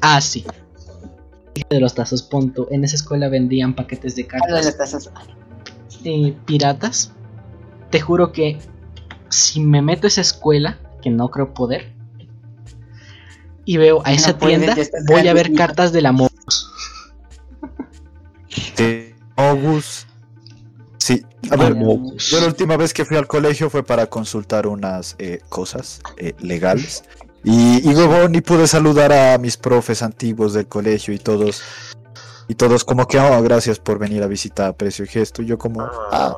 ah, 0.00 0.20
sí. 0.20 0.44
De 1.68 1.80
los 1.80 1.94
tazos, 1.94 2.22
punto. 2.22 2.68
En 2.70 2.84
esa 2.84 2.96
escuela 2.96 3.28
vendían 3.28 3.74
paquetes 3.74 4.16
de 4.16 4.26
las 4.48 4.74
cartas 4.74 5.10
eh, 6.04 6.34
piratas. 6.46 7.12
Te 7.90 8.00
juro 8.00 8.32
que 8.32 8.58
si 9.28 9.60
me 9.60 9.82
meto 9.82 10.06
a 10.06 10.08
esa 10.08 10.20
escuela, 10.20 10.78
que 11.02 11.10
no 11.10 11.30
creo 11.30 11.52
poder, 11.54 11.92
y 13.64 13.76
veo 13.76 14.02
a 14.04 14.12
esa 14.12 14.38
tienda, 14.38 14.74
voy 15.06 15.28
a 15.28 15.34
ver 15.34 15.52
cartas 15.52 15.92
del 15.92 16.06
amor. 16.06 16.30
De 18.76 19.14
August. 19.36 20.08
Sí, 20.98 21.24
a 21.50 21.56
ver, 21.56 21.76
yo 21.76 22.40
la 22.40 22.46
última 22.46 22.76
vez 22.76 22.94
que 22.94 23.04
fui 23.04 23.16
al 23.16 23.26
colegio 23.26 23.68
fue 23.70 23.82
para 23.82 24.06
consultar 24.06 24.66
unas 24.66 25.16
eh, 25.18 25.40
cosas 25.48 26.00
eh, 26.16 26.34
legales. 26.38 27.04
Y, 27.44 27.88
y 27.88 27.92
luego 27.94 28.28
ni 28.28 28.40
pude 28.40 28.66
saludar 28.66 29.12
a 29.12 29.38
mis 29.38 29.56
profes 29.56 30.02
antiguos 30.02 30.52
del 30.54 30.66
colegio 30.66 31.12
y 31.12 31.18
todos. 31.18 31.62
Y 32.48 32.54
todos 32.54 32.84
como 32.84 33.06
que, 33.06 33.18
oh, 33.18 33.42
gracias 33.42 33.78
por 33.78 33.98
venir 33.98 34.22
a 34.22 34.26
visitar, 34.26 34.66
aprecio 34.70 35.04
y 35.04 35.08
gesto. 35.08 35.42
Y 35.42 35.46
yo 35.46 35.58
como, 35.58 35.80
ah, 35.82 36.36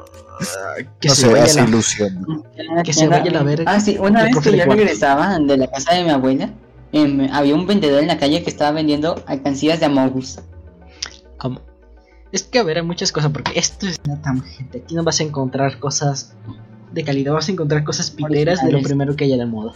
Que 1.01 1.09
no 1.09 1.15
se 1.15 1.23
sé, 1.23 1.29
vaya 1.33 1.45
hace 1.45 1.61
la- 1.63 1.69
ilusión. 1.69 2.45
Que 2.85 2.93
se 2.93 3.09
vaya 3.09 3.31
a 3.31 3.35
la 3.35 3.43
verga. 3.43 3.65
Ah, 3.67 3.81
sí, 3.81 3.97
una 3.99 4.25
vez 4.25 4.37
que 4.39 4.57
yo 4.57 4.65
regresaba 4.65 5.39
de 5.39 5.57
la 5.57 5.67
casa 5.71 5.95
de 5.95 6.05
mi 6.05 6.11
abuela, 6.11 6.51
em, 6.93 7.29
había 7.33 7.55
un 7.55 7.67
vendedor 7.67 8.01
en 8.03 8.09
la 8.09 8.19
calle 8.19 8.43
que 8.43 8.51
estaba 8.51 8.71
vendiendo 8.73 9.23
alcancías 9.27 9.81
de 9.81 9.87
Amogus. 9.87 10.41
Am- 11.39 11.59
Es 12.33 12.43
que, 12.43 12.59
a 12.59 12.63
ver, 12.65 12.79
hay 12.79 12.83
muchas 12.83 13.13
cosas, 13.13 13.31
porque 13.31 13.53
esto 13.59 13.87
es 13.87 13.97
una 14.07 14.21
tangente. 14.21 14.79
Aquí 14.85 14.95
no 14.95 15.05
vas 15.05 15.21
a 15.21 15.23
encontrar 15.23 15.79
cosas 15.79 16.33
de 16.93 17.05
calidad, 17.05 17.33
vas 17.33 17.49
a 17.49 17.53
encontrar 17.53 17.85
cosas 17.85 18.11
piteras 18.11 18.61
de 18.65 18.73
lo 18.73 18.83
primero 18.83 19.15
que 19.17 19.25
haya 19.25 19.37
de 19.37 19.47
moda. 19.47 19.73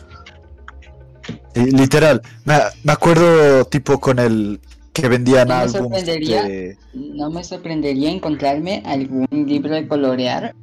Sí, 1.54 1.70
literal. 1.72 2.22
Me, 2.44 2.58
me 2.84 2.92
acuerdo 2.92 3.64
tipo 3.66 3.98
con 4.00 4.18
el 4.18 4.60
que 4.92 5.08
vendían 5.08 5.48
No 5.48 5.54
me 5.54 5.60
álbums 5.60 5.78
sorprendería. 5.78 6.42
de... 6.44 6.76
No 6.94 7.30
me 7.30 7.44
sorprendería 7.44 8.10
encontrarme 8.10 8.82
algún 8.84 9.26
libro 9.30 9.74
de 9.74 9.86
colorear 9.88 10.54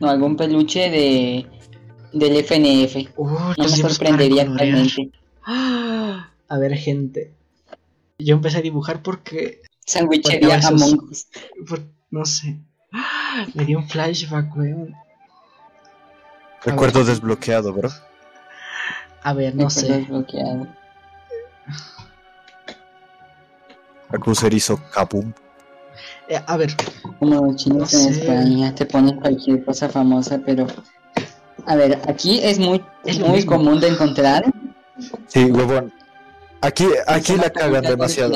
o 0.00 0.06
algún 0.06 0.36
peluche 0.36 0.90
de 0.90 1.46
del 2.12 2.36
FNF. 2.36 3.08
Uh, 3.16 3.28
No 3.56 3.64
me 3.64 3.68
sorprendería 3.68 4.44
realmente. 4.44 5.10
Ah, 5.44 6.30
A 6.48 6.58
ver, 6.58 6.74
gente. 6.76 7.32
Yo 8.18 8.34
empecé 8.36 8.58
a 8.58 8.62
dibujar 8.62 9.02
porque. 9.02 9.62
Sandwichería 9.86 10.40
Porque 10.40 10.66
a 10.66 10.70
veces- 10.70 10.82
Among 10.92 11.10
Us. 11.10 11.26
por- 11.68 11.82
no 12.10 12.24
sé. 12.24 12.58
Me 13.54 13.64
dio 13.64 13.78
un 13.78 13.88
flashback, 13.88 14.54
weón. 14.56 14.94
Recuerdo 16.64 17.04
desbloqueado, 17.04 17.72
bro. 17.72 17.90
A 19.24 19.32
ver, 19.32 19.54
no 19.56 19.68
sé. 19.70 20.06
La 24.10 24.18
crucerizo 24.18 24.80
Kaboom. 24.92 25.32
Eh, 26.28 26.40
a 26.46 26.56
ver, 26.56 26.70
Como 27.18 27.46
los 27.46 27.56
chinos 27.56 27.92
No 27.92 28.00
en 28.00 28.14
sé. 28.14 28.20
España 28.20 28.74
te 28.74 28.86
ponen 28.86 29.16
cualquier 29.16 29.64
cosa 29.64 29.88
famosa, 29.88 30.40
pero 30.44 30.66
a 31.66 31.76
ver, 31.76 32.00
aquí 32.08 32.40
es 32.42 32.58
muy 32.58 32.82
Es 33.04 33.18
muy 33.18 33.30
mismo. 33.30 33.52
común 33.56 33.80
de 33.80 33.88
encontrar. 33.88 34.44
Sí, 35.26 35.44
huevón. 35.44 35.92
Aquí, 36.60 36.86
aquí 37.06 37.36
la 37.36 37.50
cagan 37.50 37.82
demasiado. 37.82 38.32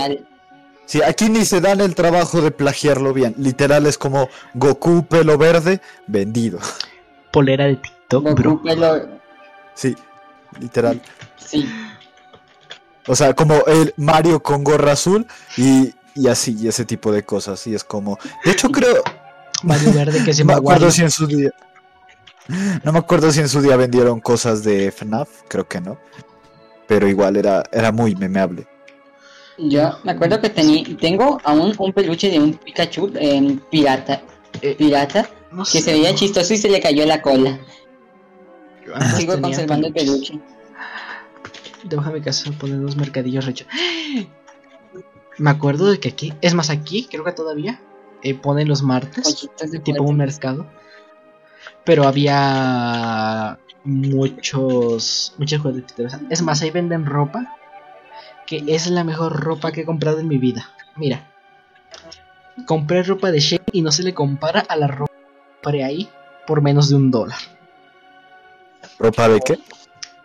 Sí, 0.87 1.03
aquí 1.03 1.29
ni 1.29 1.45
se 1.45 1.61
dan 1.61 1.81
el 1.81 1.95
trabajo 1.95 2.41
de 2.41 2.51
plagiarlo 2.51 3.13
bien. 3.13 3.35
Literal 3.37 3.87
es 3.87 3.99
como 3.99 4.29
Goku 4.55 5.05
pelo 5.07 5.37
verde 5.37 5.81
vendido. 6.07 6.59
polera 7.31 7.67
de 7.67 7.77
TikTok, 7.77 8.25
Goku 8.25 8.35
bro. 8.37 8.63
pelo- 8.63 9.21
Sí, 9.75 9.95
literal. 10.57 11.03
sí, 11.37 11.89
O 13.07 13.17
sea, 13.17 13.35
como 13.35 13.65
el 13.67 13.95
Mario 13.97 14.43
con 14.43 14.63
gorra 14.65 14.93
azul 14.93 15.27
y, 15.57 15.95
y 16.15 16.29
así, 16.29 16.57
y 16.59 16.69
ese 16.69 16.85
tipo 16.85 17.13
de 17.13 17.25
cosas. 17.25 17.67
Y 17.67 17.75
es 17.75 17.85
como. 17.85 18.19
De 18.45 18.51
hecho, 18.53 18.71
creo. 18.71 19.03
Mario 19.63 19.93
Verde 19.93 20.23
que 20.23 20.35
se 20.35 20.45
me 20.45 20.53
acuerdo 20.55 20.91
si 20.91 21.03
en 21.03 21.11
su 21.11 21.27
día. 21.27 21.51
No 22.83 22.93
me 22.93 22.99
acuerdo 22.99 23.31
si 23.33 23.41
en 23.41 23.49
su 23.49 23.61
día 23.63 23.77
vendieron 23.77 24.21
cosas 24.21 24.63
de 24.65 24.91
FNAF, 24.91 25.29
creo 25.49 25.69
que 25.69 25.81
no. 25.81 25.99
Pero 26.87 27.09
igual 27.09 27.37
era, 27.37 27.65
era 27.73 27.93
muy 27.93 28.15
memeable. 28.17 28.69
yo 29.59 29.99
me 30.05 30.13
acuerdo 30.13 30.41
que 30.41 30.51
tení, 30.51 30.85
tengo 31.01 31.41
aún 31.45 31.75
un 31.79 31.93
peluche 31.93 32.31
de 32.31 32.39
un 32.41 32.55
Pikachu 32.59 33.13
pirata, 33.71 34.23
Eh, 34.61 34.75
pirata 34.77 35.29
no 35.51 35.67
que 35.71 35.81
sé, 35.81 35.83
se 35.83 35.93
veía 35.93 36.15
chistoso 36.15 36.55
y 36.55 36.59
se 36.59 36.69
le 36.71 36.81
cayó 36.81 37.05
la 37.07 37.23
cola. 37.23 37.59
Antes 38.95 39.17
Sigo 39.17 39.35
tenía 39.35 39.49
conservando 39.49 39.87
el 39.89 39.93
peluches. 39.93 40.31
peluche. 40.31 40.59
Déjame 41.85 42.23
casa 42.23 42.51
poner 42.53 42.79
unos 42.79 42.97
mercadillos 42.97 43.47
recho. 43.47 43.65
Me 45.39 45.51
acuerdo 45.51 45.91
de 45.91 46.01
que 46.01 46.09
aquí, 46.09 46.33
es 46.41 46.55
más 46.55 46.71
aquí, 46.71 47.07
creo 47.11 47.25
que 47.25 47.33
todavía 47.33 47.81
eh, 48.23 48.35
ponen 48.35 48.69
los 48.69 48.83
martes, 48.83 49.49
de 49.71 49.79
tipo 49.79 50.03
un 50.03 50.17
mercado. 50.17 50.67
Pero 51.85 52.05
había 52.05 53.59
muchos, 53.85 55.35
muchos 55.39 55.63
de 55.75 55.83
piteros. 55.83 56.17
Es 56.29 56.43
más, 56.43 56.61
ahí 56.63 56.71
venden 56.71 57.07
ropa 57.07 57.55
que 58.47 58.65
es 58.67 58.89
la 58.89 59.05
mejor 59.05 59.41
ropa 59.41 59.73
que 59.73 59.83
he 59.83 59.85
comprado 59.85 60.21
en 60.21 60.29
mi 60.29 60.39
vida. 60.39 60.71
Mira, 60.97 61.31
compré 62.67 63.03
ropa 63.03 63.31
de 63.31 63.41
Shein 63.41 63.63
y 63.73 63.83
no 63.83 63.93
se 63.93 64.03
le 64.03 64.15
compara 64.15 64.61
a 64.61 64.75
la 64.77 64.89
ropa 64.89 65.13
que 65.13 65.53
compré 65.63 65.85
ahí 65.85 66.09
por 66.47 66.63
menos 66.63 66.89
de 66.89 66.97
un 66.97 67.11
dólar. 67.11 67.39
¿Ropa 68.99 69.29
de 69.29 69.41
qué? 69.41 69.59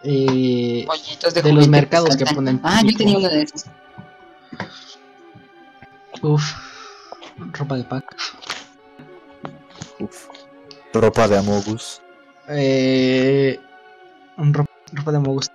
Eh, 0.03 0.83
Pollitos 0.85 1.33
de, 1.33 1.41
de 1.41 1.53
los 1.53 1.67
mercados 1.67 2.15
que 2.17 2.25
ponen 2.25 2.59
Ah, 2.63 2.81
yo 2.83 2.95
tenía 2.97 3.17
uno 3.17 3.29
de 3.29 3.43
esos. 3.43 3.65
Uf, 6.21 6.43
ropa 7.53 7.77
de 7.77 7.83
pack. 7.83 8.15
Uf. 9.99 10.27
Ropa 10.93 11.27
de 11.27 11.37
Amogus. 11.37 12.01
Eh, 12.49 13.59
un 14.37 14.53
ro- 14.53 14.65
ropa 14.91 15.11
de 15.11 15.19
Mogus. 15.19 15.49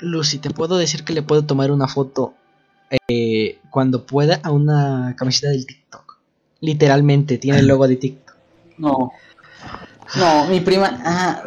Lucy, 0.00 0.38
te 0.38 0.50
puedo 0.50 0.78
decir 0.78 1.04
que 1.04 1.12
le 1.12 1.22
puedo 1.22 1.44
tomar 1.44 1.70
una 1.72 1.88
foto 1.88 2.34
eh, 3.08 3.58
cuando 3.70 4.06
pueda 4.06 4.40
a 4.42 4.50
una 4.52 5.14
camiseta 5.16 5.50
del 5.50 5.66
TikTok. 5.66 6.16
Literalmente, 6.60 7.38
tiene 7.38 7.58
el 7.58 7.66
logo 7.66 7.86
de 7.88 7.96
TikTok. 7.96 8.36
No. 8.78 9.12
No, 10.16 10.46
mi 10.46 10.60
prima. 10.60 11.00
Ah, 11.04 11.44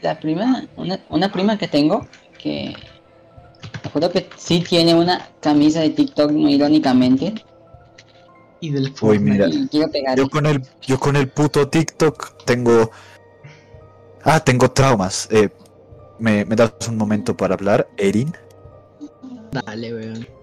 la 0.00 0.18
prima. 0.18 0.64
Una, 0.76 1.00
una 1.08 1.32
prima 1.32 1.58
que 1.58 1.68
tengo. 1.68 2.06
Que. 2.38 2.74
Me 3.82 3.88
acuerdo 3.88 4.10
que 4.10 4.28
sí 4.36 4.60
tiene 4.60 4.94
una 4.94 5.28
camisa 5.40 5.80
de 5.80 5.90
TikTok, 5.90 6.30
no 6.30 6.48
irónicamente. 6.48 7.34
Y 8.60 8.70
del 8.70 8.92
Uy, 9.00 9.18
mira. 9.18 9.48
Y 9.48 9.66
quiero 9.68 9.90
pegar. 9.90 10.16
Yo 10.16 10.28
con 10.28 10.46
el, 10.46 10.62
yo 10.82 10.98
con 10.98 11.16
el 11.16 11.28
puto 11.28 11.68
TikTok 11.68 12.44
tengo. 12.44 12.90
Ah, 14.24 14.40
tengo 14.40 14.70
traumas. 14.70 15.28
Eh, 15.30 15.48
¿me, 16.18 16.44
¿Me 16.44 16.54
das 16.54 16.72
un 16.88 16.96
momento 16.96 17.36
para 17.36 17.54
hablar, 17.54 17.88
Erin? 17.96 18.32
Dale, 19.50 19.94
weón. 19.94 20.41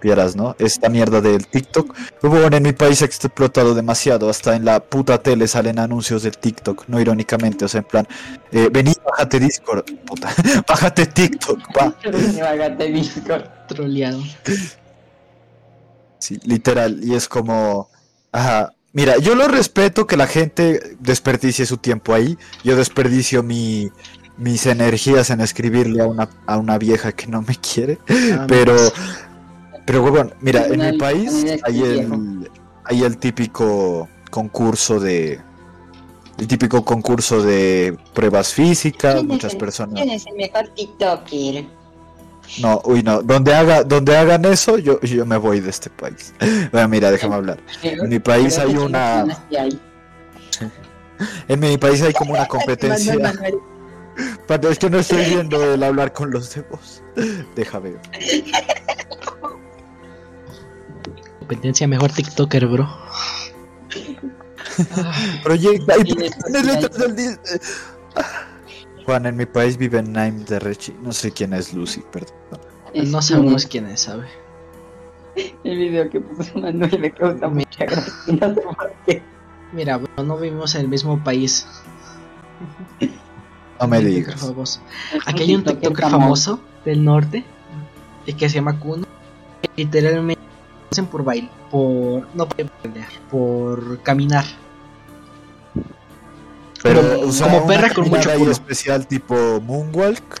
Vieras, 0.00 0.36
¿no? 0.36 0.54
Esta 0.58 0.88
mierda 0.88 1.20
del 1.20 1.46
TikTok. 1.46 1.94
Bueno, 2.22 2.56
en 2.56 2.62
mi 2.62 2.72
país 2.72 3.02
ha 3.02 3.04
explotado 3.04 3.74
demasiado. 3.74 4.28
Hasta 4.28 4.54
en 4.54 4.64
la 4.64 4.80
puta 4.80 5.18
tele 5.18 5.48
salen 5.48 5.78
anuncios 5.78 6.22
del 6.22 6.38
TikTok. 6.38 6.84
No 6.88 7.00
irónicamente, 7.00 7.64
o 7.64 7.68
sea, 7.68 7.80
en 7.80 7.86
plan, 7.86 8.08
eh, 8.52 8.68
vení, 8.72 8.92
bájate 9.04 9.40
Discord. 9.40 9.84
Puta, 10.06 10.32
bájate 10.68 11.06
TikTok, 11.06 11.58
va. 11.76 11.94
Bájate 12.40 12.92
Discord. 12.92 13.44
Troleado. 13.66 14.22
Sí, 16.18 16.38
literal. 16.44 17.00
Y 17.02 17.14
es 17.14 17.28
como. 17.28 17.88
Ajá. 18.32 18.72
Mira, 18.92 19.18
yo 19.18 19.34
lo 19.34 19.48
respeto 19.48 20.06
que 20.06 20.16
la 20.16 20.26
gente 20.26 20.96
desperdicie 20.98 21.66
su 21.66 21.76
tiempo 21.76 22.14
ahí. 22.14 22.38
Yo 22.64 22.74
desperdicio 22.74 23.42
mi, 23.42 23.90
mis 24.38 24.66
energías 24.66 25.30
en 25.30 25.40
escribirle 25.40 26.02
a 26.02 26.06
una, 26.06 26.30
a 26.46 26.56
una 26.56 26.78
vieja 26.78 27.12
que 27.12 27.26
no 27.26 27.42
me 27.42 27.56
quiere. 27.56 27.98
Ah, 28.32 28.46
Pero, 28.48 28.76
pero 29.88 30.02
bueno, 30.02 30.30
mira, 30.40 30.66
en 30.66 30.80
mi 30.92 30.98
país 30.98 31.44
hay 31.64 31.82
el, 31.82 32.50
hay 32.84 33.02
el 33.02 33.16
típico 33.18 34.08
concurso 34.30 35.00
de. 35.00 35.40
El 36.38 36.46
típico 36.46 36.84
concurso 36.84 37.42
de 37.42 37.96
pruebas 38.14 38.52
físicas, 38.54 39.14
¿Quién 39.14 39.24
es 39.26 39.32
muchas 39.32 39.52
el- 39.54 39.58
personas. 39.58 39.94
¿Quién 39.94 40.10
es 40.10 40.26
el 40.26 40.34
mejor 40.36 40.68
TikToker? 40.68 41.64
No, 42.60 42.80
uy, 42.84 43.02
no. 43.02 43.22
Donde 43.22 43.54
haga, 43.54 43.82
donde 43.82 44.16
hagan 44.16 44.44
eso, 44.44 44.78
yo, 44.78 45.00
yo 45.00 45.26
me 45.26 45.36
voy 45.36 45.60
de 45.60 45.70
este 45.70 45.90
país. 45.90 46.32
Bueno, 46.72 46.88
mira, 46.88 47.10
déjame 47.10 47.34
hablar. 47.34 47.58
En 47.82 48.08
mi 48.08 48.18
país 48.20 48.58
hay 48.58 48.76
una. 48.76 49.24
En 51.48 51.58
mi 51.58 51.76
país 51.78 52.00
hay 52.02 52.12
como 52.12 52.32
una 52.34 52.46
competencia. 52.56 53.16
Pero 54.46 54.68
es 54.70 54.78
que 54.78 54.90
no 54.90 54.98
estoy 54.98 55.24
viendo 55.24 55.74
el 55.74 55.82
hablar 55.82 56.12
con 56.12 56.30
los 56.30 56.54
de 56.54 56.60
voz. 56.62 57.02
Déjame 57.56 57.90
ver. 57.92 58.00
Competencia 61.48 61.88
mejor 61.88 62.12
TikToker, 62.12 62.66
bro. 62.66 62.86
Proyecta 65.42 65.94
y 65.96 66.12
letras 66.12 66.98
del 66.98 67.16
dis- 67.16 67.40
Juan, 69.06 69.24
en 69.24 69.36
mi 69.36 69.46
país 69.46 69.78
vive 69.78 70.02
Naim 70.02 70.44
de 70.44 70.58
Rechi. 70.58 70.94
No 71.02 71.12
sé 71.12 71.30
quién 71.32 71.54
es 71.54 71.72
Lucy, 71.72 72.02
perdón. 72.12 72.34
No 72.94 73.22
sabemos 73.22 73.64
quién 73.66 73.86
es, 73.86 74.00
¿sabe? 74.02 74.26
El 75.64 75.78
video 75.78 76.10
que 76.10 76.20
puso 76.20 76.58
Manuel 76.58 76.98
me 76.98 77.10
causa 77.12 77.48
mucha 77.48 77.84
gracia. 77.86 78.12
No 78.26 78.54
sé 78.54 78.60
por 78.60 78.92
qué. 79.06 79.22
Mira, 79.72 79.96
bro, 79.96 80.24
no 80.24 80.36
vivimos 80.36 80.74
en 80.74 80.82
el 80.82 80.88
mismo 80.88 81.22
país. 81.24 81.66
No 83.80 83.86
me 83.88 84.00
digas. 84.00 84.38
famoso. 84.40 84.80
Aquí 85.24 85.44
hay 85.44 85.54
un 85.54 85.64
TikToker 85.64 86.10
famoso 86.10 86.60
del 86.84 87.02
norte 87.04 87.44
y 88.26 88.34
que 88.34 88.48
se 88.50 88.56
llama 88.56 88.78
Kuno. 88.78 89.06
que 89.62 89.70
Literalmente 89.84 90.37
hacen 90.90 91.06
por 91.06 91.24
baile, 91.24 91.48
por 91.70 92.26
no 92.34 92.48
por 92.48 92.66
bailar, 92.84 93.08
por 93.30 93.98
caminar. 94.02 94.44
Pero, 96.82 97.00
Como- 97.00 97.28
o 97.28 97.32
sea, 97.32 97.48
como 97.50 97.66
perra 97.66 97.92
con 97.92 98.08
mucho 98.08 98.30
culo. 98.38 98.52
especial 98.52 99.06
tipo 99.06 99.34
Moonwalk. 99.60 100.40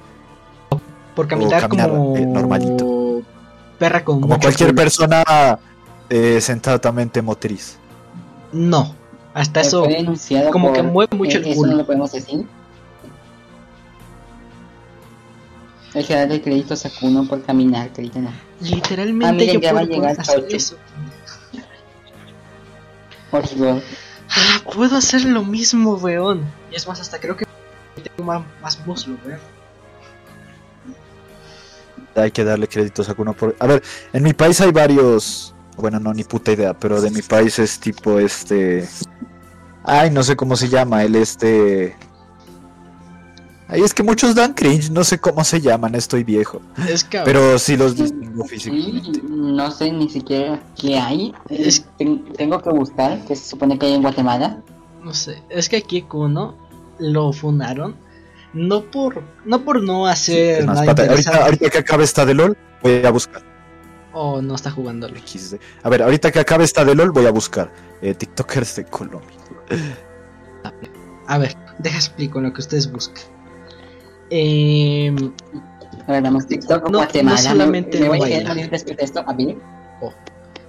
Por 1.14 1.26
caminar, 1.26 1.62
caminar, 1.62 1.90
como 1.90 2.16
eh, 2.16 2.26
normalito. 2.26 3.22
perra 3.78 4.04
con 4.04 4.20
Como 4.20 4.34
mucho 4.34 4.40
cualquier 4.46 4.70
culo. 4.70 4.82
persona 4.82 5.58
eh, 6.10 6.40
sentadamente 6.40 7.20
motriz. 7.22 7.76
No, 8.52 8.94
hasta 9.34 9.60
eso 9.60 9.84
como 10.52 10.72
que 10.72 10.82
por- 10.82 10.92
mueve 10.92 11.16
mucho 11.16 11.38
el 11.38 11.44
Eso 11.46 11.56
culo. 11.56 11.72
no 11.72 11.78
lo 11.78 11.86
podemos 11.86 12.12
decir. 12.12 12.46
Hay 15.98 16.04
que 16.04 16.14
darle 16.14 16.40
créditos 16.40 16.86
a 16.86 16.90
Kuno 16.90 17.26
por 17.26 17.42
caminar, 17.42 17.90
no. 18.14 18.30
Literalmente 18.60 19.26
Ah, 19.26 19.32
miren, 19.32 19.54
yo 19.54 19.60
ya 19.60 19.72
va 19.72 19.80
a 19.80 19.84
llegar 19.84 20.20
hacer 20.20 20.42
Chocho. 20.42 20.56
eso. 20.56 20.76
Horrible. 23.32 23.82
Ah, 24.30 24.60
puedo 24.72 24.96
hacer 24.96 25.24
lo 25.24 25.42
mismo, 25.42 25.94
weón. 25.96 26.44
Y 26.70 26.76
es 26.76 26.86
más, 26.86 27.00
hasta 27.00 27.18
creo 27.18 27.36
que 27.36 27.46
tengo 27.96 28.22
más, 28.22 28.42
más 28.62 28.86
muslo, 28.86 29.16
weón. 29.26 29.40
Hay 32.14 32.30
que 32.30 32.44
darle 32.44 32.68
créditos 32.68 33.08
a 33.08 33.14
Kuno 33.14 33.32
por... 33.32 33.56
A 33.58 33.66
ver, 33.66 33.82
en 34.12 34.22
mi 34.22 34.34
país 34.34 34.60
hay 34.60 34.70
varios... 34.70 35.52
Bueno, 35.76 35.98
no, 35.98 36.14
ni 36.14 36.22
puta 36.22 36.52
idea, 36.52 36.74
pero 36.78 37.00
de 37.00 37.10
mi 37.10 37.22
país 37.22 37.58
es 37.58 37.80
tipo 37.80 38.20
este... 38.20 38.88
Ay, 39.82 40.10
no 40.12 40.22
sé 40.22 40.36
cómo 40.36 40.54
se 40.54 40.68
llama, 40.68 41.02
el 41.02 41.16
este... 41.16 41.96
Ay, 43.68 43.82
es 43.82 43.92
que 43.92 44.02
muchos 44.02 44.34
dan 44.34 44.54
cringe, 44.54 44.90
no 44.90 45.04
sé 45.04 45.18
cómo 45.18 45.44
se 45.44 45.60
llaman, 45.60 45.94
estoy 45.94 46.24
viejo. 46.24 46.62
Es 46.88 47.04
que 47.04 47.20
Pero 47.24 47.58
sí 47.58 47.76
los 47.76 47.96
distingo 47.96 48.44
físicamente. 48.44 49.20
No 49.28 49.70
sé 49.70 49.92
ni 49.92 50.08
siquiera 50.08 50.58
qué 50.80 50.98
hay. 50.98 51.34
Es- 51.50 51.84
Tengo 51.98 52.62
que 52.62 52.70
buscar, 52.70 53.22
que 53.26 53.36
se 53.36 53.50
supone 53.50 53.78
que 53.78 53.86
hay 53.86 53.92
en 53.94 54.02
Guatemala. 54.02 54.62
no 55.04 55.12
sé, 55.14 55.42
es 55.50 55.68
que 55.68 55.76
aquí 55.76 56.02
Kuno 56.02 56.56
lo 56.98 57.32
fundaron 57.32 57.94
no 58.52 58.82
por 58.82 59.22
no 59.44 59.62
por 59.64 59.82
no 59.82 60.06
hacer 60.06 60.64
más, 60.66 60.76
nada 60.80 60.86
pata, 60.94 61.02
ahorita, 61.44 61.70
que 61.70 61.78
acabe 61.78 62.02
esta 62.04 62.24
de 62.26 62.34
LOL, 62.34 62.56
voy 62.82 63.04
a 63.04 63.10
buscar. 63.10 63.42
o 64.14 64.40
no 64.42 64.54
está 64.54 64.70
jugando 64.70 65.06
XD. 65.08 65.56
A 65.82 65.88
ver, 65.90 66.02
ahorita 66.02 66.32
que 66.32 66.40
acabe 66.40 66.64
esta 66.64 66.84
de 66.84 66.94
LOL, 66.94 67.10
voy 67.12 67.26
a 67.26 67.30
buscar 67.30 67.70
eh, 68.02 68.14
TikTokers 68.14 68.76
de 68.76 68.84
Colombia. 68.86 69.36
A 71.26 71.38
ver, 71.38 71.54
deja 71.78 71.96
explico 71.96 72.40
lo 72.40 72.52
que 72.52 72.60
ustedes 72.62 72.90
buscan. 72.90 73.22
Eh, 74.30 75.14
A 76.06 76.12
ver, 76.12 76.22
vamos, 76.22 76.46
TikTok, 76.46 76.90
No- 76.90 76.98
Guatemala. 76.98 77.36
no 77.36 77.42
solamente 77.42 77.98
me, 77.98 78.02
me 78.04 78.08
voy 78.08 78.16
a 78.18 78.20
baila. 78.20 78.38
quedar 78.40 78.48
morir 78.56 78.70
después 78.70 78.96
de 78.96 79.04
esto. 79.04 79.24
A 79.26 79.32
ver. 79.32 79.56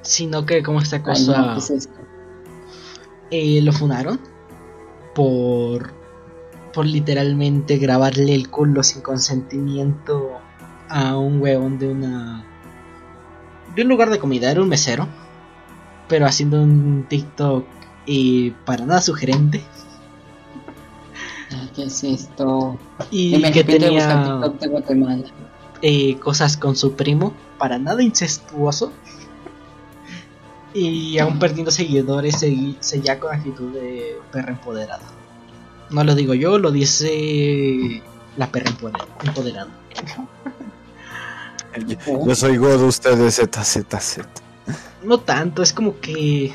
sino 0.01 0.45
que 0.45 0.63
como 0.63 0.79
esta 0.79 0.95
Ay, 0.97 1.01
cosa 1.03 1.41
no, 1.41 1.53
¿qué 1.53 1.59
es 1.59 1.69
esto? 1.71 1.93
eh, 3.31 3.61
lo 3.61 3.71
fundaron 3.73 4.19
por 5.13 5.91
por 6.73 6.85
literalmente 6.85 7.77
grabarle 7.77 8.33
el 8.33 8.49
culo 8.49 8.81
sin 8.83 9.01
consentimiento 9.01 10.39
a 10.87 11.17
un 11.17 11.41
huevón 11.41 11.77
de 11.79 11.89
una 11.89 12.45
de 13.75 13.81
un 13.81 13.87
lugar 13.89 14.09
de 14.09 14.19
comida 14.19 14.49
era 14.51 14.61
un 14.61 14.69
mesero 14.69 15.07
pero 16.07 16.25
haciendo 16.25 16.61
un 16.61 17.05
TikTok 17.09 17.65
y 18.05 18.51
para 18.51 18.85
nada 18.85 19.01
sugerente 19.01 19.63
¿Qué 21.79 21.85
es 21.85 22.03
esto? 22.03 22.77
y 23.09 23.41
que 23.51 23.63
tenía 23.63 24.23
TikTok 24.23 24.59
de 24.59 24.67
Guatemala. 24.67 25.23
eh, 25.81 26.17
cosas 26.19 26.57
con 26.57 26.75
su 26.75 26.93
primo, 26.93 27.33
para 27.57 27.77
nada 27.79 28.03
incestuoso. 28.03 28.91
Y 30.73 31.17
aún 31.19 31.39
perdiendo 31.39 31.71
seguidores, 31.71 32.43
segui- 32.43 32.75
seguía 32.81 33.17
con 33.19 33.33
actitud 33.33 33.71
de 33.73 34.17
perra 34.31 34.51
empoderada. 34.51 35.01
No 35.89 36.03
lo 36.03 36.15
digo 36.15 36.33
yo, 36.33 36.59
lo 36.59 36.71
dice 36.71 38.03
la 38.37 38.51
perra 38.51 38.69
empoder- 38.71 39.07
empoderada. 39.23 39.69
Yo, 41.87 42.25
yo 42.27 42.35
soy 42.35 42.57
God, 42.57 42.81
ustedes 42.83 43.35
ZZZ. 43.37 44.19
No 45.03 45.19
tanto, 45.19 45.63
es 45.63 45.71
como 45.73 45.99
que. 45.99 46.53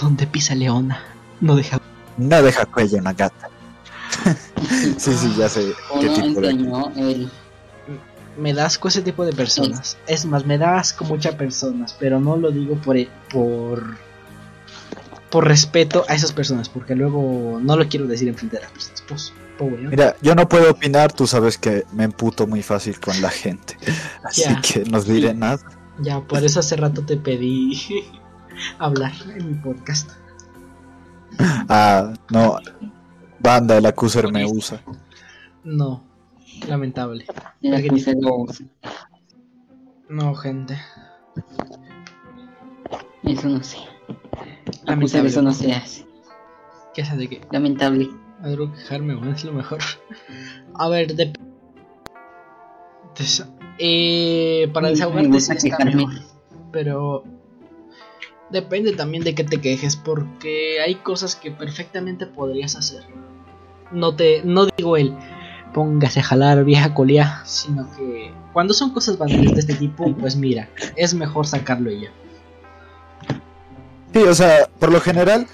Donde 0.00 0.26
pisa 0.26 0.54
Leona, 0.54 1.02
no 1.40 1.56
deja. 1.56 1.80
No 2.16 2.42
deja 2.42 2.64
cuello 2.66 2.98
una 2.98 3.12
gata. 3.12 3.48
sí, 4.98 5.12
sí, 5.14 5.34
ya 5.36 5.48
sé 5.48 5.72
qué 6.00 6.06
Uno 6.08 6.22
tipo 6.22 6.40
de... 6.40 6.50
el. 6.50 7.30
Me 8.38 8.54
da 8.54 8.64
asco 8.64 8.88
ese 8.88 9.02
tipo 9.02 9.26
de 9.26 9.32
personas. 9.32 9.98
Es 10.06 10.24
más, 10.24 10.46
me 10.46 10.56
da 10.56 10.78
asco 10.78 11.04
muchas 11.04 11.34
personas, 11.34 11.94
pero 11.98 12.18
no 12.18 12.36
lo 12.36 12.50
digo 12.50 12.76
por. 12.76 12.96
e- 12.96 13.08
por 13.30 13.96
por 15.30 15.48
respeto 15.48 16.04
a 16.08 16.14
esas 16.14 16.30
personas, 16.30 16.68
porque 16.68 16.94
luego 16.94 17.58
no 17.62 17.74
lo 17.74 17.88
quiero 17.88 18.06
decir 18.06 18.28
en 18.28 18.34
frente 18.34 18.56
de 18.56 18.62
las 18.64 18.70
personas. 18.70 19.02
Pues. 19.08 19.32
Mira, 19.60 20.16
yo 20.22 20.34
no 20.34 20.48
puedo 20.48 20.70
opinar, 20.70 21.12
tú 21.12 21.26
sabes 21.26 21.58
que 21.58 21.84
me 21.92 22.04
emputo 22.04 22.46
muy 22.46 22.62
fácil 22.62 22.98
con 22.98 23.20
la 23.20 23.30
gente. 23.30 23.76
Así 24.24 24.54
que 24.60 24.84
no 24.84 25.00
diré 25.00 25.34
nada. 25.34 25.60
Ya, 26.00 26.20
por 26.20 26.42
eso 26.44 26.60
hace 26.60 26.76
rato 26.76 27.04
te 27.04 27.16
pedí 27.16 27.78
hablar 28.78 29.12
en 29.34 29.48
mi 29.48 29.54
podcast. 29.54 30.10
Ah, 31.68 32.12
no. 32.30 32.58
Banda, 33.42 33.76
el 33.76 33.86
acuser 33.86 34.30
me 34.32 34.44
usa. 34.46 34.82
No, 35.64 36.04
lamentable. 36.68 37.24
el 37.60 37.74
No, 40.08 40.34
gente. 40.34 40.78
Eso 43.22 43.48
no 43.48 43.62
sé. 43.62 43.78
Lamentable. 44.84 45.28
eso 45.28 45.42
no 45.42 45.52
se 45.52 45.72
hace. 45.72 46.06
¿Qué 46.94 47.02
hace 47.02 47.16
de 47.16 47.28
qué? 47.28 47.40
Lamentable. 47.50 48.10
Algo 48.42 48.72
quejarme, 48.72 49.14
bueno, 49.14 49.32
es 49.32 49.44
lo 49.44 49.52
mejor. 49.52 49.78
A 50.74 50.88
ver, 50.88 51.14
de... 51.14 51.32
Des- 53.16 53.46
eh, 53.78 54.68
para 54.74 54.88
desahogarte 54.88 55.40
sí 55.40 55.52
está 55.68 55.84
mejor, 55.84 56.12
pero 56.72 57.24
depende 58.50 58.92
también 58.92 59.22
de 59.24 59.34
qué 59.34 59.44
te 59.44 59.60
quejes, 59.60 59.96
porque 59.96 60.80
hay 60.80 60.96
cosas 60.96 61.36
que 61.36 61.50
perfectamente 61.50 62.26
podrías 62.26 62.74
hacer. 62.76 63.04
No 63.92 64.14
te, 64.14 64.42
no 64.44 64.66
digo 64.66 64.96
el 64.96 65.14
póngase 65.72 66.20
a 66.20 66.22
jalar 66.22 66.64
vieja 66.64 66.94
colía, 66.94 67.42
sino 67.44 67.88
que 67.96 68.32
cuando 68.52 68.74
son 68.74 68.90
cosas 68.90 69.18
banales 69.18 69.54
de 69.54 69.60
este 69.60 69.74
tipo, 69.74 70.14
pues 70.16 70.36
mira, 70.36 70.68
es 70.96 71.14
mejor 71.14 71.46
sacarlo 71.46 71.90
ya. 71.90 72.10
Sí, 74.12 74.18
o 74.18 74.34
sea, 74.34 74.68
por 74.78 74.92
lo 74.92 75.00
general. 75.00 75.46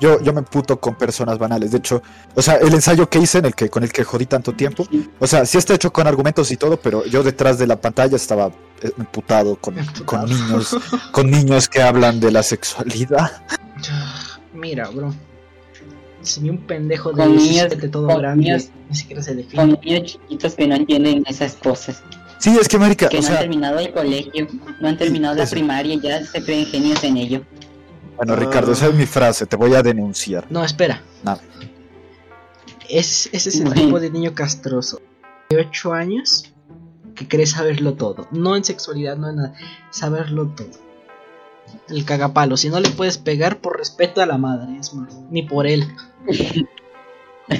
Yo, 0.00 0.20
yo 0.20 0.32
me 0.32 0.42
puto 0.42 0.78
con 0.78 0.96
personas 0.96 1.38
banales. 1.38 1.70
De 1.70 1.78
hecho, 1.78 2.02
o 2.34 2.42
sea, 2.42 2.56
el 2.56 2.74
ensayo 2.74 3.08
que 3.08 3.18
hice 3.18 3.38
en 3.38 3.46
el 3.46 3.54
que 3.54 3.70
con 3.70 3.82
el 3.82 3.92
que 3.92 4.04
jodí 4.04 4.26
tanto 4.26 4.52
tiempo. 4.52 4.86
O 5.18 5.26
sea, 5.26 5.46
sí 5.46 5.56
está 5.56 5.74
hecho 5.74 5.92
con 5.92 6.06
argumentos 6.06 6.50
y 6.50 6.56
todo, 6.56 6.76
pero 6.76 7.04
yo 7.06 7.22
detrás 7.22 7.58
de 7.58 7.66
la 7.66 7.80
pantalla 7.80 8.16
estaba 8.16 8.48
eh, 8.82 8.90
emputado 8.98 9.56
con, 9.56 9.74
con 10.04 10.26
niños, 10.26 10.76
con 11.10 11.30
niños 11.30 11.68
que 11.68 11.80
hablan 11.80 12.20
de 12.20 12.30
la 12.30 12.42
sexualidad. 12.42 13.42
Mira, 14.52 14.88
bro. 14.90 15.14
Si 16.24 16.40
vi 16.40 16.50
un 16.50 16.58
pendejo 16.58 17.10
de 17.12 17.16
Con 17.22 17.36
niños- 17.36 17.48
17 17.68 17.88
todo 17.88 18.06
con 18.08 18.18
grande, 18.18 18.44
niños- 18.44 18.68
ni 18.88 18.96
siquiera 18.96 19.22
se 19.22 19.30
Con 19.30 19.36
define. 19.38 19.80
niños 19.84 20.02
chiquitos 20.12 20.54
que 20.54 20.66
no 20.66 20.74
entienden 20.74 21.22
esas 21.26 21.54
cosas. 21.54 22.02
Sí, 22.38 22.56
es 22.60 22.68
que 22.68 22.78
marica, 22.78 23.08
Que 23.08 23.18
o 23.18 23.22
no 23.22 23.28
han 23.28 23.38
terminado 23.38 23.78
el 23.78 23.92
colegio, 23.92 24.48
no 24.80 24.88
han 24.88 24.98
terminado 24.98 25.34
la 25.34 25.46
primaria 25.46 25.94
y 25.94 26.00
ya 26.00 26.24
se 26.24 26.42
creen 26.44 26.66
genios 26.66 27.02
en 27.04 27.16
ello. 27.16 27.42
bueno, 28.16 28.36
Ricardo, 28.36 28.72
esa 28.72 28.86
es 28.88 28.94
mi 28.94 29.06
frase, 29.06 29.44
te 29.46 29.56
voy 29.56 29.74
a 29.74 29.82
denunciar. 29.82 30.46
No, 30.50 30.64
espera. 30.64 31.02
Nada. 31.22 31.40
Es, 32.88 33.28
ese 33.32 33.48
es 33.48 33.56
el 33.56 33.64
Bueno. 33.66 33.80
tipo 33.82 34.00
de 34.00 34.10
niño 34.10 34.34
castroso. 34.34 35.00
De 35.50 35.56
8 35.58 35.92
años 35.92 36.52
que 37.14 37.26
cree 37.28 37.46
saberlo 37.46 37.94
todo. 37.94 38.28
No 38.30 38.56
en 38.56 38.64
sexualidad, 38.64 39.16
no 39.16 39.30
en 39.30 39.36
nada. 39.36 39.54
Saberlo 39.90 40.48
todo. 40.48 40.70
El 41.88 42.04
cagapalo. 42.04 42.56
Si 42.56 42.68
no 42.68 42.80
le 42.80 42.90
puedes 42.90 43.18
pegar 43.18 43.60
por 43.60 43.78
respeto 43.78 44.22
a 44.22 44.26
la 44.26 44.38
madre, 44.38 44.76
es 44.78 44.94
más. 44.94 45.14
Ni 45.30 45.42
por 45.42 45.66
él. 45.66 45.86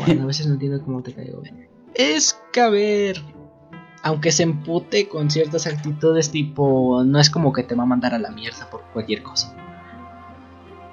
Bueno, 0.06 0.22
a 0.22 0.26
veces 0.26 0.46
no 0.46 0.54
entiendo 0.54 0.82
cómo 0.82 1.02
te 1.02 1.12
caigo. 1.12 1.40
güey. 1.40 1.52
Es 1.94 2.38
que 2.52 2.60
a 2.60 2.68
ver. 2.68 3.22
Aunque 4.02 4.32
se 4.32 4.42
empute 4.42 5.08
con 5.08 5.30
ciertas 5.30 5.66
actitudes, 5.66 6.30
tipo. 6.30 7.04
No 7.04 7.20
es 7.20 7.30
como 7.30 7.52
que 7.52 7.62
te 7.62 7.74
va 7.74 7.82
a 7.82 7.86
mandar 7.86 8.14
a 8.14 8.18
la 8.18 8.30
mierda 8.30 8.68
por 8.70 8.82
cualquier 8.92 9.22
cosa. 9.22 9.54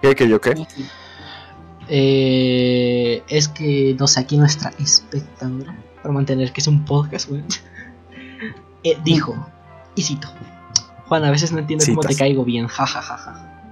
¿Qué, 0.01 0.15
qué, 0.15 0.27
yo 0.27 0.41
qué? 0.41 0.55
Eh, 1.87 3.23
es 3.27 3.47
que, 3.49 3.95
no 3.99 4.07
sé, 4.07 4.21
aquí 4.21 4.37
nuestra 4.37 4.71
espectadora, 4.79 5.75
para 6.01 6.13
mantener 6.13 6.53
que 6.53 6.61
es 6.61 6.67
un 6.67 6.85
podcast, 6.85 7.29
güey, 7.29 7.43
eh, 8.83 8.97
dijo, 9.03 9.35
y 9.95 10.03
cito, 10.03 10.29
Juan, 11.11 11.25
a 11.25 11.31
veces 11.31 11.51
no 11.51 11.59
entiendo 11.59 11.83
cómo 11.87 11.99
te 12.03 12.15
caigo 12.15 12.45
bien, 12.45 12.67
jajajaja. 12.67 13.65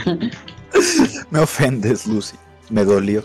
Me 1.30 1.40
ofendes, 1.40 2.06
Lucy. 2.06 2.38
Me 2.70 2.86
dolió. 2.86 3.22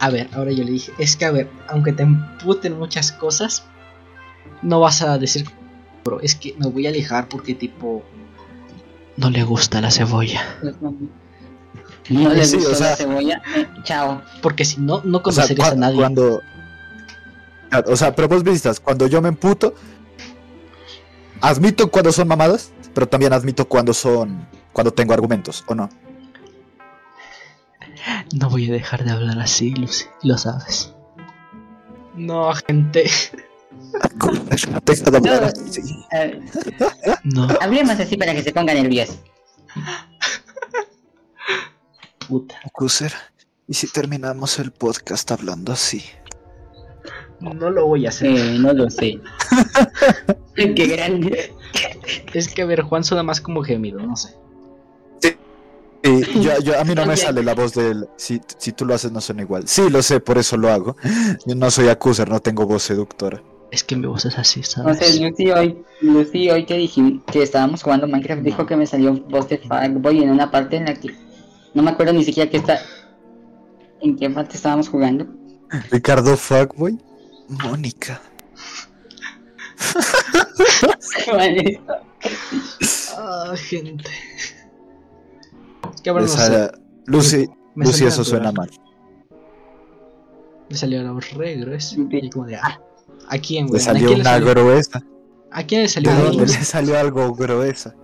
A 0.00 0.08
ver, 0.08 0.30
ahora 0.32 0.52
yo 0.52 0.64
le 0.64 0.70
dije, 0.70 0.90
es 0.96 1.14
que 1.16 1.26
a 1.26 1.32
ver, 1.32 1.50
aunque 1.68 1.92
te 1.92 2.02
emputen 2.02 2.78
muchas 2.78 3.12
cosas, 3.12 3.64
no 4.62 4.80
vas 4.80 5.02
a 5.02 5.18
decir, 5.18 5.44
bro, 6.02 6.18
es 6.22 6.34
que 6.34 6.54
me 6.58 6.66
voy 6.66 6.86
a 6.86 6.88
alejar 6.88 7.28
porque 7.28 7.54
tipo, 7.54 8.02
no 9.18 9.28
le 9.28 9.42
gusta 9.44 9.82
la 9.82 9.90
cebolla. 9.90 10.40
No 12.08 12.30
le 12.32 12.46
Sí, 12.46 12.56
gustó 12.56 12.72
o 12.72 12.74
sea- 12.74 12.90
la 12.92 12.96
cebolla. 12.96 13.42
eh, 13.54 13.68
chao. 13.82 14.22
Porque 14.40 14.64
si 14.64 14.80
no, 14.80 15.02
no 15.04 15.18
O 15.18 15.30
sea, 15.30 15.42
conocerías 15.44 15.72
a 15.72 15.74
nadie. 15.74 15.96
Cuando. 15.98 16.40
O 17.86 17.96
sea, 17.96 18.14
pero 18.14 18.28
vos 18.28 18.42
visitas, 18.42 18.80
cuando 18.80 19.06
yo 19.08 19.20
me 19.20 19.28
emputo, 19.28 19.74
admito 21.40 21.90
cuando 21.90 22.12
son 22.12 22.28
mamadas, 22.28 22.70
pero 22.94 23.08
también 23.08 23.32
admito 23.32 23.66
cuando 23.68 23.92
son. 23.94 24.46
cuando 24.72 24.92
tengo 24.92 25.14
argumentos, 25.14 25.64
¿o 25.68 25.74
no? 25.74 25.88
No 28.34 28.50
voy 28.50 28.68
a 28.68 28.72
dejar 28.72 29.04
de 29.04 29.10
hablar 29.10 29.38
así, 29.40 29.70
Lucy, 29.70 30.04
lo 30.22 30.36
sabes. 30.38 30.92
No, 32.14 32.52
gente. 32.66 33.10
Acuser, 34.00 34.82
deja 34.84 35.10
de 35.10 35.16
hablar 35.16 35.44
así. 35.44 35.82
Eh, 36.12 36.40
No, 37.24 37.48
hablemos 37.60 37.98
así 37.98 38.16
para 38.16 38.34
que 38.34 38.42
se 38.42 38.52
ponga 38.52 38.74
nervioso. 38.74 39.18
puta. 42.28 42.58
Acuser, 42.64 43.12
¿y 43.66 43.74
si 43.74 43.88
terminamos 43.88 44.58
el 44.58 44.72
podcast 44.72 45.30
hablando 45.32 45.72
así? 45.72 46.04
No 47.40 47.70
lo 47.70 47.86
voy 47.86 48.06
a 48.06 48.08
hacer. 48.08 48.28
Eh, 48.30 48.56
no 48.58 48.72
lo 48.72 48.88
sé. 48.90 49.20
Qué 50.54 50.86
grande. 50.86 51.52
Es 52.32 52.48
que 52.48 52.62
a 52.62 52.66
ver, 52.66 52.82
Juan 52.82 53.04
suena 53.04 53.22
más 53.22 53.40
como 53.40 53.62
gemido, 53.62 54.00
no 54.00 54.16
sé. 54.16 54.34
Sí, 55.20 55.34
yo, 56.40 56.58
yo- 56.60 56.78
a 56.80 56.84
mí 56.84 56.94
no 56.94 57.04
me 57.06 57.16
sale 57.16 57.42
la 57.42 57.54
voz 57.54 57.74
de 57.74 57.90
él. 57.90 58.08
Si, 58.16 58.40
si 58.58 58.72
tú 58.72 58.84
lo 58.84 58.94
haces, 58.94 59.10
no 59.12 59.20
suena 59.20 59.42
igual. 59.42 59.66
Sí, 59.66 59.90
lo 59.90 60.02
sé, 60.02 60.20
por 60.20 60.38
eso 60.38 60.56
lo 60.56 60.70
hago. 60.70 60.96
Yo 61.46 61.54
no 61.56 61.70
soy 61.70 61.88
acuser, 61.88 62.28
no 62.28 62.40
tengo 62.40 62.64
voz 62.64 62.84
seductora. 62.84 63.42
Es 63.72 63.82
que 63.82 63.96
mi 63.96 64.06
voz 64.06 64.24
es 64.24 64.38
así, 64.38 64.60
No 64.60 64.66
¿sabes? 64.66 64.98
sé, 64.98 65.20
Lucy 65.20 65.50
hoy, 65.50 65.82
Lucy 66.00 66.48
hoy 66.50 66.64
que 66.64 66.74
dijimos 66.76 67.22
que 67.30 67.42
estábamos 67.42 67.82
jugando 67.82 68.06
Minecraft 68.06 68.42
dijo 68.42 68.64
que 68.64 68.76
me 68.76 68.86
salió 68.86 69.14
voz 69.28 69.48
de 69.48 69.58
Fuckboy 69.58 70.22
en 70.22 70.30
una 70.30 70.50
parte 70.52 70.76
en 70.76 70.84
la 70.84 70.94
que 70.94 71.12
no 71.74 71.82
me 71.82 71.90
acuerdo 71.90 72.12
ni 72.12 72.22
siquiera 72.24 72.48
que 72.48 72.58
está 72.58 72.78
en 74.00 74.16
qué 74.16 74.30
parte 74.30 74.56
estábamos 74.56 74.88
jugando. 74.88 75.26
Ricardo 75.90 76.36
Fuckboy. 76.36 76.96
Mónica. 77.48 78.20
Ah, 83.16 83.54
gente. 83.56 84.10
Le 86.04 86.12
no 86.12 86.28
sé. 86.28 86.36
sale- 86.38 86.70
Lucy, 87.06 87.48
Me 87.74 87.84
Lucy, 87.86 88.04
eso 88.06 88.24
suena 88.24 88.52
mal. 88.52 88.70
Le 90.68 90.76
salió 90.76 91.02
la 91.02 91.12
voz 91.12 91.30
re 91.32 91.56
gruesa. 91.56 91.96
Y 92.10 92.30
como 92.30 92.46
de, 92.46 92.56
ah, 92.56 92.80
¿a 93.28 93.38
quién, 93.38 93.66
Le 93.66 93.70
güey? 93.70 93.80
¿A 93.82 93.84
salió 93.84 94.06
quién 94.08 94.18
le 94.18 94.22
una 94.22 94.30
salió? 94.32 94.50
gruesa. 94.50 95.02
¿A 95.52 95.62
quién 95.64 95.82
le 95.82 95.88
salió 95.88 96.10
¿De 96.10 96.16
una 96.16 96.24
dónde 96.26 96.38
gruesa? 96.42 96.58
le 96.58 96.64
salió 96.64 96.98
algo 96.98 97.34
gruesa? 97.34 97.94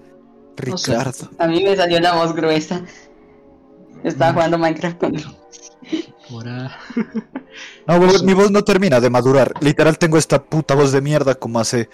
No 0.67 0.79
sé. 0.79 0.93
Ricardo. 0.93 1.31
A 1.39 1.47
mí 1.49 1.63
me 1.65 1.77
salió 1.77 1.99
la 2.01 2.15
voz 2.15 2.35
gruesa. 2.35 2.83
Estaba 4.05 4.33
jugando 4.33 4.59
Minecraft 4.59 4.99
con 4.99 5.15
No, 7.87 7.99
mi 8.25 8.33
voz 8.33 8.51
no 8.51 8.65
termina 8.65 9.01
de 9.01 9.11
madurar. 9.11 9.53
Literal 9.61 9.99
tengo 9.99 10.17
esta 10.17 10.43
puta 10.43 10.75
voz 10.75 10.93
de 10.93 11.01
mierda 11.03 11.35
como 11.35 11.61
hace 11.61 11.91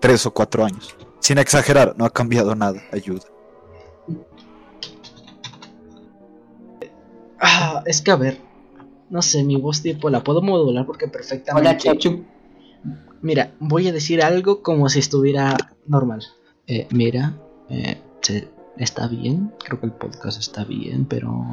tres 0.00 0.26
o 0.26 0.32
cuatro 0.32 0.64
años. 0.64 0.96
Sin 1.20 1.38
exagerar, 1.38 1.94
no 1.96 2.04
ha 2.04 2.10
cambiado 2.10 2.54
nada. 2.54 2.82
Ayuda. 2.90 3.26
Ah, 7.38 7.82
es 7.86 8.02
que 8.02 8.10
a 8.10 8.16
ver. 8.16 8.38
No 9.10 9.22
sé, 9.22 9.44
mi 9.44 9.56
voz 9.56 9.82
tipo 9.82 10.10
la 10.10 10.24
puedo 10.24 10.42
modular 10.42 10.86
porque 10.86 11.06
perfectamente. 11.06 11.68
Hola 11.68 11.78
Chochu. 11.78 12.24
Mira, 13.22 13.52
voy 13.60 13.88
a 13.88 13.92
decir 13.92 14.22
algo 14.22 14.62
como 14.62 14.88
si 14.88 14.98
estuviera 14.98 15.56
normal. 15.86 16.24
Eh, 16.66 16.86
mira, 16.90 17.36
eh, 17.68 18.00
está 18.76 19.08
bien, 19.08 19.52
creo 19.62 19.80
que 19.80 19.86
el 19.86 19.92
podcast 19.92 20.38
está 20.38 20.64
bien, 20.64 21.04
pero 21.04 21.44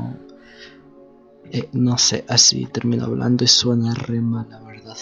eh, 1.51 1.69
no 1.73 1.97
sé, 1.97 2.25
así 2.27 2.65
termino 2.65 3.05
hablando 3.05 3.43
y 3.43 3.47
suena 3.47 3.93
re 3.93 4.21
mal, 4.21 4.47
la 4.49 4.59
verdad. 4.59 4.97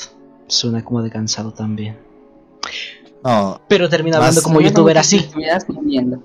Suena 0.48 0.84
como 0.84 1.02
de 1.02 1.10
cansado 1.10 1.52
también. 1.54 1.98
No, 3.24 3.60
Pero 3.68 3.90
termino 3.90 4.18
hablando 4.18 4.42
como 4.44 4.62
youtuber 4.62 4.98
así. 4.98 5.18
estuvieras 5.18 5.66
comiendo. 5.66 6.22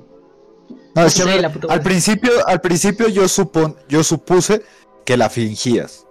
no, 0.94 1.04
es 1.06 1.14
que, 1.14 1.22
Sí, 1.22 1.28
ver, 1.28 1.50
al 1.68 1.80
principio, 1.82 2.30
al 2.46 2.60
principio 2.60 3.08
yo 3.08 3.26
supon, 3.28 3.76
yo 3.88 4.04
supuse 4.04 4.62
que 5.04 5.16
la 5.16 5.30
fingías. 5.30 6.06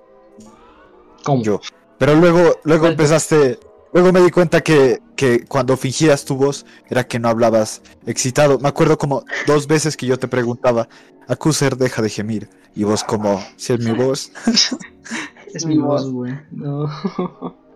¿Cómo? 1.23 1.43
Yo. 1.43 1.61
Pero 1.97 2.15
luego, 2.15 2.59
luego 2.63 2.87
empezaste. 2.87 3.59
Luego 3.93 4.11
me 4.11 4.21
di 4.21 4.29
cuenta 4.29 4.61
que, 4.61 5.01
que 5.15 5.45
cuando 5.45 5.75
fingías 5.75 6.25
tu 6.25 6.35
voz 6.35 6.65
era 6.89 7.07
que 7.07 7.19
no 7.19 7.29
hablabas 7.29 7.81
excitado. 8.05 8.59
Me 8.59 8.69
acuerdo 8.69 8.97
como 8.97 9.23
dos 9.47 9.67
veces 9.67 9.97
que 9.97 10.05
yo 10.05 10.19
te 10.19 10.27
preguntaba, 10.27 10.87
Acuser, 11.27 11.77
deja 11.77 12.01
de 12.01 12.09
gemir. 12.09 12.49
Y 12.75 12.83
vos 12.83 13.03
como, 13.03 13.43
si 13.55 13.73
es 13.73 13.79
mi 13.79 13.91
voz. 13.91 14.31
Es 15.53 15.65
Mi 15.65 15.77
voz, 15.77 16.09
güey. 16.11 16.33
No. 16.51 16.89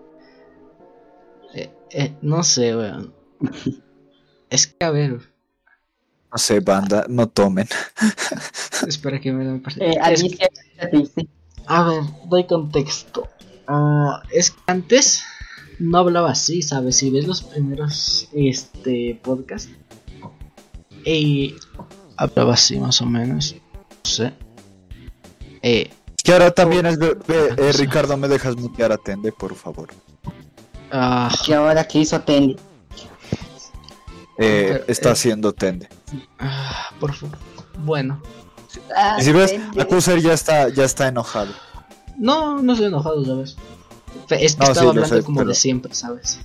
Eh, 1.56 1.72
eh, 1.92 2.18
no 2.24 2.44
sé, 2.44 2.76
weón. 2.76 3.14
Es 4.50 4.66
que 4.66 4.84
a 4.84 4.90
ver. 4.90 5.20
No 6.32 6.38
sé, 6.40 6.62
banda, 6.62 7.06
no 7.08 7.30
tomen. 7.30 7.68
Espera 8.88 9.22
que 9.22 9.32
me 9.32 9.46
den 9.46 9.64
Eh, 9.80 10.00
es. 10.10 10.24
A 11.68 11.84
ver, 11.84 12.04
doy 12.26 12.48
contexto. 12.48 13.30
Ah, 13.68 14.24
es 14.32 14.50
que 14.50 14.62
antes 14.66 15.24
no 15.84 15.98
hablaba 15.98 16.32
así, 16.32 16.62
¿sabes? 16.62 16.96
Si 16.98 17.10
ves 17.10 17.28
los 17.28 17.44
primeros 17.44 18.30
este 18.32 19.20
podcast 19.22 19.70
y 21.06 21.56
hablaba 22.16 22.54
así 22.54 22.80
más 22.80 23.02
o 23.02 23.06
menos. 23.06 23.56
No 23.56 24.10
sé. 24.10 24.34
Eh, 25.62 25.90
que 26.24 26.32
ahora 26.32 26.52
también 26.52 26.86
es. 26.86 26.98
ve, 26.98 27.18
eh, 27.28 27.72
Ricardo, 27.74 28.16
¿me 28.18 28.28
dejas 28.30 28.56
mutear 28.56 28.92
a 28.94 28.98
Tende, 28.98 29.32
por 29.34 29.56
favor? 29.56 29.90
ah, 30.92 31.30
que 31.46 31.54
ahora 31.54 31.86
que 31.88 32.00
hizo 32.00 32.20
Tendi. 32.22 32.56
Eh, 34.38 34.68
Pero, 34.80 34.84
está 34.88 35.10
eh, 35.10 35.12
haciendo 35.12 35.54
Tende. 35.54 35.90
ah, 36.40 36.90
por 37.00 37.14
favor. 37.14 37.38
Bueno. 37.80 38.22
Ah, 38.96 39.18
Y 39.20 39.24
si 39.24 39.32
ves, 39.34 39.52
Tendi. 39.52 39.82
Acuser 39.82 40.22
ya 40.22 40.34
está, 40.34 40.70
ya 40.70 40.86
está 40.86 41.08
enojado. 41.10 41.52
No, 42.18 42.62
no 42.62 42.72
estoy 42.74 42.88
enojado, 42.88 43.26
¿sabes? 43.26 43.58
Es 44.30 44.56
que 44.56 44.60
No, 44.60 44.66
sí, 44.66 44.72
estaba 44.72 44.84
lo 44.84 44.90
hablando 44.90 45.16
sé, 45.16 45.24
como 45.24 45.38
pero- 45.40 45.50
de 45.50 45.56
siempre, 45.56 45.94
¿sabes? 45.94 46.40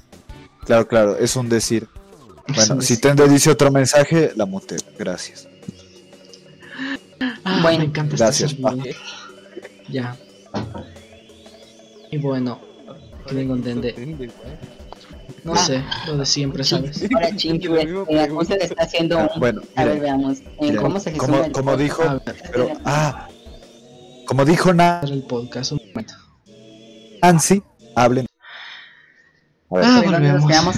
Claro, 0.65 0.87
claro, 0.89 1.17
es 1.17 1.35
un 1.37 1.49
decir. 1.49 1.89
Bueno, 2.49 2.75
un 2.75 2.83
si 2.83 2.95
decir. 2.95 3.01
Tende 3.01 3.29
dice 3.29 3.51
otro 3.51 3.71
mensaje, 3.71 4.33
la 4.37 4.45
muteo. 4.47 4.79
Gracias. 4.99 5.49
Ah, 7.45 7.61
Bueno, 7.63 7.79
me 7.81 7.85
encanta 7.87 8.15
este 8.15 8.25
gracias, 8.25 8.51
sonido. 8.53 8.95
Ya. 9.89 10.17
Y 12.11 12.19
bueno, 12.19 12.61
que 13.27 13.35
vengo 13.35 13.55
a 13.55 13.57
entender. 13.57 13.95
No 15.45 15.57
sé, 15.57 15.83
lo 16.07 16.17
de 16.19 16.27
siempre, 16.27 16.65
¿sabes? 16.65 17.03
Ahora 17.15 17.35
Chinchu, 17.37 17.75
eh, 17.77 18.21
Acuser 18.23 18.61
está 18.63 18.83
haciendo 18.85 19.19
Ah, 19.19 19.31
un... 19.35 19.41
bueno, 19.41 19.63
A 19.77 19.85
ver, 19.85 20.01
veamos. 20.01 20.39
Eh, 20.41 20.45
miren, 20.61 20.77
¿Cómo 20.77 21.01
se 21.01 21.13
como, 21.13 21.51
como 21.53 21.77
dijo, 21.77 22.03
pero, 22.53 22.73
ah, 22.85 23.29
como 24.27 24.45
dijo 24.45 24.75
Na- 24.75 25.01
el 25.05 25.23
podcast 25.23 25.73
un 25.73 25.81
momento. 25.89 26.15
Nancy, 27.23 27.63
hablen. 27.97 28.27
A 29.71 29.75
ver, 29.77 29.85
Ah, 29.85 30.01
¿De 30.01 30.07
dónde 30.07 30.29
nos 30.33 30.43
volvemos. 30.43 30.47
quedamos? 30.51 30.77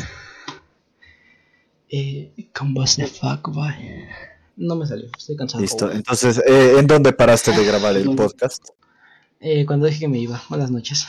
Eh, 1.88 2.32
con 2.57 2.72
voz 2.74 2.97
de 2.97 3.07
fuckboy. 3.07 3.74
No 4.57 4.76
me 4.76 4.86
salió, 4.86 5.07
estoy 5.16 5.36
cansado. 5.36 5.62
listo. 5.62 5.91
Entonces, 5.91 6.41
eh, 6.47 6.76
¿en 6.78 6.86
dónde 6.86 7.12
paraste 7.12 7.53
de 7.53 7.64
grabar 7.64 7.97
el 7.97 8.14
podcast? 8.14 8.64
Eh, 9.41 9.64
cuando 9.66 9.86
dije 9.86 10.01
que 10.01 10.09
me 10.09 10.18
iba, 10.18 10.41
buenas 10.49 10.70
noches. 10.70 11.07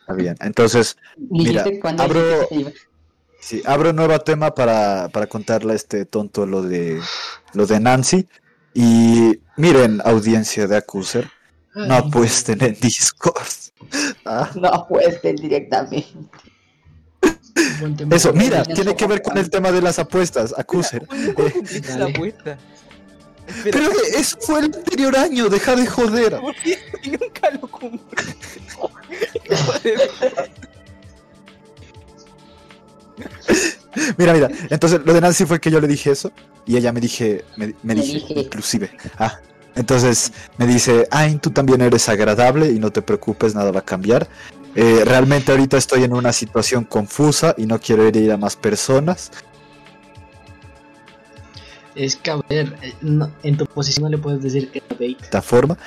Está 0.00 0.12
bien. 0.14 0.36
Entonces, 0.40 0.96
Mira, 1.16 1.64
abro- 1.98 2.48
sí, 3.40 3.62
abro 3.64 3.90
un 3.90 3.96
nuevo 3.96 4.18
tema 4.20 4.54
para, 4.54 5.08
para 5.10 5.26
contarle 5.26 5.72
a 5.72 5.76
este 5.76 6.04
tonto 6.04 6.46
lo 6.46 6.62
de 6.62 7.00
lo 7.54 7.66
de 7.66 7.80
Nancy. 7.80 8.28
Y 8.74 9.40
miren, 9.56 10.02
audiencia 10.04 10.66
de 10.66 10.76
Accuser, 10.76 11.30
no 11.76 11.94
apuesten 11.94 12.62
en 12.62 12.74
Discord. 12.80 13.46
Ah, 14.24 14.50
No 14.54 14.68
apuesten 14.68 15.36
directamente. 15.36 16.06
Eso, 18.10 18.32
mira, 18.32 18.64
tiene 18.64 18.94
que 18.96 19.06
ver 19.06 19.22
con 19.22 19.36
el 19.38 19.50
tema 19.50 19.70
de 19.72 19.82
las 19.82 19.98
apuestas, 19.98 20.54
Accuser. 20.56 21.06
Eh, 21.12 21.82
la 21.98 22.06
apuesta. 22.06 22.58
Pero 23.62 23.90
eso 24.16 24.36
fue 24.40 24.60
el 24.60 24.64
anterior 24.66 25.16
año, 25.16 25.48
deja 25.48 25.76
de 25.76 25.86
joder. 25.86 26.40
¿por 26.40 26.54
qué 26.56 26.78
nunca 27.20 27.50
lo 27.50 27.60
cumplí? 27.68 28.34
Mira, 34.18 34.34
mira, 34.34 34.50
entonces 34.68 35.00
lo 35.04 35.14
de 35.14 35.20
Nancy 35.22 35.46
fue 35.46 35.58
que 35.60 35.70
yo 35.70 35.80
le 35.80 35.88
dije 35.88 36.10
eso 36.10 36.30
y 36.66 36.76
ella 36.76 36.92
me 36.92 37.00
dije, 37.00 37.44
me, 37.56 37.68
me 37.68 37.74
Me 37.82 37.94
dije, 37.94 38.12
dije. 38.18 38.40
inclusive, 38.40 38.90
ah, 39.18 39.38
entonces 39.76 40.32
me 40.58 40.66
dice, 40.66 41.06
ay, 41.10 41.36
tú 41.36 41.50
también 41.50 41.80
eres 41.82 42.08
agradable 42.08 42.70
y 42.72 42.78
no 42.78 42.90
te 42.90 43.02
preocupes, 43.02 43.54
nada 43.54 43.70
va 43.70 43.80
a 43.80 43.84
cambiar. 43.84 44.28
Eh, 44.74 45.02
realmente 45.04 45.52
ahorita 45.52 45.76
estoy 45.78 46.04
en 46.04 46.12
una 46.12 46.32
situación 46.32 46.84
confusa 46.84 47.54
y 47.56 47.66
no 47.66 47.78
quiero 47.80 48.06
herir 48.06 48.32
a 48.32 48.36
más 48.36 48.56
personas. 48.56 49.30
Es 51.94 52.16
que 52.16 52.30
a 52.30 52.36
ver, 52.48 52.76
eh, 52.82 52.92
no- 53.00 53.30
en 53.42 53.56
tu 53.56 53.64
posición 53.66 54.04
no 54.04 54.10
le 54.10 54.18
puedes 54.18 54.42
decir 54.42 54.70
que. 54.70 54.82
De 54.98 55.16
esta 55.22 55.40
forma, 55.40 55.78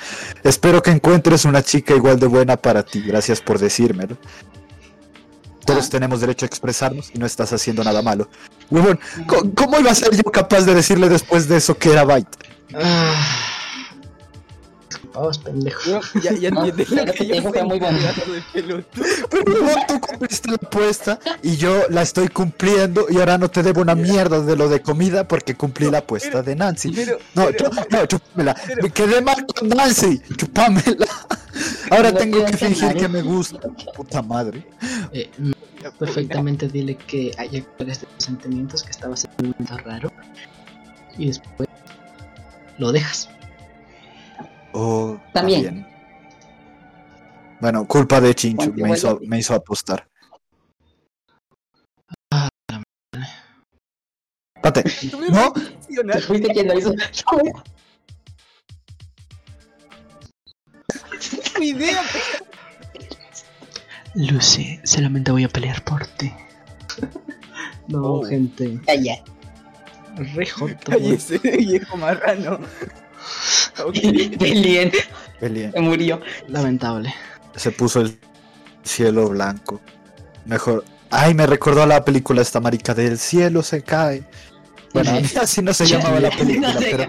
espero 0.42 0.82
que 0.82 0.90
encuentres 0.90 1.44
una 1.44 1.62
chica 1.62 1.94
igual 1.94 2.18
de 2.18 2.26
buena 2.26 2.56
para 2.56 2.82
ti. 2.82 3.00
Gracias 3.00 3.40
por 3.40 3.58
decírmelo. 3.60 4.16
Todos 5.64 5.86
Ah. 5.86 5.90
tenemos 5.90 6.20
derecho 6.20 6.44
a 6.46 6.48
expresarnos 6.48 7.10
y 7.14 7.18
no 7.18 7.26
estás 7.26 7.52
haciendo 7.52 7.84
nada 7.84 8.02
malo. 8.02 8.28
Huevón, 8.70 8.98
¿cómo, 9.28 9.54
cómo 9.54 9.78
iba 9.78 9.90
a 9.92 9.94
ser 9.94 10.16
yo 10.16 10.24
capaz 10.32 10.62
de 10.62 10.74
decirle 10.74 11.08
después 11.08 11.46
de 11.48 11.58
eso 11.58 11.76
que 11.78 11.92
era 11.92 12.02
Byte? 12.04 12.36
Ah, 12.74 13.14
voz, 15.20 15.38
pendejo. 15.38 15.80
Bueno, 15.90 16.02
ya, 16.22 16.32
ya 16.32 16.50
No, 16.50 16.64
entiendes 16.64 16.90
lo 17.06 17.12
que 17.12 17.26
yo 17.26 17.42
fue 17.50 17.62
muy 17.64 17.78
bonito. 17.78 18.08
Pero 18.52 18.82
luego 19.46 19.70
tú 19.88 20.00
cumpliste 20.00 20.48
la 20.50 20.56
apuesta 20.56 21.18
y 21.42 21.56
yo 21.56 21.84
la 21.88 22.02
estoy 22.02 22.28
cumpliendo 22.28 23.06
y 23.08 23.18
ahora 23.18 23.38
no 23.38 23.48
te 23.50 23.62
debo 23.62 23.80
una 23.82 23.94
mierda 23.94 24.40
de 24.40 24.56
lo 24.56 24.68
de 24.68 24.80
comida 24.82 25.26
porque 25.28 25.54
cumplí 25.54 25.90
la 25.90 25.98
apuesta 25.98 26.42
de 26.42 26.56
Nancy. 26.56 26.90
Pero, 26.92 27.18
No, 27.34 27.46
pero- 27.46 27.70
chu- 27.70 27.86
no, 27.90 28.06
chúpamela. 28.06 28.56
pero- 28.66 28.82
Me 28.82 28.90
quedé 28.90 29.20
mal 29.22 29.46
con 29.46 29.68
Nancy. 29.68 30.20
Chupámela. 30.36 31.06
Ahora 31.90 32.12
No 32.12 32.18
tengo 32.18 32.44
que 32.44 32.56
fingir 32.56 32.84
mal. 32.86 32.96
que 32.96 33.08
me 33.08 33.22
gusta. 33.22 33.58
Puta 33.94 34.22
madre. 34.22 34.66
Eh, 35.12 35.28
perfectamente 35.98 36.68
dile 36.68 36.96
que 36.96 37.32
hay 37.38 37.56
actuales 37.58 38.00
de 38.02 38.06
los 38.14 38.24
sentimientos 38.24 38.82
que 38.82 38.90
estabas 38.90 39.24
en 39.24 39.30
un 39.46 39.54
momento 39.58 39.78
raro 39.78 40.12
y 41.18 41.26
después 41.26 41.68
lo 42.78 42.92
dejas. 42.92 43.28
Oh, 44.72 45.18
También. 45.32 45.60
bien. 45.62 45.86
Bueno, 47.60 47.86
culpa 47.86 48.20
de 48.20 48.34
Chinchu. 48.34 48.72
Me 48.74 48.92
hizo, 48.92 49.18
me 49.26 49.38
hizo 49.38 49.54
apostar. 49.54 50.06
Pate. 54.62 54.84
No, 55.30 55.52
Fuiste 56.26 56.48
quien 56.52 56.68
lo 56.68 56.78
hizo. 56.78 56.94
tu 61.54 61.62
idea. 61.62 62.02
Lucy, 64.14 64.80
solamente 64.84 65.30
voy 65.30 65.44
a 65.44 65.48
pelear 65.48 65.82
por 65.84 66.06
ti. 66.06 66.32
No, 67.88 68.02
Oh. 68.16 68.22
gente. 68.24 68.80
Calla. 68.86 69.22
Re 70.34 70.46
joto, 70.46 70.92
Ay, 70.92 71.00
güey. 71.00 71.12
ese 71.14 71.38
viejo 71.38 71.96
marrano. 71.96 72.58
Ok. 73.86 73.94
Pelien, 74.38 74.90
Peleen. 75.38 75.72
se 75.72 75.80
murió. 75.80 76.20
Lamentable. 76.48 77.12
Se 77.56 77.70
puso 77.72 78.00
el 78.00 78.18
cielo 78.82 79.28
blanco. 79.28 79.80
Mejor. 80.46 80.84
Ay, 81.10 81.34
me 81.34 81.46
recordó 81.46 81.82
a 81.82 81.86
la 81.86 82.04
película 82.04 82.40
esta 82.42 82.60
marica 82.60 82.94
del 82.94 83.18
cielo 83.18 83.62
se 83.62 83.82
cae. 83.82 84.24
Bueno, 84.94 85.12
así 85.40 85.60
no 85.62 85.72
se 85.74 85.86
llamaba 85.86 86.20
la 86.20 86.30
película, 86.36 86.72
No 86.74 86.80
sé, 86.80 86.88
pero. 86.90 87.08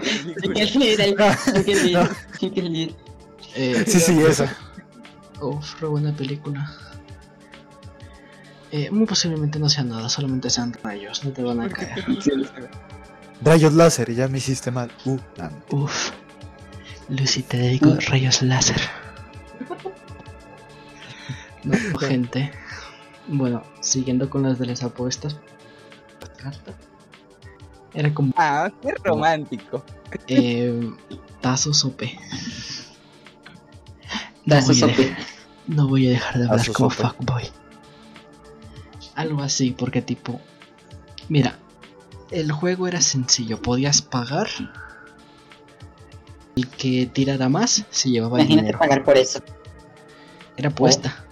¿Quién 0.52 0.82
era 0.82 1.04
el- 1.04 1.14
quién 1.64 1.78
era 1.88 2.02
el- 2.02 2.08
quién 2.38 2.52
era 2.56 2.66
el- 2.66 2.96
Eh, 3.54 3.84
Sí, 3.86 4.00
sí, 4.00 4.18
esa. 4.22 4.56
Uf, 5.40 5.80
re 5.80 5.88
buena 5.88 6.12
película. 6.14 6.70
Eh, 8.70 8.90
muy 8.90 9.04
posiblemente 9.06 9.58
no 9.58 9.68
sea 9.68 9.84
nada, 9.84 10.08
solamente 10.08 10.48
sean 10.48 10.72
rayos, 10.82 11.22
no 11.24 11.30
te 11.32 11.42
van 11.42 11.60
a 11.60 11.68
caer. 11.68 12.04
Rayos 13.44 13.74
láser, 13.74 14.14
ya 14.14 14.28
me 14.28 14.38
hiciste 14.38 14.70
mal. 14.70 14.90
Uh, 15.04 15.18
Uf. 15.70 16.10
Lucy, 17.08 17.42
te 17.42 17.56
dedico 17.58 17.94
rayos 18.08 18.42
láser. 18.42 18.80
No, 21.64 21.76
gente. 21.96 22.50
Bueno, 23.28 23.62
siguiendo 23.80 24.28
con 24.28 24.42
las 24.42 24.58
de 24.58 24.66
las 24.66 24.82
apuestas. 24.82 25.36
Era 27.94 28.12
como 28.12 28.32
Ah, 28.36 28.68
qué 28.82 28.92
romántico. 29.04 29.84
eh, 30.26 30.90
tazos 31.40 31.84
OP. 31.84 32.02
No 34.44 34.60
voy, 34.60 34.82
a 34.82 34.86
dejar, 34.88 35.16
no 35.68 35.86
voy 35.86 36.06
a 36.08 36.10
dejar 36.10 36.38
de 36.38 36.44
hablar 36.48 36.72
como 36.72 36.90
fuckboy. 36.90 37.44
Algo 39.14 39.42
así, 39.42 39.70
porque 39.70 40.02
tipo. 40.02 40.40
Mira, 41.28 41.58
el 42.32 42.50
juego 42.50 42.88
era 42.88 43.00
sencillo, 43.00 43.62
podías 43.62 44.02
pagar. 44.02 44.48
El 46.56 46.68
que 46.68 47.06
tirara 47.06 47.48
más 47.48 47.84
se 47.90 48.10
llevaba 48.10 48.38
el 48.38 48.42
Imagínate 48.44 48.66
dinero. 48.66 48.78
pagar 48.78 49.04
por 49.04 49.16
eso. 49.16 49.40
Era 50.56 50.68
apuesta. 50.68 51.24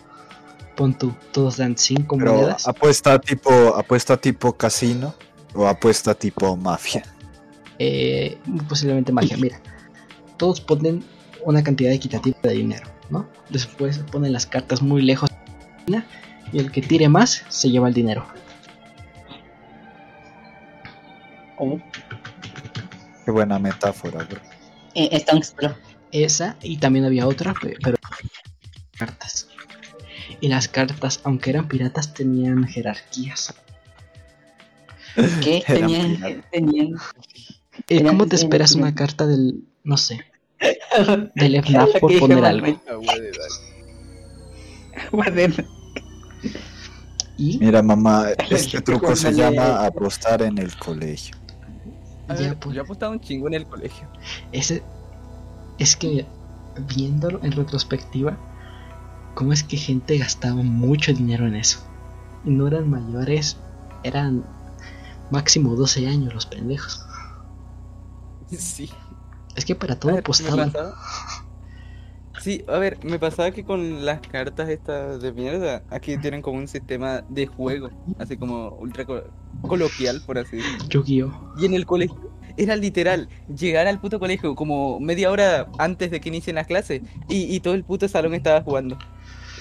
Pon 0.76 0.96
tú, 0.96 1.14
todos 1.32 1.58
dan 1.58 1.76
5 1.76 2.16
Pero 2.16 2.32
monedas. 2.32 2.66
apuesta 2.66 3.18
tipo, 3.20 3.50
apuesta 3.76 4.16
tipo 4.16 4.52
casino 4.54 5.14
o 5.54 5.66
apuesta 5.66 6.14
tipo 6.14 6.56
mafia. 6.56 7.02
Eh, 7.78 8.38
posiblemente 8.68 9.12
magia. 9.12 9.36
Mira, 9.36 9.60
todos 10.38 10.60
ponen 10.60 11.04
una 11.44 11.62
cantidad 11.62 11.92
equitativa 11.92 12.38
de 12.42 12.52
dinero, 12.54 12.88
¿no? 13.10 13.28
Después 13.50 13.98
ponen 14.10 14.32
las 14.32 14.46
cartas 14.46 14.80
muy 14.80 15.02
lejos 15.02 15.28
de 15.30 15.36
la 15.36 15.76
esquina, 15.78 16.06
y 16.52 16.58
el 16.58 16.70
que 16.72 16.80
tire 16.82 17.08
más 17.08 17.44
se 17.48 17.70
lleva 17.70 17.88
el 17.88 17.94
dinero. 17.94 18.24
Qué 23.24 23.30
buena 23.30 23.58
metáfora, 23.58 24.24
bro. 24.24 24.40
Eh. 24.94 25.24
Esa 26.12 26.56
y 26.62 26.78
también 26.78 27.04
había 27.04 27.26
otra, 27.28 27.54
pe- 27.54 27.76
pero 27.82 27.96
cartas. 28.98 29.48
Y 30.40 30.48
las 30.48 30.68
cartas, 30.68 31.20
aunque 31.24 31.50
eran 31.50 31.68
piratas, 31.68 32.14
tenían 32.14 32.66
jerarquías. 32.66 33.54
¿Qué? 35.42 35.62
Tenían, 35.66 36.42
tenían. 36.50 36.94
Eh, 37.88 37.96
Eran- 37.98 38.08
¿Cómo 38.08 38.26
te 38.26 38.36
esperas 38.36 38.74
una 38.74 38.94
carta 38.94 39.26
del, 39.26 39.64
no 39.84 39.96
sé, 39.96 40.20
del 41.34 41.54
FNAF 41.62 41.98
por 42.00 42.10
¿Qué 42.10 42.18
poner 42.18 42.44
algo? 42.44 42.66
Y 47.36 47.58
Mira, 47.58 47.82
mamá, 47.82 48.26
este 48.50 48.80
truco 48.82 49.16
se 49.16 49.32
llama 49.32 49.84
apostar 49.86 50.42
en 50.42 50.58
el 50.58 50.76
colegio. 50.76 51.34
Ya, 52.38 52.54
pues. 52.54 52.76
Yo 52.76 52.82
apostaba 52.82 53.12
un 53.12 53.20
chingo 53.20 53.48
en 53.48 53.54
el 53.54 53.66
colegio. 53.66 54.08
ese 54.52 54.82
es 55.78 55.96
que 55.96 56.26
viéndolo 56.94 57.40
en 57.42 57.52
retrospectiva, 57.52 58.38
cómo 59.34 59.52
es 59.52 59.62
que 59.62 59.76
gente 59.76 60.18
gastaba 60.18 60.62
mucho 60.62 61.12
dinero 61.12 61.46
en 61.46 61.56
eso. 61.56 61.80
Y 62.44 62.50
no 62.50 62.66
eran 62.66 62.88
mayores, 62.88 63.56
eran 64.02 64.44
máximo 65.30 65.74
12 65.74 66.06
años 66.08 66.34
los 66.34 66.46
pendejos. 66.46 67.06
Sí. 68.58 68.90
Es 69.54 69.64
que 69.64 69.76
para 69.76 69.94
todo 69.96 70.18
apostaban. 70.18 70.72
Sí, 72.40 72.64
a 72.68 72.78
ver, 72.78 72.98
me 73.04 73.18
pasaba 73.18 73.50
que 73.50 73.64
con 73.64 74.04
las 74.04 74.20
cartas 74.20 74.68
estas 74.68 75.20
de 75.20 75.32
mierda, 75.32 75.82
aquí 75.90 76.16
tienen 76.16 76.40
como 76.40 76.58
un 76.58 76.68
sistema 76.68 77.22
de 77.28 77.46
juego, 77.46 77.90
así 78.18 78.36
como 78.36 78.70
ultra 78.80 79.04
co- 79.04 79.22
coloquial, 79.62 80.22
por 80.26 80.38
así 80.38 80.56
decirlo. 80.56 80.88
Yu-Gi-Oh! 80.88 81.54
Y 81.58 81.66
en 81.66 81.74
el 81.74 81.84
colegio 81.84 82.16
era 82.56 82.76
literal 82.76 83.28
llegar 83.54 83.86
al 83.86 84.00
puto 84.00 84.18
colegio 84.18 84.54
como 84.54 84.98
media 85.00 85.30
hora 85.30 85.68
antes 85.78 86.10
de 86.10 86.20
que 86.20 86.30
inicien 86.30 86.56
las 86.56 86.66
clases 86.66 87.02
y, 87.28 87.54
y 87.54 87.60
todo 87.60 87.74
el 87.74 87.84
puto 87.84 88.08
salón 88.08 88.34
estaba 88.34 88.62
jugando. 88.62 88.98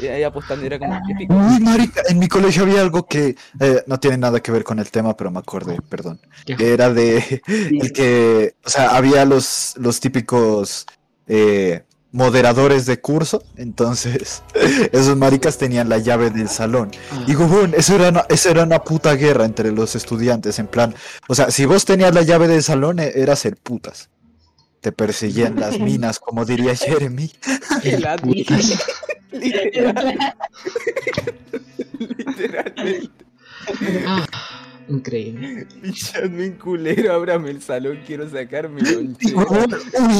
Y 0.01 0.07
ahí 0.07 0.23
apostando, 0.23 0.65
era 0.65 0.79
como 0.79 0.97
épico. 1.09 1.33
Uy, 1.33 1.59
marica, 1.59 2.01
en 2.07 2.19
mi 2.19 2.27
colegio 2.29 2.63
había 2.63 2.79
algo 2.81 3.05
que 3.05 3.35
eh, 3.59 3.83
no 3.85 3.99
tiene 3.99 4.17
nada 4.17 4.39
que 4.39 4.51
ver 4.51 4.63
con 4.63 4.79
el 4.79 4.89
tema, 4.89 5.17
pero 5.17 5.29
me 5.31 5.39
acordé, 5.39 5.77
perdón. 5.89 6.21
¿Qué? 6.45 6.55
Era 6.57 6.93
de 6.93 7.41
el 7.69 7.91
que, 7.91 8.55
o 8.65 8.69
sea, 8.69 8.95
había 8.95 9.25
los, 9.25 9.73
los 9.77 9.99
típicos 9.99 10.85
eh, 11.27 11.83
moderadores 12.11 12.85
de 12.85 12.99
curso, 12.99 13.43
entonces 13.55 14.43
esos 14.91 15.15
maricas 15.17 15.57
tenían 15.57 15.89
la 15.89 15.99
llave 15.99 16.29
del 16.29 16.49
salón. 16.49 16.91
Ah, 17.11 17.23
Y 17.27 17.35
huevón, 17.35 17.73
eso 17.75 17.95
era, 17.95 18.09
una, 18.09 18.25
eso 18.29 18.49
era 18.49 18.63
una 18.63 18.83
puta 18.83 19.13
guerra 19.15 19.45
entre 19.45 19.71
los 19.71 19.95
estudiantes, 19.95 20.59
en 20.59 20.67
plan, 20.67 20.95
o 21.27 21.35
sea, 21.35 21.51
si 21.51 21.65
vos 21.65 21.85
tenías 21.85 22.13
la 22.13 22.23
llave 22.23 22.47
del 22.47 22.63
salón, 22.63 22.99
eh, 22.99 23.11
era 23.15 23.35
ser 23.35 23.57
putas. 23.57 24.09
Te 24.81 24.91
perseguían 24.91 25.59
las 25.59 25.79
minas, 25.79 26.19
como 26.19 26.45
diría 26.45 26.75
Jeremy. 26.75 27.31
el 27.83 28.01
la 28.01 28.15
putas. 28.17 28.79
Literal. 29.31 30.17
Literalmente. 32.25 33.25
Increíble. 34.89 35.67
Pichadme 35.81 36.45
en 36.45 36.53
culero, 36.53 37.13
ábrame 37.13 37.51
el 37.51 37.61
salón, 37.61 37.99
quiero 38.05 38.29
sacarme 38.29 38.81
uy, 38.97 39.15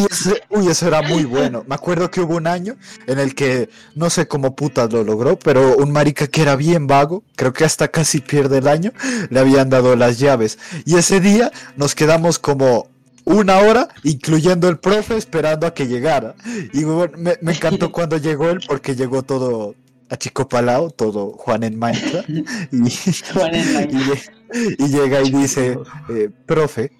ese- 0.09 0.43
uy, 0.49 0.67
eso 0.67 0.88
era 0.88 1.01
muy 1.01 1.26
bueno. 1.26 1.63
Me 1.67 1.76
acuerdo 1.76 2.09
que 2.11 2.22
hubo 2.22 2.36
un 2.36 2.47
año 2.47 2.76
en 3.07 3.20
el 3.20 3.36
que 3.36 3.70
no 3.95 4.09
sé 4.09 4.28
cómo 4.28 4.55
putas 4.55 4.91
lo 4.93 5.03
logró, 5.03 5.38
pero 5.39 5.76
un 5.78 5.91
marica 5.91 6.28
que 6.28 6.41
era 6.43 6.55
bien 6.55 6.88
vago, 6.88 7.24
creo 7.36 7.53
que 7.53 7.65
hasta 7.65 7.88
casi 7.88 8.20
pierde 8.22 8.59
el 8.59 8.67
año, 8.67 8.93
le 9.30 9.39
habían 9.39 9.70
dado 9.70 9.95
las 9.95 10.20
llaves. 10.20 10.59
Y 10.86 10.95
ese 10.95 11.20
día 11.20 11.51
nos 11.76 11.95
quedamos 11.95 12.39
como 12.39 12.88
una 13.26 13.57
hora, 13.59 13.89
incluyendo 14.03 14.70
el 14.70 14.80
profe, 14.80 15.15
esperando 15.17 15.67
a 15.67 15.74
que 15.74 15.88
llegara. 15.88 16.36
Y 16.74 16.84
me 16.86 17.38
encantó 17.53 17.91
cuando 17.91 18.17
llegó 18.17 18.49
él, 18.49 18.59
porque 18.67 18.95
llegó 18.95 19.24
todo 19.24 19.76
achicopalado, 20.10 20.89
todo 20.91 21.34
Juan 21.34 21.64
en 21.64 21.78
Minecraft. 21.80 22.30
Y, 22.72 22.89
Juan 23.34 23.55
en 23.55 23.74
Minecraft. 23.74 23.93
y 23.93 23.97
lle- 23.97 24.76
y 24.80 24.88
llega 24.88 25.22
y 25.22 25.32
dice, 25.32 25.78
eh, 26.10 26.30
profe, 26.45 26.91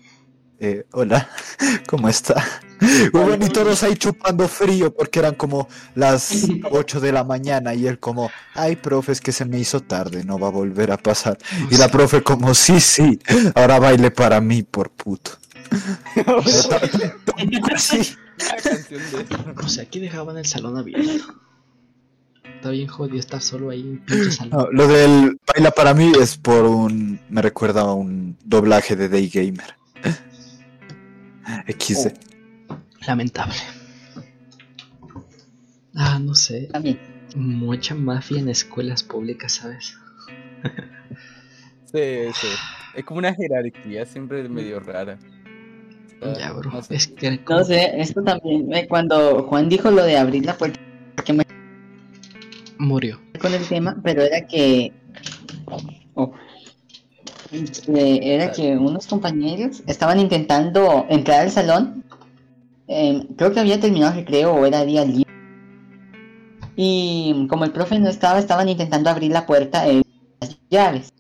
eh, 0.60 0.86
hola, 0.92 1.30
¿cómo 1.88 2.10
está? 2.10 2.44
Y 2.82 3.50
todos 3.50 3.84
ahí 3.84 3.96
chupando 3.96 4.48
frío 4.48 4.94
porque 4.96 5.20
eran 5.20 5.36
como 5.36 5.68
las 5.96 6.48
8 6.72 7.00
de 7.02 7.12
la 7.12 7.24
mañana 7.26 7.74
y 7.74 7.88
él 7.88 8.00
como, 8.00 8.30
ay, 8.54 8.76
profe, 8.78 9.12
es 9.12 9.20
que 9.22 9.32
se 9.34 9.44
me 9.46 9.60
hizo 9.60 9.82
tarde, 9.82 10.24
no 10.24 10.38
va 10.40 10.48
a 10.48 10.52
volver 10.52 10.92
a 10.92 10.98
pasar. 10.98 11.38
Y 11.72 11.76
la 11.78 11.90
profe 11.90 12.22
como, 12.24 12.54
sí, 12.54 12.80
sí, 12.80 13.20
ahora 13.56 13.80
baile 13.80 14.12
para 14.12 14.40
mí 14.40 14.64
por 14.64 14.92
puto. 14.92 15.32
Sí. 17.78 18.16
O 19.64 19.68
sea, 19.68 19.84
aquí 19.84 20.00
dejaban 20.00 20.38
el 20.38 20.46
salón 20.46 20.78
abierto. 20.78 21.26
Está 22.60 22.72
bien 22.72 22.88
jodido 22.88 23.18
estar 23.20 23.42
solo 23.42 23.70
ahí 23.70 23.80
en 23.80 23.90
un 23.92 24.00
pinche 24.00 24.32
salón. 24.32 24.52
No, 24.52 24.72
lo 24.72 24.88
del 24.88 25.40
baila 25.48 25.72
para 25.72 25.94
mí 25.94 26.12
es 26.22 26.36
por 26.38 26.66
un. 26.66 27.18
Me 27.30 27.42
recuerda 27.42 27.82
a 27.82 27.94
un 27.94 28.36
doblaje 28.44 28.96
de 28.98 29.08
Day 29.08 29.30
Gamer. 29.30 29.76
XD. 31.68 32.12
Lamentable. 33.08 33.56
Ah, 35.96 36.20
no 36.20 36.36
sé. 36.36 36.68
También. 36.72 37.00
Mucha 37.36 37.96
mafia 37.96 38.40
en 38.40 38.50
escuelas 38.50 39.04
públicas, 39.04 39.54
¿sabes? 39.54 39.98
Sí, 41.86 42.32
sí. 42.34 42.48
Es 42.96 43.06
como 43.06 43.20
una 43.20 43.34
jerarquía 43.34 44.06
siempre 44.06 44.48
medio 44.50 44.80
rara. 44.80 45.18
Ya, 46.38 46.52
bro. 46.54 46.72
no 46.72 46.82
sé. 46.82 46.96
Es 46.96 47.08
que 47.08 47.44
como- 47.44 47.60
No 47.60 47.66
sé, 47.66 48.02
esto 48.02 48.22
también. 48.24 48.74
eh, 48.74 48.88
Cuando 48.88 49.44
Juan 49.44 49.70
dijo 49.70 49.90
lo 49.92 50.04
de 50.04 50.18
abrir 50.18 50.46
la 50.46 50.58
puerta 50.58 50.80
murió. 52.80 53.20
con 53.40 53.54
el 53.54 53.68
tema, 53.68 53.96
pero 54.04 54.24
era 54.24 54.48
que. 54.48 54.92
oh, 56.16 56.32
eh, 57.52 58.20
era 58.24 58.52
que 58.52 58.76
unos 58.78 59.08
compañeros 59.08 59.84
estaban 59.88 60.20
intentando 60.20 61.06
entrar 61.10 61.42
al 61.42 61.52
salón. 61.52 62.04
eh, 62.88 63.28
creo 63.38 63.54
que 63.54 63.60
había 63.60 63.80
terminado 63.80 64.14
el 64.14 64.20
recreo 64.20 64.54
o 64.54 64.66
era 64.66 64.84
día 64.84 65.06
libre. 65.06 65.30
Y 66.76 67.46
como 67.50 67.66
el 67.66 67.72
profe 67.72 68.00
no 68.00 68.10
estaba, 68.10 68.40
estaban 68.40 68.70
intentando 68.70 69.10
abrir 69.10 69.32
la 69.32 69.46
puerta 69.46 69.88
eh, 69.88 70.02
las 70.40 70.58
llaves. 70.70 71.14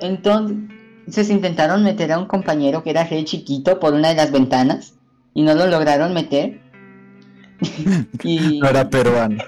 Entonces 0.00 1.30
intentaron 1.30 1.82
meter 1.82 2.12
a 2.12 2.18
un 2.18 2.26
compañero 2.26 2.82
que 2.82 2.90
era 2.90 3.04
re 3.04 3.24
chiquito 3.24 3.80
por 3.80 3.94
una 3.94 4.10
de 4.10 4.14
las 4.14 4.30
ventanas 4.30 4.94
y 5.34 5.42
no 5.42 5.54
lo 5.54 5.66
lograron 5.66 6.14
meter. 6.14 6.60
y 8.22 8.60
No 8.60 8.68
era 8.68 8.88
peruano. 8.88 9.42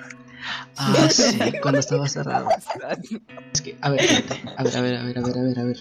Ah, 0.77 1.09
sí, 1.11 1.39
cuando 1.63 1.81
estaba 1.81 2.09
cerrado. 2.09 2.49
Es 3.53 3.61
que, 3.61 3.77
a 3.81 3.91
ver, 3.91 4.01
a 4.57 4.63
ver, 4.63 4.73
a 4.73 4.81
ver, 4.81 4.97
a 4.97 5.03
ver, 5.03 5.19
a 5.19 5.23
ver, 5.23 5.39
a 5.39 5.43
ver, 5.43 5.59
a 5.59 5.65
ver. 5.65 5.77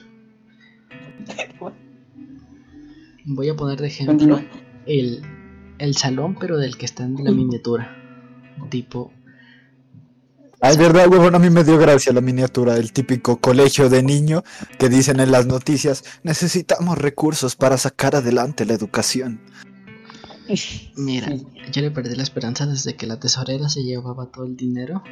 Voy 3.26 3.50
a 3.50 3.56
poner 3.56 3.80
de 3.80 3.88
ejemplo 3.88 4.42
el, 4.86 5.22
el 5.80 5.96
salón, 5.96 6.38
pero 6.40 6.58
del 6.58 6.78
que 6.78 6.86
está 6.86 7.04
en 7.04 7.24
la 7.24 7.32
miniatura. 7.32 7.96
Tipo, 8.70 9.12
Ay, 10.60 10.76
verdad, 10.76 11.08
huevón, 11.08 11.36
a 11.36 11.40
mí 11.40 11.52
me 11.52 11.64
dio 11.64 11.78
gracia 11.78 12.12
la 12.12 12.22
miniatura, 12.22 12.78
el 12.78 12.92
típico 12.92 13.38
colegio 13.38 13.90
de 13.90 14.02
niño 14.02 14.44
que 14.80 14.90
dicen 14.90 15.20
en 15.20 15.32
las 15.32 15.46
noticias, 15.46 16.04
necesitamos 16.24 16.98
recursos 16.98 17.56
para 17.56 17.78
sacar 17.78 18.16
adelante 18.16 18.66
la 18.66 18.74
educación. 18.74 19.40
mira, 20.96 21.30
yo 21.72 21.82
le 21.82 21.92
perdí 21.92 22.16
la 22.16 22.24
esperanza 22.24 22.66
desde 22.66 22.96
que 22.96 23.08
la 23.08 23.20
tesorera 23.20 23.70
se 23.70 23.84
llevaba 23.84 24.28
todo 24.28 24.46
el 24.46 24.56
dinero 24.56 25.04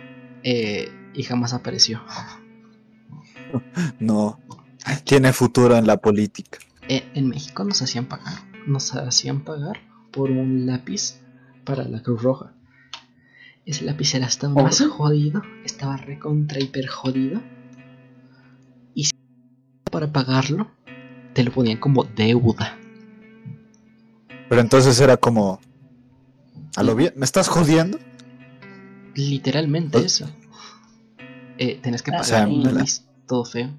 eh, 0.44 0.90
y 1.14 1.24
jamás 1.24 1.54
apareció. 1.54 2.02
No, 4.00 4.40
tiene 5.04 5.34
futuro 5.34 5.78
en 5.78 5.88
la 5.88 5.98
política. 5.98 6.60
Eh, 6.88 7.04
en 7.14 7.30
México 7.30 7.64
nos 7.64 7.82
hacían 7.82 8.06
pagar, 8.06 8.34
nos 8.68 8.94
hacían 8.94 9.44
pagar 9.44 9.82
por 10.12 10.32
un 10.32 10.66
lápiz 10.66 11.20
para 11.64 11.84
la 11.84 12.02
Cruz 12.02 12.22
Roja. 12.22 12.54
Ese 13.66 13.84
lápiz 13.84 14.14
era 14.14 14.28
hasta 14.28 14.48
más 14.50 14.80
¿Oh? 14.82 14.90
jodido, 14.90 15.42
estaba 15.64 15.98
recontra 15.98 16.60
hiper 16.60 16.88
jodido. 16.88 17.42
Y 18.94 19.06
si 19.06 19.12
para 19.92 20.12
pagarlo, 20.12 20.72
te 21.34 21.44
lo 21.44 21.52
ponían 21.52 21.80
como 21.80 22.04
deuda. 22.04 22.78
Pero 24.50 24.62
entonces 24.62 25.00
era 25.00 25.18
como... 25.18 25.60
¿A 26.76 26.84
lo 26.84 26.96
bien? 26.96 27.14
¿Me 27.16 27.26
estás 27.26 27.48
jodiendo? 27.48 27.98
Literalmente 29.16 30.00
Pues- 30.00 30.22
eso. 30.22 30.30
Eh, 31.58 31.80
tenés 31.82 32.02
que 32.04 32.12
Ah, 32.12 32.16
pagar 32.20 32.26
sea, 32.26 32.48
un 32.48 32.64
la- 32.64 32.72
lápiz 32.74 33.02
todo 33.28 33.46
feo. 33.46 33.70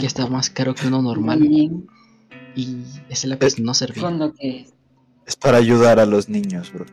Que 0.00 0.06
estaba 0.06 0.28
más 0.28 0.50
caro 0.50 0.74
que 0.74 0.88
uno 0.88 1.00
normal. 1.02 1.40
Y 1.44 2.82
ese 3.08 3.28
lápiz 3.28 3.58
no 3.60 3.74
servía. 3.74 4.02
con 4.02 4.18
lo 4.18 4.32
que 4.34 4.66
Es 5.24 5.36
para 5.36 5.58
ayudar 5.58 6.00
a 6.00 6.06
los 6.06 6.28
niños, 6.28 6.72
bro. 6.72 6.84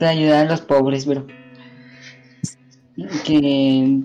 para 0.00 0.10
ayudar 0.10 0.46
a 0.46 0.50
los 0.50 0.62
pobres, 0.62 1.06
bro. 1.06 1.26
Que 3.24 4.00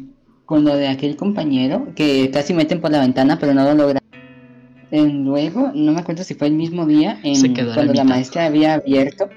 con 0.45 0.63
lo 0.65 0.75
de 0.75 0.87
aquel 0.89 1.15
compañero 1.15 1.93
que 1.95 2.29
casi 2.31 2.53
meten 2.53 2.81
por 2.81 2.91
la 2.91 2.99
ventana, 2.99 3.39
pero 3.39 3.53
no 3.53 3.63
lo 3.63 3.73
lograron. 3.73 4.00
Luego, 4.91 5.71
no 5.73 5.93
me 5.93 6.01
acuerdo 6.01 6.23
si 6.23 6.33
fue 6.33 6.47
el 6.47 6.53
mismo 6.53 6.85
día, 6.85 7.19
en- 7.23 7.53
la 7.53 7.73
cuando 7.73 7.93
la 7.93 8.03
maestra 8.03 8.45
había 8.45 8.73
abierto, 8.73 9.29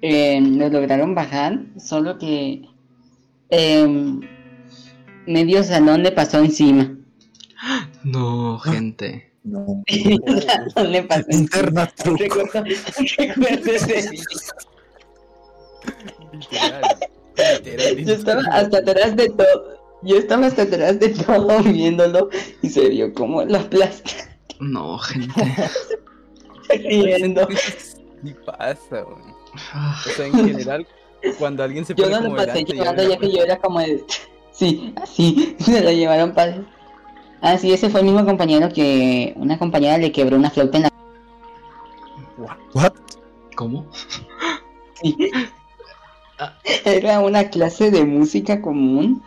eh, 0.00 0.40
lo 0.40 0.68
lograron 0.70 1.14
bajar, 1.14 1.60
solo 1.78 2.18
que 2.18 2.62
em, 3.50 4.20
medio 5.26 5.62
salón 5.62 6.02
le 6.02 6.12
pasó 6.12 6.38
encima. 6.38 6.96
No, 8.04 8.58
gente. 8.58 9.30
No. 9.44 9.84
Salón 10.74 10.92
le 10.92 11.02
pasó 11.02 11.26
encima. 11.28 11.90
Recuerdo, 12.18 12.64
recuerdo 13.18 13.70
ese 13.70 14.10
Yo 18.04 18.12
estaba 18.14 18.42
hasta 18.52 18.78
atrás 18.78 19.16
de 19.16 19.28
todo. 19.28 19.74
Yo 20.02 20.16
estaba 20.18 20.46
hasta 20.46 20.62
atrás 20.62 21.00
de 21.00 21.08
todo 21.10 21.62
viéndolo 21.62 22.28
y 22.62 22.68
se 22.68 22.88
vio 22.90 23.12
como 23.14 23.42
la 23.44 23.60
plasta 23.70 24.10
No, 24.60 24.98
gente. 24.98 25.42
riendo. 26.68 27.48
Sí 28.22 28.34
pasa, 28.46 29.02
güey. 29.02 29.34
Ah, 29.72 30.02
O 30.04 30.10
sea, 30.10 30.26
en 30.26 30.34
general, 30.34 30.86
cuando 31.38 31.62
alguien 31.62 31.84
se 31.84 31.94
Yo 31.94 32.04
pone 32.04 32.20
no 32.20 32.28
lo 32.28 32.36
pasé 32.36 32.64
abre 32.86 33.08
ya 33.08 33.18
que 33.18 33.30
yo 33.30 33.42
era 33.42 33.58
como 33.58 33.80
de... 33.80 34.04
Sí, 34.52 34.94
así, 35.02 35.56
se 35.60 35.82
lo 35.82 35.90
llevaron 35.90 36.32
para... 36.32 36.62
Ah, 37.40 37.58
sí, 37.58 37.72
ese 37.72 37.90
fue 37.90 38.00
el 38.00 38.06
mismo 38.06 38.24
compañero 38.24 38.68
que 38.72 39.34
una 39.36 39.58
compañera 39.58 39.98
le 39.98 40.12
quebró 40.12 40.36
una 40.36 40.50
flauta 40.50 40.76
en 40.76 40.82
la... 40.84 40.92
What? 42.72 42.92
¿Cómo? 43.56 43.84
Sí. 45.02 45.16
Era 46.84 47.18
una 47.18 47.50
clase 47.50 47.90
de 47.90 48.04
música 48.04 48.62
común, 48.62 49.22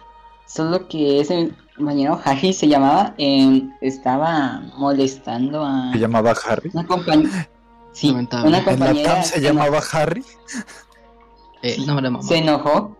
solo 0.47 0.87
que 0.87 1.19
ese 1.21 1.51
compañero 1.75 2.19
Harry 2.25 2.53
se 2.53 2.67
llamaba, 2.67 3.13
eh, 3.19 3.69
estaba 3.81 4.61
molestando 4.77 5.63
a 5.63 5.91
¿Se 5.93 5.99
llamaba 5.99 6.33
Harry? 6.47 6.71
una 6.73 6.87
compañera... 6.87 7.49
Sí, 7.93 8.07
Lamentable. 8.09 8.47
una 8.47 8.57
¿En 8.59 8.65
la 8.65 8.71
compañera 8.71 9.13
TAM 9.15 9.23
se 9.23 9.35
se 9.35 9.41
llamaba 9.41 9.79
Harry? 9.91 10.23
Eh, 11.63 11.77
no 11.85 11.95
me 11.95 12.01
la 12.03 12.21
se 12.21 12.37
enojó. 12.37 12.95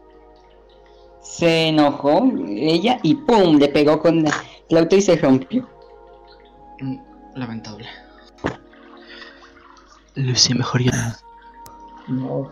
Se 1.22 1.68
enojó 1.68 2.32
ella 2.48 3.00
y 3.04 3.14
¡pum! 3.14 3.58
Le 3.58 3.68
pegó 3.68 4.00
con 4.00 4.24
la 4.24 4.32
flauta 4.70 4.96
y 4.96 5.02
se 5.02 5.16
rompió. 5.18 5.70
Mm, 6.80 6.98
Lamentable. 7.36 7.88
Lucy, 10.16 10.56
mejor 10.56 10.82
ya. 10.82 11.16
No, 12.08 12.50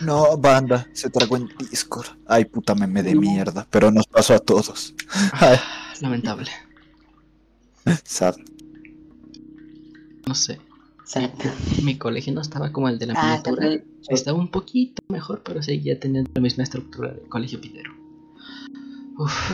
No, 0.00 0.36
banda, 0.38 0.86
se 0.92 1.10
tragó 1.10 1.36
en 1.36 1.48
Discord. 1.70 2.06
Ay, 2.26 2.44
puta 2.46 2.74
meme 2.74 3.02
de 3.02 3.14
mierda, 3.14 3.66
pero 3.70 3.90
nos 3.90 4.06
pasó 4.06 4.34
a 4.34 4.38
todos. 4.38 4.94
Ay, 5.32 5.58
Lamentable. 6.00 6.50
sad. 8.04 8.34
No 10.26 10.34
sé. 10.34 10.60
Exacto. 11.00 11.48
Mi 11.82 11.98
colegio 11.98 12.32
no 12.32 12.40
estaba 12.40 12.72
como 12.72 12.88
el 12.88 12.98
de 12.98 13.06
la 13.06 13.14
Ah, 13.16 13.22
miniatura. 13.24 13.56
también- 13.60 13.84
Estaba 14.08 14.38
un 14.38 14.48
poquito 14.50 15.02
mejor, 15.08 15.42
pero 15.44 15.62
seguía 15.62 15.98
teniendo 16.00 16.30
la 16.34 16.40
misma 16.40 16.64
estructura 16.64 17.12
del 17.12 17.28
colegio 17.28 17.60
pitero. 17.60 17.92
Uf. 19.18 19.52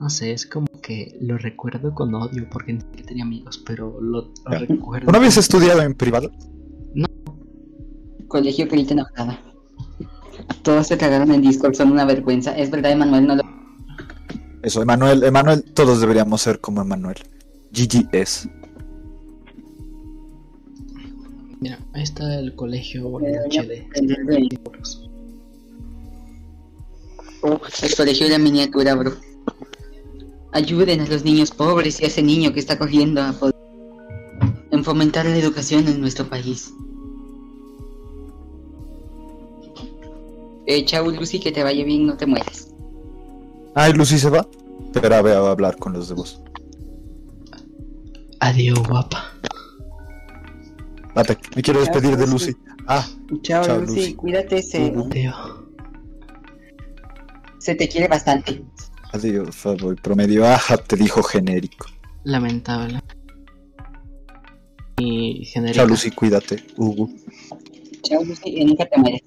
No 0.00 0.08
sé, 0.10 0.32
es 0.32 0.46
como 0.46 0.66
que 0.82 1.16
lo 1.20 1.36
recuerdo 1.38 1.94
con 1.94 2.14
odio 2.14 2.48
porque 2.50 2.72
ni 2.72 2.80
siquiera 2.80 3.06
tenía 3.08 3.24
amigos, 3.24 3.58
pero 3.58 4.00
lo, 4.00 4.32
lo 4.46 4.58
recuerdo. 4.58 5.08
¿Una 5.08 5.18
habías 5.18 5.36
estudiado 5.36 5.82
en 5.82 5.94
privado? 5.94 6.30
Colegio 8.30 8.68
Carita 8.68 8.94
Enojada. 8.94 9.38
Todos 10.62 10.86
se 10.86 10.96
cagaron 10.96 11.32
en 11.32 11.42
Discord, 11.42 11.74
son 11.74 11.90
una 11.90 12.04
vergüenza. 12.04 12.56
Es 12.56 12.70
verdad, 12.70 12.92
Emanuel 12.92 13.26
no 13.26 13.36
lo. 13.36 13.42
Eso, 14.62 14.80
Emanuel, 14.80 15.24
Emanuel, 15.24 15.62
todos 15.74 16.00
deberíamos 16.00 16.40
ser 16.40 16.60
como 16.60 16.80
Emanuel. 16.80 17.16
GGS. 17.72 18.48
Mira, 21.60 21.78
ahí 21.92 22.02
está 22.02 22.38
el 22.38 22.54
colegio. 22.54 23.18
HD. 23.18 23.84
El 27.82 27.94
colegio 27.96 28.26
de 28.26 28.32
la 28.32 28.38
miniatura, 28.38 28.94
bro. 28.94 29.12
Ayuden 30.52 31.00
a 31.00 31.06
los 31.06 31.24
niños 31.24 31.50
pobres 31.50 32.00
y 32.00 32.04
a 32.04 32.06
ese 32.06 32.22
niño 32.22 32.52
que 32.52 32.60
está 32.60 32.78
cogiendo 32.78 33.22
a 33.22 33.32
poder 33.32 33.56
en 34.70 34.84
fomentar 34.84 35.26
la 35.26 35.36
educación 35.36 35.88
en 35.88 36.00
nuestro 36.00 36.28
país. 36.28 36.72
Eh, 40.70 40.84
chao 40.84 41.10
Lucy, 41.10 41.40
que 41.40 41.50
te 41.50 41.64
vaya 41.64 41.84
bien, 41.84 42.06
no 42.06 42.16
te 42.16 42.26
mueras. 42.26 42.68
Ay, 43.74 43.92
Lucy 43.92 44.20
se 44.20 44.30
va. 44.30 44.46
Pero 44.92 45.08
ver, 45.24 45.36
a 45.36 45.50
hablar 45.50 45.76
con 45.76 45.92
los 45.94 46.08
de 46.08 46.14
vos. 46.14 46.40
Adiós, 48.38 48.78
guapa. 48.86 49.32
Bata, 51.12 51.36
me 51.56 51.62
quiero 51.62 51.80
despedir 51.80 52.16
de 52.16 52.24
Lucy. 52.24 52.56
Ah, 52.86 53.04
Chao, 53.42 53.64
Chao, 53.64 53.80
Lucy. 53.80 53.96
Lucy. 54.00 54.14
Cuídate, 54.14 54.62
se, 54.62 54.90
Ujú. 54.90 55.08
Tío, 55.08 55.32
se 57.58 57.74
te 57.74 57.88
quiere 57.88 58.06
bastante. 58.06 58.62
adiós, 59.12 59.56
favor. 59.56 60.00
Promedio, 60.00 60.46
ajá, 60.46 60.76
te 60.76 60.94
dijo 60.94 61.20
genérico. 61.24 61.86
lamentable. 62.22 63.00
Y 64.98 65.44
genérica. 65.46 65.80
Chao, 65.82 65.88
Lucy, 65.88 66.12
cuídate. 66.12 66.64
Hugo. 66.76 67.10
Chao, 68.02 68.22
Lucy, 68.22 68.50
y 68.50 68.64
nunca 68.64 68.86
te 68.86 68.96
mueres. 68.98 69.22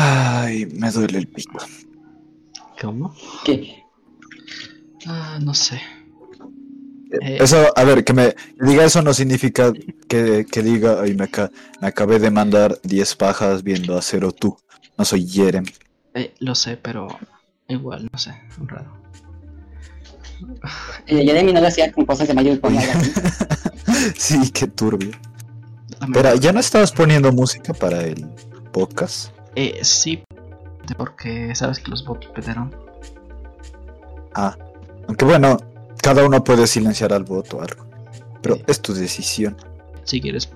Ay, 0.00 0.66
me 0.66 0.92
duele 0.92 1.18
el 1.18 1.26
pico. 1.26 1.58
¿Cómo? 2.80 3.12
¿Qué? 3.44 3.82
Ah, 5.06 5.40
no 5.42 5.52
sé. 5.54 5.80
Eh. 7.20 7.38
Eso, 7.40 7.72
a 7.74 7.82
ver, 7.82 8.04
que 8.04 8.12
me 8.12 8.36
diga 8.60 8.84
eso 8.84 9.02
no 9.02 9.12
significa 9.12 9.72
que, 10.08 10.46
que 10.48 10.62
diga, 10.62 11.00
ay, 11.02 11.14
me, 11.14 11.28
me 11.80 11.88
acabé 11.88 12.20
de 12.20 12.30
mandar 12.30 12.78
10 12.84 13.16
pajas 13.16 13.64
viendo 13.64 13.98
a 13.98 14.02
Cero 14.02 14.30
tú. 14.30 14.56
No 14.96 15.04
soy 15.04 15.26
Jerem. 15.26 15.64
Eh, 16.14 16.32
lo 16.38 16.54
sé, 16.54 16.76
pero 16.76 17.08
igual, 17.66 18.08
no 18.12 18.18
sé, 18.20 18.40
raro. 18.66 18.96
Eh, 21.08 21.42
mí 21.42 21.52
no 21.52 21.60
lo 21.60 21.66
hacía 21.66 21.90
con 21.90 22.06
cosas 22.06 22.28
de 22.28 22.34
mayor. 22.34 22.60
Sí, 24.16 24.50
qué 24.52 24.68
turbio. 24.68 25.10
Pero, 25.10 26.00
Lamentable. 26.00 26.40
¿ya 26.40 26.52
no 26.52 26.60
estabas 26.60 26.92
poniendo 26.92 27.32
música 27.32 27.74
para 27.74 28.04
el 28.04 28.28
podcast? 28.70 29.32
Eh, 29.60 29.80
sí, 29.82 30.22
porque 30.96 31.52
sabes 31.56 31.80
que 31.80 31.90
los 31.90 32.04
bots 32.04 32.28
petaron. 32.28 32.72
Ah, 34.34 34.56
aunque 35.08 35.24
bueno, 35.24 35.56
cada 36.00 36.24
uno 36.24 36.44
puede 36.44 36.68
silenciar 36.68 37.12
al 37.12 37.24
voto 37.24 37.56
o 37.56 37.62
algo. 37.62 37.84
Pero 38.40 38.54
Sí. 38.54 38.62
es 38.68 38.80
tu 38.80 38.94
decisión. 38.94 39.56
Si 40.04 40.20
quieres, 40.20 40.48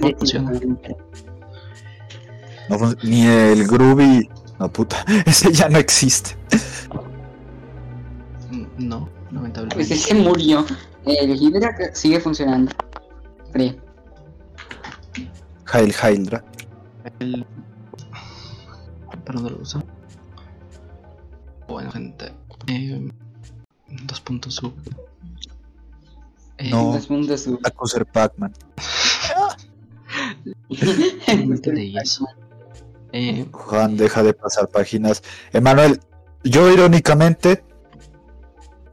No 0.00 0.10
funciona. 0.16 0.50
No 2.70 2.94
ni 3.02 3.26
el 3.26 3.66
Groovy. 3.66 4.30
No, 4.58 4.72
puta. 4.72 5.04
Ese 5.26 5.52
ya 5.52 5.68
no 5.68 5.76
existe. 5.78 6.36
mm, 8.50 8.64
no, 8.78 9.08
Pues 9.10 9.32
lamentablemente. 9.32 9.94
ese 9.94 10.14
murió. 10.14 10.64
El 11.04 11.36
Hydra 11.36 11.76
sigue 11.92 12.18
funcionando. 12.20 12.72
Creo. 13.52 13.74
Hail 15.66 15.92
Hydra. 16.02 16.42
El... 17.18 17.44
¿Para 19.24 19.40
dónde 19.40 19.50
lo 19.56 19.62
uso? 19.62 19.82
Bueno, 21.68 21.90
gente. 21.92 22.32
Eh, 22.66 23.08
dos 24.04 24.20
puntos 24.20 24.54
sub. 24.54 24.74
Eh, 26.58 26.70
No. 26.70 26.92
Dos 26.92 27.08
mundos 27.10 27.42
sub. 27.42 27.60
Pac-Man. 28.12 28.52
eso. 32.02 32.26
Eh, 33.12 33.46
Juan, 33.52 33.96
deja 33.96 34.22
de 34.22 34.32
pasar 34.34 34.68
páginas. 34.68 35.22
Emanuel, 35.52 36.00
yo 36.44 36.70
irónicamente. 36.72 37.64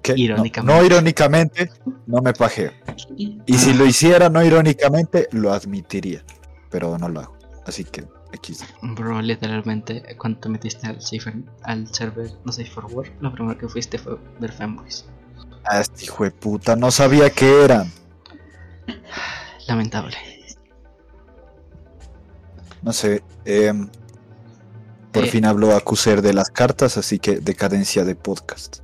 que- 0.02 0.14
no- 0.14 0.18
Irónicamente. 0.20 0.80
No, 0.80 0.86
irónicamente, 0.86 1.72
no 2.08 2.22
me 2.22 2.32
pajeo. 2.34 2.72
Y 3.18 3.54
si 3.58 3.74
lo 3.74 3.86
hiciera 3.86 4.30
no 4.30 4.44
irónicamente, 4.44 5.28
lo 5.32 5.52
admitiría. 5.52 6.24
Pero 6.70 6.98
no 6.98 7.10
lo 7.10 7.20
hago. 7.20 7.38
Así 7.66 7.84
que, 7.84 8.06
X. 8.34 8.64
bro, 8.82 9.22
literalmente, 9.22 10.04
cuando 10.18 10.40
te 10.40 10.50
metiste 10.50 10.86
al, 10.88 11.02
cipher, 11.02 11.34
al 11.64 11.88
server, 11.94 12.32
no 12.46 12.52
sé, 12.52 12.66
forward, 12.66 13.10
lo 13.22 13.32
primero 13.34 13.58
que 13.58 13.68
fuiste 13.68 13.98
fue 13.98 14.18
ver 14.40 14.52
fanboys. 14.52 15.06
Ah, 15.66 15.80
este 15.82 16.06
hijo 16.06 16.24
de 16.24 16.32
puta, 16.32 16.76
no 16.76 16.90
sabía 16.92 17.30
qué 17.32 17.64
eran. 17.66 17.92
Lamentable. 19.68 20.16
No 22.82 22.94
sé. 22.94 23.24
em, 23.46 23.90
por 25.12 25.26
Eh. 25.26 25.28
fin 25.28 25.46
habló 25.46 25.76
Accuser 25.76 26.22
de 26.22 26.34
las 26.34 26.50
cartas, 26.50 26.98
así 26.98 27.20
que 27.20 27.40
decadencia 27.40 28.06
de 28.06 28.16
podcast. 28.16 28.78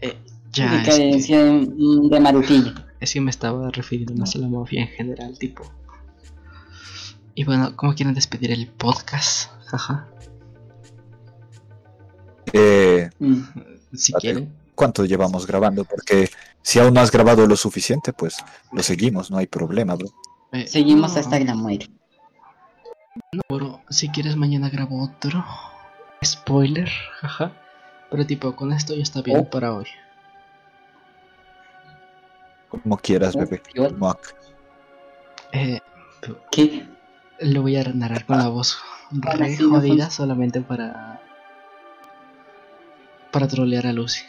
Eh, 0.00 0.16
ya, 0.52 0.66
es 0.66 0.70
que, 0.84 0.92
Decadencia 0.92 1.44
de, 1.44 1.52
mm, 1.52 2.08
de 2.10 2.20
Marutilla. 2.20 2.74
es 3.00 3.12
que 3.12 3.20
me 3.20 3.30
estaba 3.30 3.70
refiriendo 3.70 4.14
más 4.14 4.36
a 4.36 4.38
la 4.38 4.48
mafia 4.48 4.82
en 4.82 4.88
general, 4.88 5.36
tipo. 5.38 5.64
Y 7.34 7.44
bueno, 7.44 7.74
¿cómo 7.76 7.94
quieren 7.94 8.14
despedir 8.14 8.50
el 8.52 8.68
podcast? 8.68 9.50
Jaja. 9.66 10.06
Eh, 12.52 13.10
Mm. 13.18 13.42
Si 13.94 14.12
quieren. 14.14 14.52
¿Cuánto 14.74 15.04
llevamos 15.04 15.46
grabando? 15.46 15.84
Porque 15.84 16.30
si 16.62 16.78
aún 16.78 16.94
no 16.94 17.00
has 17.00 17.10
grabado 17.10 17.46
lo 17.46 17.56
suficiente, 17.56 18.12
pues 18.12 18.38
lo 18.72 18.82
seguimos, 18.82 19.30
no 19.30 19.36
hay 19.38 19.46
problema, 19.46 19.94
bro. 19.94 20.08
Eh, 20.52 20.66
Seguimos 20.66 21.14
no, 21.14 21.20
hasta 21.20 21.38
la 21.40 21.54
muerte. 21.54 21.88
No, 23.32 23.42
bro, 23.48 23.80
si 23.90 24.08
quieres 24.08 24.36
mañana 24.36 24.70
grabo 24.70 25.02
otro. 25.04 25.44
Spoiler, 26.24 26.88
jaja. 27.20 27.52
Pero 28.10 28.26
tipo, 28.26 28.54
con 28.56 28.72
esto 28.72 28.94
ya 28.94 29.02
está 29.02 29.20
bien 29.22 29.38
Oh. 29.40 29.50
para 29.50 29.72
hoy. 29.74 29.86
Como 32.68 32.96
quieras, 32.96 33.36
bebé. 33.36 33.62
Yo- 33.74 33.90
Muac. 33.90 34.34
Eh, 35.52 35.80
¿Qué? 36.50 36.86
Lo 37.40 37.62
voy 37.62 37.76
a 37.76 37.84
narrar 37.84 38.24
con 38.26 38.38
la 38.38 38.48
voz 38.48 38.78
re 39.10 39.56
jodida 39.56 40.10
solamente 40.10 40.60
para. 40.60 41.20
para 43.30 43.48
trolear 43.48 43.86
a 43.86 43.92
Lucy. 43.92 44.22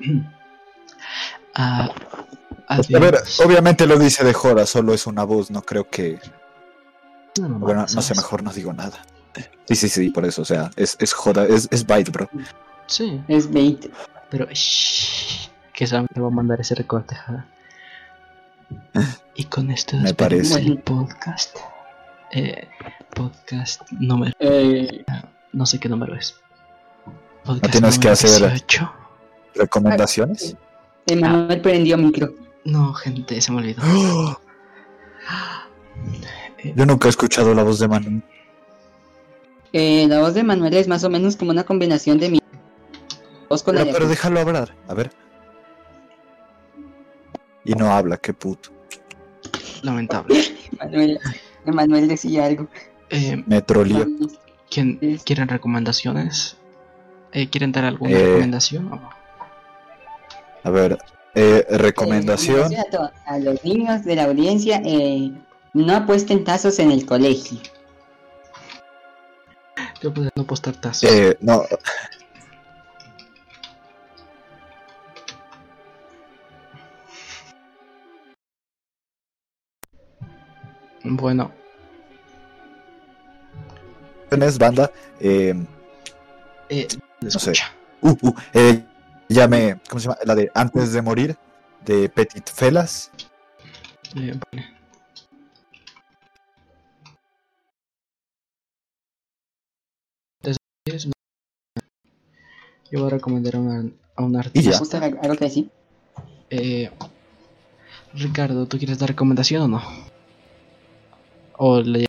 Ah, 1.58 1.88
A 2.68 2.80
ver, 2.98 3.16
obviamente 3.42 3.86
lo 3.86 3.98
dice 3.98 4.22
de 4.24 4.34
joda, 4.34 4.66
solo 4.66 4.92
es 4.92 5.06
una 5.06 5.24
voz, 5.24 5.50
no 5.50 5.62
creo 5.62 5.88
que... 5.88 6.20
No, 7.40 7.48
no, 7.48 7.58
Bueno, 7.60 7.86
no 7.94 8.02
sé, 8.02 8.14
mejor 8.14 8.42
no 8.42 8.52
digo 8.52 8.74
nada. 8.74 8.98
Sí, 9.66 9.74
sí, 9.74 9.88
sí, 9.88 10.10
por 10.10 10.26
eso, 10.26 10.42
o 10.42 10.44
sea, 10.44 10.70
es, 10.76 10.98
es 11.00 11.14
joda, 11.14 11.46
es, 11.46 11.66
es 11.70 11.86
bite, 11.86 12.10
bro. 12.10 12.28
Sí, 12.86 13.22
Es 13.26 13.50
bait. 13.50 13.90
pero. 14.28 14.46
shh, 14.52 15.48
que 15.72 15.86
solamente 15.86 16.20
voy 16.20 16.30
a 16.30 16.34
mandar 16.34 16.60
ese 16.60 16.74
recorte, 16.74 17.14
jaja. 17.14 17.46
Y 19.34 19.44
con 19.44 19.70
esto 19.70 19.96
despedimos 19.96 20.56
el 20.56 20.78
podcast. 20.80 21.56
Eh, 22.32 22.68
podcast 23.14 23.82
número. 23.92 24.34
Eh, 24.40 25.04
No 25.52 25.64
sé 25.66 25.78
qué 25.78 25.88
número 25.88 26.14
es. 26.14 26.38
Podcast 27.44 27.72
tienes 27.72 27.98
que 27.98 28.08
número 28.08 28.12
hacer- 28.12 28.50
18. 28.50 28.92
¿Recomendaciones? 29.54 30.56
Emanuel 31.06 31.60
prendió 31.62 31.96
micro. 31.96 32.34
No, 32.64 32.92
gente, 32.94 33.40
se 33.40 33.52
me 33.52 33.58
olvidó. 33.58 33.80
Yo 36.74 36.84
nunca 36.84 37.06
he 37.06 37.10
escuchado 37.10 37.54
la 37.54 37.62
voz 37.62 37.78
de 37.78 37.88
Manu. 37.88 38.20
Eh, 39.72 40.06
la 40.08 40.20
voz 40.20 40.34
de 40.34 40.42
Manuel 40.42 40.74
es 40.74 40.88
más 40.88 41.04
o 41.04 41.10
menos 41.10 41.36
como 41.36 41.52
una 41.52 41.64
combinación 41.64 42.18
de 42.18 42.30
mi 42.30 42.40
voz 43.48 43.62
con 43.62 43.74
la 43.76 43.82
Pero, 43.82 43.92
de 43.92 43.98
pero 43.98 44.08
déjalo 44.10 44.40
hablar, 44.40 44.74
a 44.88 44.94
ver. 44.94 45.10
Y 47.64 47.72
no 47.74 47.90
habla, 47.92 48.16
qué 48.16 48.34
puto. 48.34 48.70
lamentable. 49.82 50.42
Emanuel. 50.80 51.18
Emanuel 51.70 52.08
decía 52.08 52.46
algo. 52.46 52.68
Eh, 53.10 53.42
Me 53.46 53.62
troleó. 53.62 54.06
¿quién, 54.70 54.98
Es- 55.00 55.22
¿Quieren 55.24 55.48
recomendaciones? 55.48 56.56
Eh, 57.32 57.48
¿Quieren 57.48 57.72
dar 57.72 57.84
alguna 57.84 58.12
Eh, 58.12 58.24
recomendación? 58.26 58.86
o 58.92 58.96
no? 58.96 59.10
A 60.64 60.70
ver, 60.70 60.98
eh, 61.34 61.64
Eh, 61.68 61.76
recomendación. 61.78 62.70
recomendación 62.70 62.80
a, 62.80 62.90
to- 62.90 63.12
a 63.26 63.38
los 63.38 63.62
niños 63.64 64.04
de 64.04 64.16
la 64.16 64.24
audiencia, 64.24 64.80
eh, 64.84 65.30
no 65.74 65.94
apuesten 65.94 66.42
tazos 66.44 66.78
en 66.78 66.90
el 66.90 67.04
colegio. 67.06 67.58
Yo 70.02 70.12
puedo 70.12 70.30
no 70.34 70.44
postar 70.44 70.74
tazos. 70.80 71.10
Eh, 71.10 71.36
no, 71.40 71.62
Bueno, 81.08 81.52
es 84.30 84.58
banda. 84.58 84.90
Eh, 85.20 85.54
eh, 86.68 86.88
No 87.20 87.30
sé. 87.30 87.52
uh, 88.02 88.10
uh, 88.20 88.34
eh, 88.52 88.84
ya 89.28 89.46
me. 89.48 89.78
¿Cómo 89.88 90.00
se 90.00 90.08
llama? 90.08 90.18
La 90.24 90.34
de 90.34 90.50
Antes 90.54 90.92
de 90.92 91.02
morir, 91.02 91.36
de 91.84 92.08
Petit 92.08 92.48
Felas. 92.50 93.10
Eh, 94.16 94.38
vale. 94.52 94.66
Entonces, 100.42 101.10
Yo 102.90 103.00
voy 103.00 103.08
a 103.08 103.10
recomendar 103.10 103.56
a, 103.56 103.58
una- 103.58 103.90
a 104.16 104.22
un 104.22 104.36
artista. 104.36 104.78
¿Gusta 104.78 104.98
algo 104.98 105.36
que 105.36 105.44
decir? 105.44 105.70
Eh, 106.50 106.90
Ricardo, 108.14 108.66
¿tú 108.66 108.78
quieres 108.78 108.98
dar 108.98 109.08
recomendación 109.10 109.62
o 109.62 109.68
no? 109.68 109.82
O 111.58 111.80
le 111.82 111.98
digo 112.00 112.00
yo. 112.00 112.06